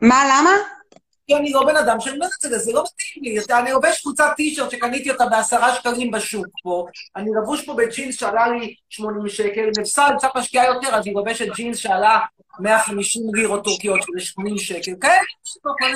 [0.00, 0.75] מה, למה?
[1.26, 3.40] כי אני לא בן אדם של מרצדס, זה לא מתאים לי.
[3.44, 8.20] אתה- אני לובש קבוצת טישרט שקניתי אותה בעשרה שקלים בשוק פה, אני לבוש פה בג'ינס
[8.20, 12.18] שעלה לי 80 שקל, נפסל קצת משקיעה יותר, אז היא לובשת ג'ינס שעלה
[12.60, 14.92] 150 לירות טורקיות, שזה 80 שקל.
[15.00, 15.18] כן,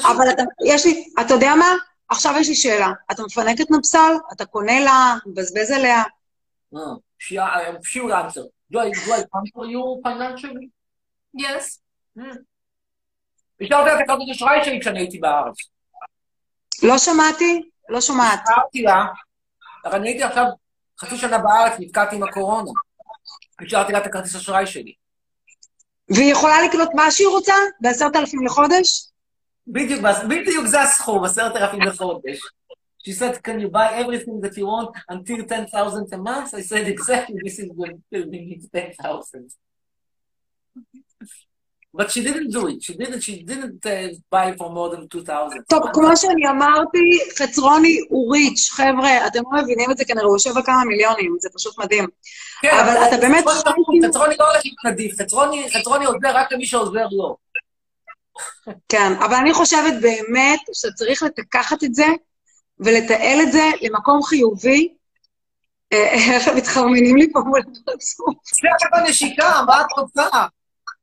[0.06, 1.66] אבל אתה, יש לי, אתה יודע מה?
[2.08, 2.88] עכשיו יש לי שאלה.
[3.10, 4.12] אתה מפנק את נפסל?
[4.32, 5.14] אתה קונה לה?
[5.26, 6.02] מבזבז עליה?
[6.74, 6.78] Uh,
[7.20, 8.44] she will answer.
[8.72, 10.66] Do I, do I come for you financially?
[11.38, 11.64] Yes.
[13.60, 15.56] השארתי לה את הכרטיס אשראי שלי כשאני הייתי בארץ.
[16.82, 17.70] לא שמעתי?
[17.88, 18.40] לא שומעת.
[18.42, 19.04] השארתי לה,
[19.84, 20.44] אבל אני הייתי עכשיו
[21.00, 22.70] חצי שנה בארץ, נתקעתי עם הקורונה.
[23.60, 24.94] השארתי לה את הכרטיס אשראי שלי.
[26.08, 27.54] והיא יכולה לקנות מה שהיא רוצה?
[27.80, 29.10] בעשרת אלפים לחודש?
[29.66, 32.38] בדיוק, בדיוק זה הסכום, עשרת אלפים לחודש.
[33.08, 36.54] She said, can you buy everything that you want until 10,000 a month?
[36.54, 39.48] I said, exactly, this is when you need 10,000.
[41.98, 42.78] But she didn't do it.
[42.86, 45.62] She didn't, she didn't uh, buy for more than 2,000.
[45.68, 46.98] טוב, כמו שאני אמרתי,
[47.38, 51.36] חצרוני הוא ריץ', חבר'ה, אתם לא מבינים את זה כנראה, הוא יושב על כמה מיליונים,
[51.40, 52.06] זה פשוט מדהים.
[52.62, 55.14] כן, אבל אתה באמת חצרוני- לא הולך להתנדיף,
[55.76, 57.36] חצרוני עוזר רק למי שעוזר לו.
[58.88, 62.06] כן, אבל אני חושבת באמת שאתה צריך לקחת את זה
[62.80, 64.94] ולתעל את זה למקום חיובי.
[65.92, 68.34] אה, איך הם מתחרמנים לי פה מול הפרצוף.
[68.42, 70.26] צא בנשיקה, מה את רוצה?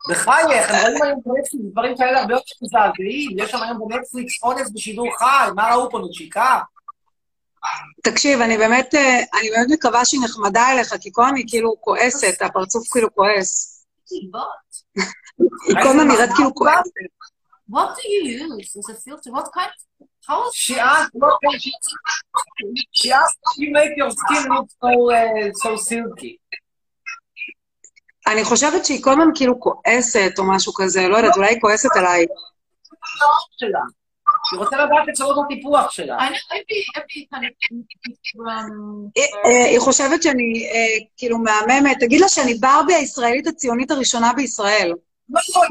[0.10, 3.40] בחייך, הם רואים היום בנטפליקס דברים כאלה הרבה יותר מזעזעים.
[3.40, 6.60] יש שם היום בנטפליקס אונס בשידור חי, מה ראו פה, נשיקה?
[8.04, 11.76] תקשיב, אני באמת, אה, אני באמת מקווה שהיא נחמדה אליך, כי כל הזמן היא כאילו
[11.82, 13.84] כועסת, הפרצוף כאילו כועס.
[15.68, 16.92] היא כל הזמן נראית כאילו כועסת.
[17.70, 19.32] what do you use as a filter?
[19.32, 19.72] What kind?
[20.26, 21.74] How is She asked, what she,
[22.92, 26.40] she asked how you make your skin look so, uh, so silky.
[28.32, 31.90] אני חושבת שהיא כל הזמן כאילו כועסת או משהו כזה, לא יודעת, אולי היא כועסת
[31.96, 32.26] עליי.
[33.60, 33.80] שלה.
[34.52, 36.18] היא רוצה לדעת את שעות הטיפוח שלה.
[39.44, 41.98] היא- חושבת שאני אה, כאילו מהממת.
[42.00, 44.94] תגיד לה שאני ברבי הישראלית הציונית הראשונה בישראל.
[45.30, 45.62] לא, לא,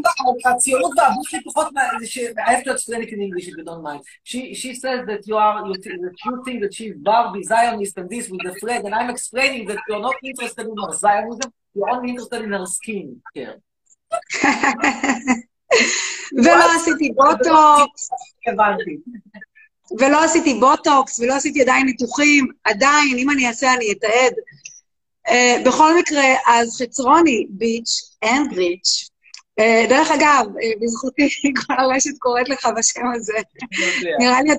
[0.44, 1.80] לא, הציונות והבוש היא פחות מה...
[2.00, 4.00] זה ש- I have to explain it in English if you don't mind.
[4.24, 8.09] She, she says that you are, you, that you think that she's Barbie, Zionist, and
[8.11, 11.50] this with the flag, and I'm explaining that you're not interested in her Zionism,
[11.84, 13.20] only interested in her skin.
[16.44, 18.08] ולא עשיתי בוטוקס,
[18.46, 18.96] הבנתי.
[19.98, 22.46] ולא עשיתי בוטוקס, ולא עשיתי עדיין ניתוחים.
[22.64, 24.32] עדיין, אם אני אעשה, אני אתעד.
[25.28, 29.08] אה, בכל מקרה, אז חצרוני, ביץ' אין גריץ'.
[29.58, 31.28] אה, דרך אגב, אה, בזכותי
[31.66, 33.38] כל הרשת קוראת לך בשם הזה.
[34.18, 34.50] נראה לי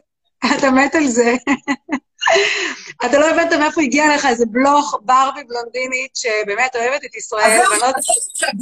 [0.58, 1.36] אתה מת על זה.
[3.06, 7.60] אתה לא הבנת מאיפה הגיע לך איזה בלוך ברבי בלונדינית שבאמת אוהבת את אז ישראל,
[7.62, 7.82] זהו, ואני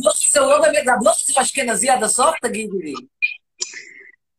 [0.03, 2.93] לא הזה הוא לא באמת, זה הבלוק הזה אשכנזי עד הסוף, תגידי לי.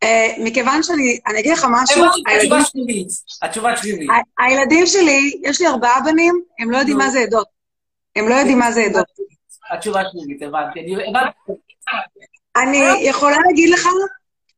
[0.03, 2.05] אה, מכיוון שאני, אני אגיד לך משהו,
[2.37, 3.09] התשובה שלילית.
[3.43, 4.11] התשובה שלילית.
[4.39, 6.99] הילדים שלי, יש לי ארבעה בנים, הם לא יודעים.
[6.99, 7.47] מה זה עדות.
[8.17, 9.07] הם לא יודעים מה זה עדות.
[9.71, 10.81] התשובה שלילית, הבנתי.
[12.57, 13.89] אני יכולה להגיד לך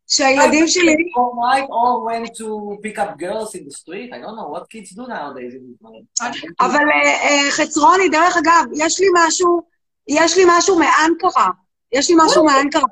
[0.09, 2.47] שהילדים שלי, All night, all went to
[2.83, 4.09] pick up girls in the street.
[4.13, 6.05] I don't know what kids do nowadays in this moment.
[6.61, 9.63] אבל אה, אה, חצרוני, דרך אגב, יש לי משהו,
[10.09, 11.49] יש לי משהו מאנקרה.
[11.93, 12.83] יש לי משהו מאנקרה.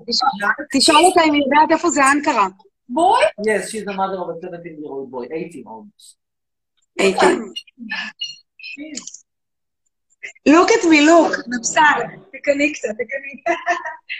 [0.79, 2.47] תשאל- אותה אם היא יודעת איפה זה אנקרה.
[2.93, 3.23] boy?
[3.47, 6.17] Yes, she's the mother of a 17-year-old boy, 18 almost.
[7.01, 7.39] איתן.
[10.49, 12.01] Look at me, look, נפסל.
[12.33, 13.43] תקני קצת, תקני.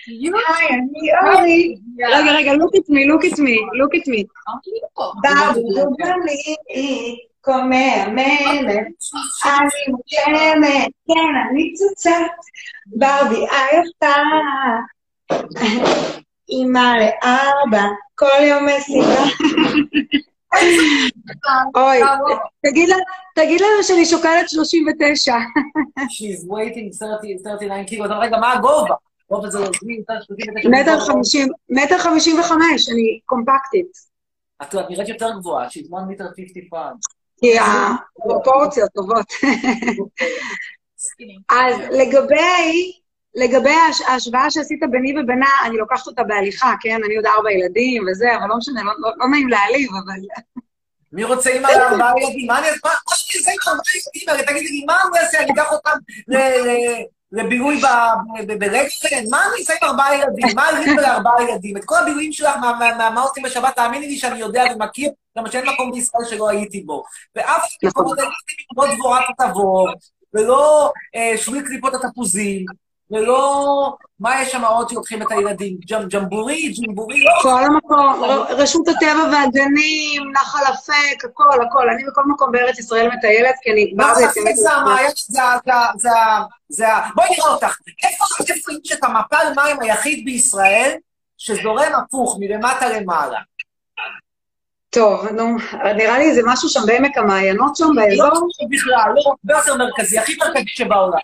[0.07, 1.77] היי, אני אורי.
[2.09, 4.25] רגע, רגע, look at me, look at me, look at me.
[7.47, 8.97] כה מהממת,
[9.45, 12.11] אני מושמת, כן, אני צוצת,
[12.87, 14.23] ברבי עייפה,
[16.49, 17.85] אימא לארבע,
[18.15, 19.25] כל יום מסיבה.
[21.77, 22.01] אוי,
[22.67, 22.97] תגיד לה-
[23.35, 25.35] תגיד לנו שאני שוקלת 39.
[26.01, 28.05] She's weighing 30, 39 קילו.
[28.05, 28.95] אז רגע, מה הגובה?
[29.31, 33.87] גובה זה זמין, 39 מטר חמישים, מטר חמישים וחמש, אני קומפקטית.
[34.63, 36.93] את יודעת, נראית יותר גבוהה, she's 1 meter 55.
[37.41, 39.27] כי הפרופורציות טובות.
[41.51, 42.93] אז לגבי,
[43.37, 47.01] לגבי ההש- ההשוואה שעשית ביני ובינה, אני לוקחת אותה בהליכה, כן?
[47.07, 50.21] אני עוד ארבע ילדים וזה, אבל לא משנה, לא, לא, לא נעים להעליב, אבל...
[51.13, 52.47] מי רוצה אימא לארבעה ילדים?
[52.47, 54.29] מה אני מה מה אני אעשה עם ארבעה ילדים?
[54.29, 55.39] הרי תגידי לי, מה אני אעשה?
[55.41, 55.99] אני אקח אותם
[57.33, 58.89] לבילוי ב- ב- ברגל?
[59.31, 60.47] מה אני אעשה עם ארבעה ילדים?
[60.57, 61.77] מה הליבה לארבעה ילדים?
[61.77, 65.11] את כל הבילויים שלך, מה- מה מה- מה עושים בשבת, תאמיני לי שאני יודע ומכיר,
[65.37, 67.05] למה שאין מקום בישראל שלא הייתי בו.
[67.37, 68.05] ואף נכון.
[68.05, 68.25] מקום
[68.77, 69.89] לא דבורת התבור,
[70.35, 72.65] ולא אה, שביל קליפות התפוזים,
[73.11, 73.95] ולא...
[74.21, 75.77] מה יש שם עוד שלוקחים את הילדים?
[75.91, 77.31] ג'מ- ג'מבורי, ג'מבורי, לא.
[77.43, 81.91] כל המקום, רשות הטבע והגנים, נחל אפק, הכל, הכל.
[81.91, 84.41] אני בכל מקום בארץ ישראל מטיילת, כי אני באה בעצם...
[84.47, 85.55] אפק זה ה...
[85.97, 87.09] זה ה- זה ה-.
[87.15, 87.77] בואי נראה אותך.
[88.05, 90.93] איפה איפה יש את המפל מים היחיד בישראל
[91.39, 93.39] שזורם הפוך, מלמטה למעלה?
[94.91, 95.57] טוב, נו,
[95.97, 98.49] נראה לי זה משהו שם בעמק המעיינות שם, לא באזור?
[98.71, 101.19] בכלל, לא, הרבה יותר מרכזי, הכי מרכזי שבעולם.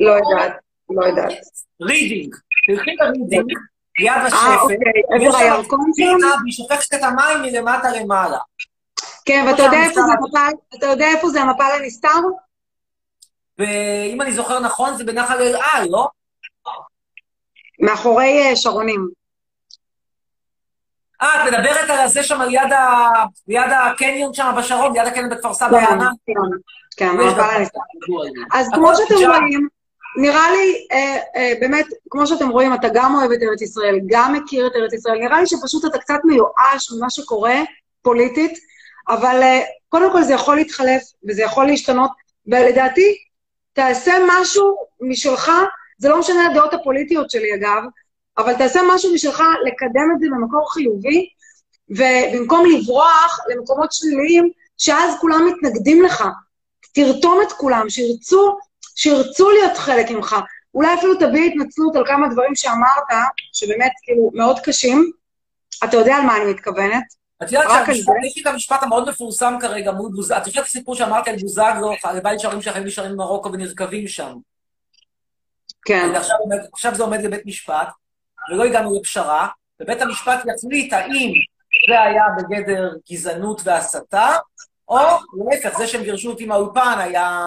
[0.00, 0.52] לא יודעת,
[0.90, 1.32] לא יודעת.
[1.82, 2.36] רידינג.
[2.66, 3.52] תלכי לרידינג,
[3.98, 4.56] ליד אה, השפל.
[4.62, 4.76] אוקיי,
[5.20, 6.50] יש עבר שם הירקון שם?
[6.50, 8.38] שופכת את המים מלמטה למעלה.
[9.24, 10.56] כן, ואתה יודע איפה זה המפל?
[10.78, 12.08] אתה יודע איפה זה המפל הנסתר?
[13.58, 16.08] ואם אני זוכר נכון, זה בנחל אל על, לא?
[17.80, 19.08] מאחורי אה, שרונים.
[21.22, 23.08] אה, את מדברת על זה שם ליד ה...
[23.48, 25.98] ליד הקניון שם בשרון, ליד הקניון בכפר סבא, כן.
[26.96, 27.64] כן, כן.
[28.52, 29.14] אז כמו שאתם.
[29.14, 29.68] רואים,
[30.16, 34.32] נראה לי, אה, אה, באמת, כמו שאתם רואים, אתה גם אוהב את ארץ ישראל, גם
[34.32, 37.54] מכיר את ארץ ישראל, נראה לי שפשוט אתה קצת מיואש ממה שקורה
[38.02, 38.58] פוליטית,
[39.08, 42.10] אבל אה, קודם כל זה יכול להתחלף וזה יכול להשתנות,
[42.46, 43.16] ולדעתי,
[43.72, 45.50] תעשה משהו משלך,
[45.98, 47.82] זה לא משנה הדעות הפוליטיות שלי אגב,
[48.38, 51.28] אבל תעשה משהו משלך לקדם את זה במקור חיובי,
[51.90, 56.24] ובמקום לברוח למקומות שליליים, שאז כולם מתנגדים לך.
[56.94, 58.56] תרתום את כולם, שירצו,
[58.96, 60.36] שירצו להיות חלק ממך.
[60.74, 65.10] אולי אפילו תביע התנצלות על כמה דברים שאמרת, שבאמת כאילו מאוד קשים.
[65.84, 67.04] אתה יודע על מה אני מתכוונת?
[67.42, 68.26] את יודעת רק על שהמשפט, זה?
[68.26, 71.92] יש לי את המשפט המאוד מפורסם כרגע מול בוזגלו, את יודעת הסיפור שאמרתי על בוזגלו,
[72.22, 74.34] בית שערים שהחיים נשארים במרוקו ונרקבים שם.
[75.84, 76.12] כן.
[76.72, 77.88] עכשיו זה עומד לבית משפט,
[78.50, 79.48] ולא הגענו לפשרה,
[79.80, 81.32] ובית המשפט יחליט האם
[81.88, 84.36] זה היה בגדר גזענות והסתה,
[84.88, 84.98] או
[85.50, 87.40] להפך, זה שהם גירשו אותי מהאולפן היה...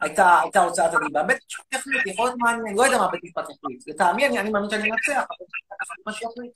[0.00, 1.22] הייתה, הייתה הוצאת הדיבה.
[1.22, 3.88] בית משפט יחליט, יכול להיות מה, אני לא יודע מה בית משפט יחליט.
[3.88, 6.52] לטעמי, אני, אני מאמין שאני אנצח, אבל מה שיחליט.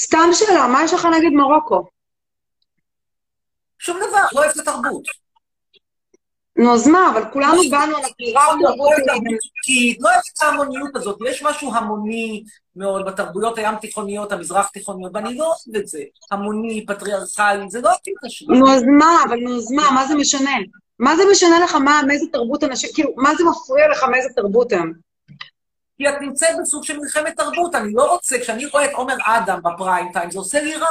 [0.00, 1.88] סתם שאלה, מה יש לך נגד מרוקו?
[3.78, 5.04] שום דבר, לא אוהב את התרבות.
[6.56, 7.98] נו, אז מה, אבל כולנו באנו, לא
[8.62, 12.44] תרבות, אוהב תרבותית, לא אוהב את ההמוניות הזאת, יש משהו המוני
[12.76, 16.02] מאוד בתרבויות הים תיכוניות, המזרח תיכוניות, ואני לא אוהב את זה.
[16.30, 18.52] המוני, פטריארכלי, זה לא הכי קשור.
[18.52, 20.50] נו, אז מה, אבל נו, אז מה, מה זה משנה?
[20.98, 24.72] מה זה משנה לך מה, מאיזה תרבות אנשים, כאילו, מה זה מפריע לך מאיזה תרבות
[24.72, 24.92] הם?
[25.98, 29.60] כי את נמצאת בסוג של מלחמת תרבות, אני לא רוצה, כשאני רואה את עומר אדם
[29.62, 30.88] בפריים טיים, זה עושה לי רע.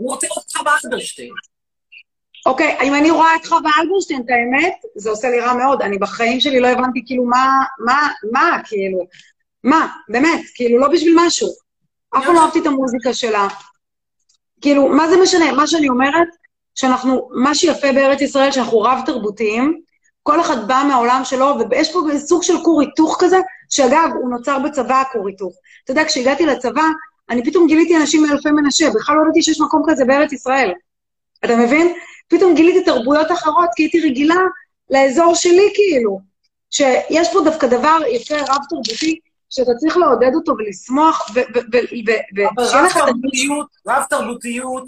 [0.00, 1.32] אני רוצה אותך באלברשטיין.
[2.46, 5.82] אוקיי, אם אני רואה את חווה אלברשטיין, את האמת, זה עושה לי רע מאוד.
[5.82, 8.98] אני בחיים שלי לא הבנתי, כאילו, מה, מה, מה, כאילו,
[9.64, 11.48] מה, באמת, כאילו, לא בשביל משהו.
[12.16, 13.48] אף פעם לא אהבתי את המוזיקה שלה.
[14.60, 15.52] כאילו, מה זה משנה?
[15.52, 16.28] מה שאני אומרת,
[16.74, 19.80] שאנחנו, מה שיפה בארץ ישראל, שאנחנו רב-תרבותיים,
[20.22, 23.38] כל אחד בא מהעולם שלו, ויש פה סוג של כור היתוך כזה,
[23.70, 25.52] שאגב, הוא נוצר בצבא, הכור היתוך.
[25.84, 26.84] אתה יודע, כשהגעתי לצבא,
[27.30, 30.72] אני פתאום גיליתי אנשים מאלפי מנשה, בכלל לא ידעתי שיש מקום כזה בארץ ישראל.
[31.44, 31.94] אתה מבין?
[32.28, 34.40] פתאום גיליתי תרבויות אחרות, כי הייתי רגילה
[34.90, 36.20] לאזור שלי, כאילו.
[36.70, 39.18] שיש פה דווקא דבר יפה, רב-תרבותי,
[39.50, 41.30] שאתה צריך לעודד אותו ולשמוח,
[42.58, 42.96] ושיהיה לך.
[43.86, 44.84] רב-תרבותיות,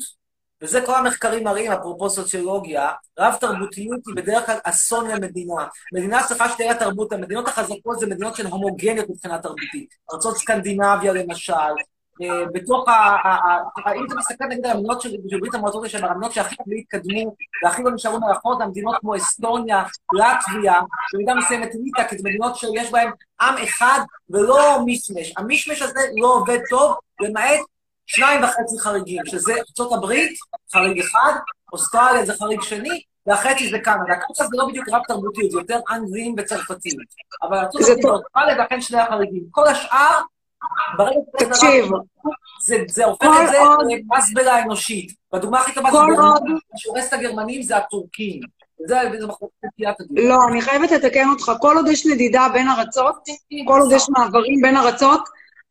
[0.62, 5.66] וזה כל המחקרים מראים, אפרופו סוציולוגיה, רב-תרבותיות היא בדרך כלל אסון למדינה.
[5.94, 9.94] מדינה צריכה שתהיה לה תרבות, המדינות החזקות זה מדינות שהן הומוגניות מבחינה תרבותית.
[10.14, 11.52] ארצות סקנדינביה למשל,
[12.52, 13.16] בתוך ה...
[13.96, 15.10] אם אתה מסתכל נגיד על המדינות של
[15.40, 17.34] ברית המועצות לשעבר, המדינות שהכי לא התקדמו
[17.64, 20.80] והכי לא נשארו מאחור, זה המדינות כמו אסטוניה, לטביה,
[21.14, 23.10] במידה מסוימת ליטא, כי זה מדינות שיש בהן
[23.40, 25.32] עם אחד ולא מישמש.
[25.36, 27.60] המישמש הזה לא עובד טוב, למעט
[28.06, 30.38] שניים וחצי חריגים, שזה ארצות הברית,
[30.72, 31.32] חריג אחד,
[31.72, 34.12] אוסטרליה זה חריג שני, והחצי זה קנדה.
[34.12, 36.92] הקבוצה זה לא בדיוק רב תרבותיות, זה יותר אנגלים וצרפתים.
[37.42, 38.10] אבל זה טוב.
[38.10, 39.44] ואוסטרליה, ולכן שני החריגים.
[39.50, 40.20] כל השאר,
[41.38, 41.84] תקשיב,
[42.64, 43.56] זה, זה הופך את זה
[43.88, 45.12] למסבלה אנושית.
[45.32, 48.40] והדוגמה הכי טובה כל עוד- מה שהורס את הגרמנים זה הטורקים.
[50.10, 51.52] לא, אני חייבת לתקן אותך.
[51.60, 53.24] כל עוד יש נדידה בין ארצות,
[53.68, 55.20] כל עוד יש מעברים בין ארצות,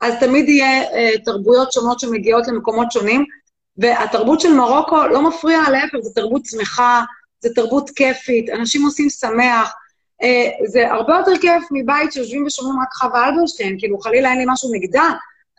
[0.01, 3.25] אז תמיד יהיה אה, תרבויות שונות שמגיעות למקומות שונים,
[3.77, 7.03] והתרבות של מרוקו לא מפריעה, להפך, זו תרבות שמחה,
[7.39, 9.73] זו תרבות כיפית, אנשים עושים שמח.
[10.23, 14.45] אה, זה הרבה יותר כיף מבית שיושבים ושומעים רק חווה אלברשטיין, כאילו, חלילה אין לי
[14.47, 15.09] משהו נגדה,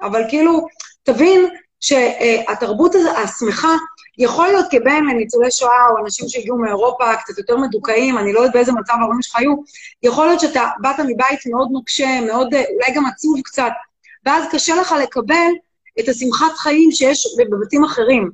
[0.03, 0.67] אבל כאילו,
[1.03, 1.49] תבין
[1.81, 3.75] שהתרבות הזו- השמחה,
[4.19, 8.55] יכול להיות כבן לניצולי שואה או אנשים שהגיעו מאירופה, קצת יותר מדוכאים, אני לא יודעת
[8.55, 9.55] באיזה מצב ההורים שלך היו,
[10.03, 13.73] יכול להיות שאתה באת מבית מאוד נוקשה, מאוד, אה, אולי גם עצוב קצת,
[14.27, 15.51] ואז קשה לך לקבל
[16.01, 18.31] את השמחת חיים שיש בבתים אחרים.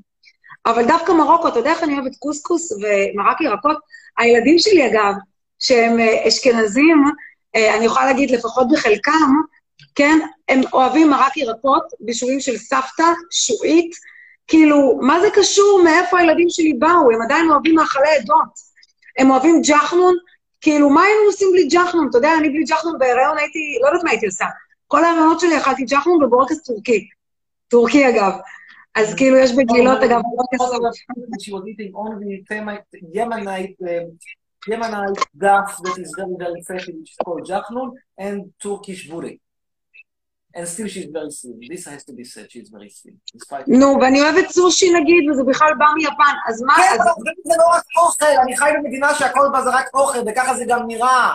[0.66, 3.76] אבל דווקא מרוקו, אתה יודע איך אני אוהבת קוסקוס ומרק ירקות?
[4.18, 5.14] הילדים שלי, אגב,
[5.58, 7.04] שהם אה, אשכנזים,
[7.56, 9.32] אה, אני יכולה להגיד לפחות בחלקם,
[9.94, 10.18] כן,
[10.48, 13.90] הם אוהבים מרק ירקות, בישולים של סבתא, שועית,
[14.46, 17.10] כאילו, מה זה קשור מאיפה הילדים שלי באו?
[17.10, 18.66] הם עדיין אוהבים מאכלי עדות.
[19.18, 20.14] הם אוהבים ג'חנון,
[20.60, 22.06] כאילו, מה היינו עושים בלי ג'חנון?
[22.10, 24.44] אתה יודע, אני בלי ג'חנון בהיריון הייתי, לא יודעת מה הייתי עושה.
[24.86, 27.08] כל ההריונות שלי אכלתי ג'חנון ובורקס טורקי.
[27.68, 28.32] טורקי, אגב.
[28.94, 30.60] אז כאילו, יש בגלילות, אגב, בורקס
[34.70, 37.88] Yemenite duff that is very, very fatty, which is called jachnun,
[38.24, 39.34] and Turkish buri.
[40.56, 41.58] And still she's very slim.
[41.72, 43.16] This has to be said, she's very slim.
[43.34, 47.12] despite- נו, ואני אוהבת סושי נגיד, וזה בכלל בא מיפן, אז מה, כן, אבל
[47.44, 50.86] זה לא רק אוכל, אני חי במדינה שהכל בה זה רק אוכל, וככה זה גם
[50.86, 51.34] נראה.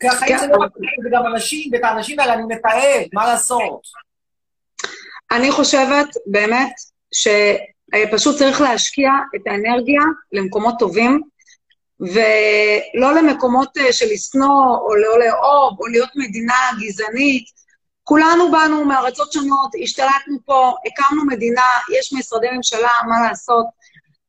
[0.00, 0.38] כי החיים כן.
[0.38, 3.80] זה לא רק אוכל, זה גם אנשים, ואת האנשים האלה אני מתעד, מה לעשות?
[5.32, 6.72] אני חושבת באמת
[7.14, 11.20] שפשוט צריך להשקיע את האנרגיה למקומות טובים,
[12.12, 17.44] ולא למקומות אה, של לשנוא, או לא לאהוב, או להיות מדינה גזענית.
[18.04, 21.62] כולנו באנו מארצות שונות, השתלטנו פה, הקמנו מדינה,
[21.98, 23.66] יש משרדי ממשלה, מה לעשות.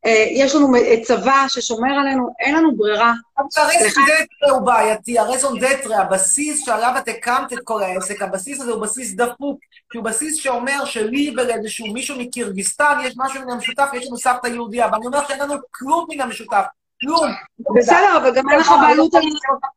[0.06, 3.14] אה, יש לנו מ- צבא ששומר עלינו, אין לנו ברירה.
[3.58, 8.72] הרזון דטרה הוא בעייתי, הרזון דטרה, הבסיס שעליו את הקמת את כל העסק, הבסיס הזה
[8.72, 13.90] הוא בסיס דפוק, כי הוא בסיס שאומר שלי ולאיזשהו מישהו מקירגיסטן יש משהו מן המשותף,
[13.94, 16.64] יש לנו סבתא יהודייה, ואני אומר שאין לנו כלום מן המשותף,
[17.02, 17.32] כלום.
[17.76, 19.22] בסדר, אבל גם אין לך בעלות על...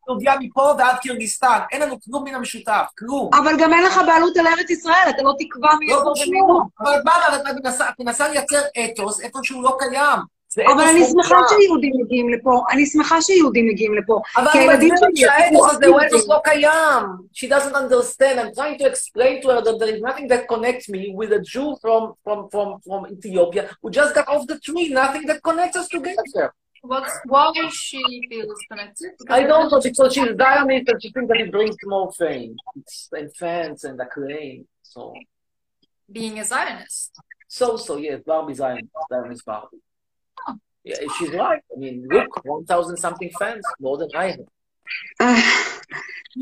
[0.07, 3.29] יהודייה מפה ועד קירגיסטן, אין לנו כלום מן המשותף, כלום.
[3.33, 6.39] אבל גם אין לך בעלות על ארץ ישראל, אתה לא תקבע מי לא חשוב, ומי
[6.39, 6.61] לא.
[6.79, 6.99] אבל
[7.47, 10.19] ואת מנסה- את מנסה לייצר אתוס איפה שהוא לא קיים.
[10.73, 11.05] אבל אני.
[11.05, 14.21] שמחה שיהודים מגיעים לפה, אני שמחה שיהודים מגיעים לפה.
[14.37, 16.07] אבל אני שלי שהאתוס הזה הוא יהודים.
[16.07, 17.03] אתוס לא קיים.
[17.33, 18.39] She doesn't understand.
[18.39, 21.41] I'm trying to explain to her that there is nothing that connects me with a
[21.51, 24.87] Jew from, from, from, from Ethiopia who just got off the tree.
[25.01, 26.45] Nothing that connects us together.
[26.81, 29.11] What's why she feels connected?
[29.29, 33.09] I don't know because she's Zionist and she thinks that it brings more fame it's,
[33.11, 34.67] and fans and acclaim.
[34.83, 35.13] So,
[36.11, 37.11] being a Zionist.
[37.47, 38.87] so, so yes, Barbie Zionist.
[39.11, 39.77] Zionist Barbie.
[40.47, 40.55] Oh.
[40.83, 41.61] Yeah, she's right.
[41.75, 44.39] I mean, look, 1,000 something fans, more than I have.
[45.19, 45.78] Uh,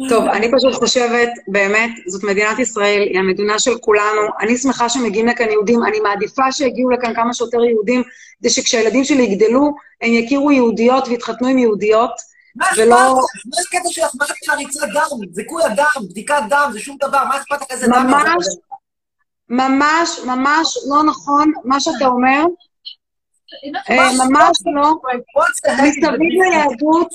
[0.09, 4.21] טוב, אני פשוט חושבת, באמת, זאת מדינת ישראל, היא המדינה של כולנו.
[4.39, 8.03] אני שמחה שמגיעים לכאן יהודים, אני מעדיפה שיגיעו לכאן כמה שיותר יהודים,
[8.39, 9.71] כדי שכשהילדים שלי יגדלו,
[10.01, 12.11] הם יכירו יהודיות ויתחתנו עם יהודיות.
[12.55, 13.45] מה ולא- אכפת לך?
[13.45, 14.11] מה הקטע שלך?
[14.19, 15.17] מה אכפת לך ריצת דם?
[15.31, 18.07] זיכוי הדם, בדיקת דם, זה שום דבר, מה אכפת לך איזה דם?
[18.07, 18.45] ממש?
[19.49, 22.43] ממש, ממש לא נכון מה שאתה אומר,
[23.89, 24.91] אה, ממש לא.
[25.49, 26.03] מסביב?
[26.51, 27.09] ליהדות,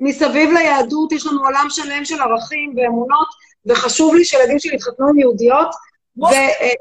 [0.00, 3.28] מסביב ליהדות יש לנו עולם שלם של ערכים ואמונות,
[3.66, 5.68] וחשוב לי שילדים שלי יתחתנו עם יהודיות,
[6.18, 6.76] ו-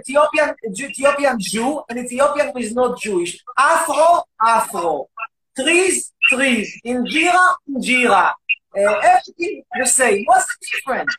[0.00, 3.32] Ethiopian, Ethiopian Jew, and Ethiopian who is not Jewish.
[3.56, 5.08] Afro, Afro.
[5.58, 6.68] Trees, trees.
[6.84, 8.32] Injera, Injera.
[8.76, 10.24] Uh, everything the same.
[10.26, 11.14] What's the difference?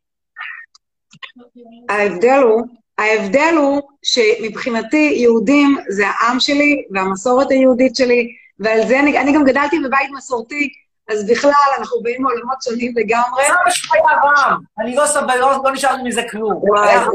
[1.89, 2.61] ההבדל הוא,
[2.97, 9.43] ההבדל הוא שמבחינתי יהודים זה העם שלי והמסורת היהודית שלי, ועל זה אני, אני גם
[9.43, 10.69] גדלתי בבית מסורתי,
[11.09, 13.43] אז בכלל אנחנו באים מעולמות שונים לגמרי.
[13.47, 14.59] סבא שלך היה רם.
[14.79, 16.53] אני לא סבא, לא, לא נשאר לי מזה כלום.
[16.53, 17.05] וואי, היה-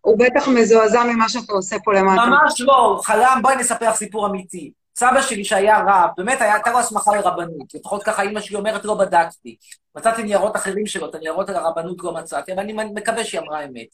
[0.00, 2.24] הוא בטח, מזועזע ממה שאתה עושה פה למטה.
[2.26, 4.72] ממש לא, חלם, בואי נספר לך סיפור אמיתי.
[4.96, 8.94] סבא שלי שהיה רב, באמת הייתה לו הסמכה לרבנות, לפחות ככה אימא שלי אומרת, לא
[8.94, 9.56] בדקתי.
[9.96, 13.64] מצאתי ניירות אחרים שלו, את הניירות על הרבנות לא מצאתי, אבל אני מקווה שהיא אמרה
[13.64, 13.86] אמת.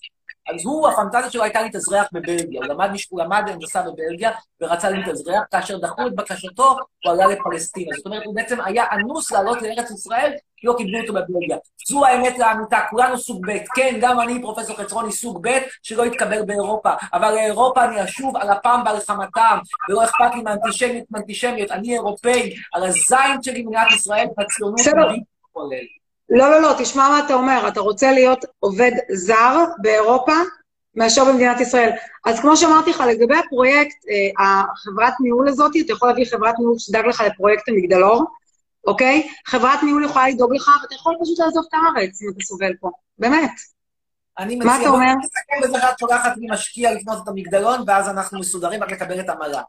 [0.55, 5.43] אז הוא, הפנטזיה שלו הייתה להתאזרח בבלגיה, הוא למד, הוא למד הנדסה בבלגיה ורצה להתאזרח,
[5.51, 7.97] כאשר דחו את בקשתו, הוא עלה לפלסטינה.
[7.97, 11.57] זאת אומרת, הוא בעצם היה אנוס לעלות לארץ ישראל, כי לא קיבלו אותו בבלגיה.
[11.89, 16.43] זו האמת לאמיתה, כולנו סוג ב', כן, גם אני, פרופסור חצרוני, סוג ב', שלא התקבל
[16.43, 19.59] באירופה, אבל לאירופה אני אשוב על אפם ועל חמתם,
[19.89, 24.27] ולא אכפת לי מאנטישמיות מאנטישמיות, אני אירופאי, על הזין שלי במדינת ישראל,
[25.53, 26.00] כולל.
[26.31, 30.33] לא, לא, לא, תשמע מה אתה אומר, אתה רוצה להיות עובד זר באירופה
[30.95, 31.91] מאשר במדינת ישראל.
[32.27, 36.79] אז כמו שאמרתי לך, לגבי הפרויקט, אה, החברת ניהול הזאת, אתה יכול להביא חברת ניהול
[36.79, 38.25] שתדאג לך לפרויקט המגדלור,
[38.87, 39.29] אוקיי?
[39.47, 42.91] חברת ניהול יכולה לדאוג לך, ואתה יכול פשוט לעזוב את הארץ אם אתה סובל פה.
[43.19, 43.51] באמת.
[44.39, 45.15] אני מה מציע, אתה אומר?
[45.15, 49.29] נסתכל בזה שאת שולחת לי משקיע לקנות את המגדלון, ואז אנחנו מסודרים רק לקבל את
[49.29, 49.63] המל"ג.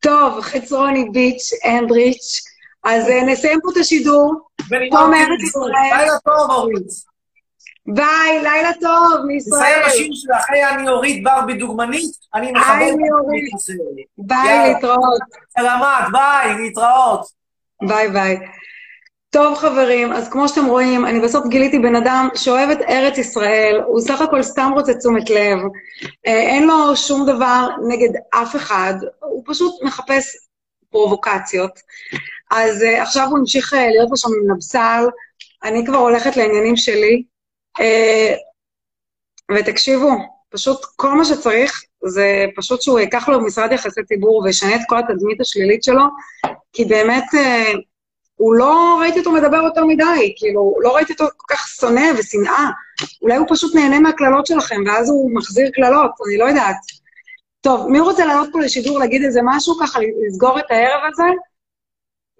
[0.00, 2.40] טוב, חצרוני ביץ', אנדריץ',
[2.84, 4.34] אז אה, נסיים פה את השידור.
[4.68, 5.72] פה מארץ ישראל.
[5.72, 7.12] לילה טוב, אורית.
[7.86, 9.60] ביי, לילה טוב מישראל.
[9.60, 13.44] נסיים בשיר שלך, היי אני אורית ברבי דוגמנית, אני היי, את אני אורית.
[13.48, 14.04] את ישראל.
[14.18, 14.72] ביי.
[14.72, 15.20] להתראות.
[15.58, 17.26] סלמת, ביי, להתראות.
[17.82, 18.38] ביי ביי.
[19.30, 23.80] טוב חברים, אז כמו שאתם רואים, אני בסוף גיליתי בן אדם שאוהב את ארץ ישראל,
[23.86, 25.58] הוא סך הכל סתם רוצה תשומת לב,
[26.26, 30.36] אה, אין לו שום דבר נגד אף אחד, הוא פשוט מחפש
[30.90, 31.80] פרובוקציות.
[32.52, 35.04] אז אה, עכשיו הוא המשיך אה, להיות לו שם עם נבסל,
[35.64, 37.22] אני כבר הולכת לעניינים שלי,
[37.80, 38.34] אה,
[39.56, 40.10] ותקשיבו,
[40.50, 44.98] פשוט כל מה שצריך זה פשוט שהוא ייקח לו משרד יחסי ציבור וישנה את כל
[44.98, 46.04] התדמית השלילית שלו,
[46.72, 47.72] כי באמת אה,
[48.34, 52.70] הוא לא ראיתי אותו מדבר יותר מדי, כאילו, לא ראיתי אותו כל כך שונא ושנאה.
[53.22, 56.76] אולי הוא פשוט נהנה מהקללות שלכם, ואז הוא מחזיר קללות, אני לא יודעת.
[57.60, 61.24] טוב, מי רוצה לעלות פה לשידור להגיד איזה משהו, ככה לסגור את הערב הזה?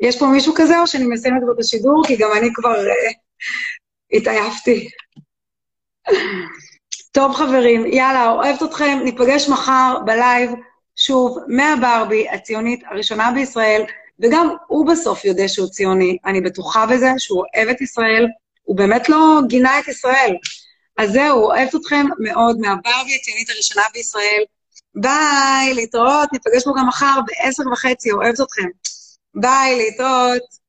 [0.03, 2.03] יש פה מישהו כזה, או שאני מסיימת פה את השידור?
[2.07, 3.13] כי גם אני כבר אה,
[4.13, 4.89] התעייפתי.
[7.13, 10.51] טוב, חברים, יאללה, אוהבת אתכם, ניפגש מחר בלייב,
[10.97, 13.83] שוב, מהברבי, הציונית הראשונה בישראל,
[14.21, 18.27] וגם הוא בסוף יודע שהוא ציוני, אני בטוחה בזה, שהוא אוהב את ישראל,
[18.63, 20.35] הוא באמת לא גינה את ישראל.
[20.99, 24.43] אז זהו, אוהבת אתכם מאוד, מהברבי הציונית הראשונה בישראל.
[24.95, 28.69] ביי, להתראות, ניפגש פה גם מחר בעשר וחצי, אוהבת אתכם.
[29.35, 30.62] ביי, להתראות.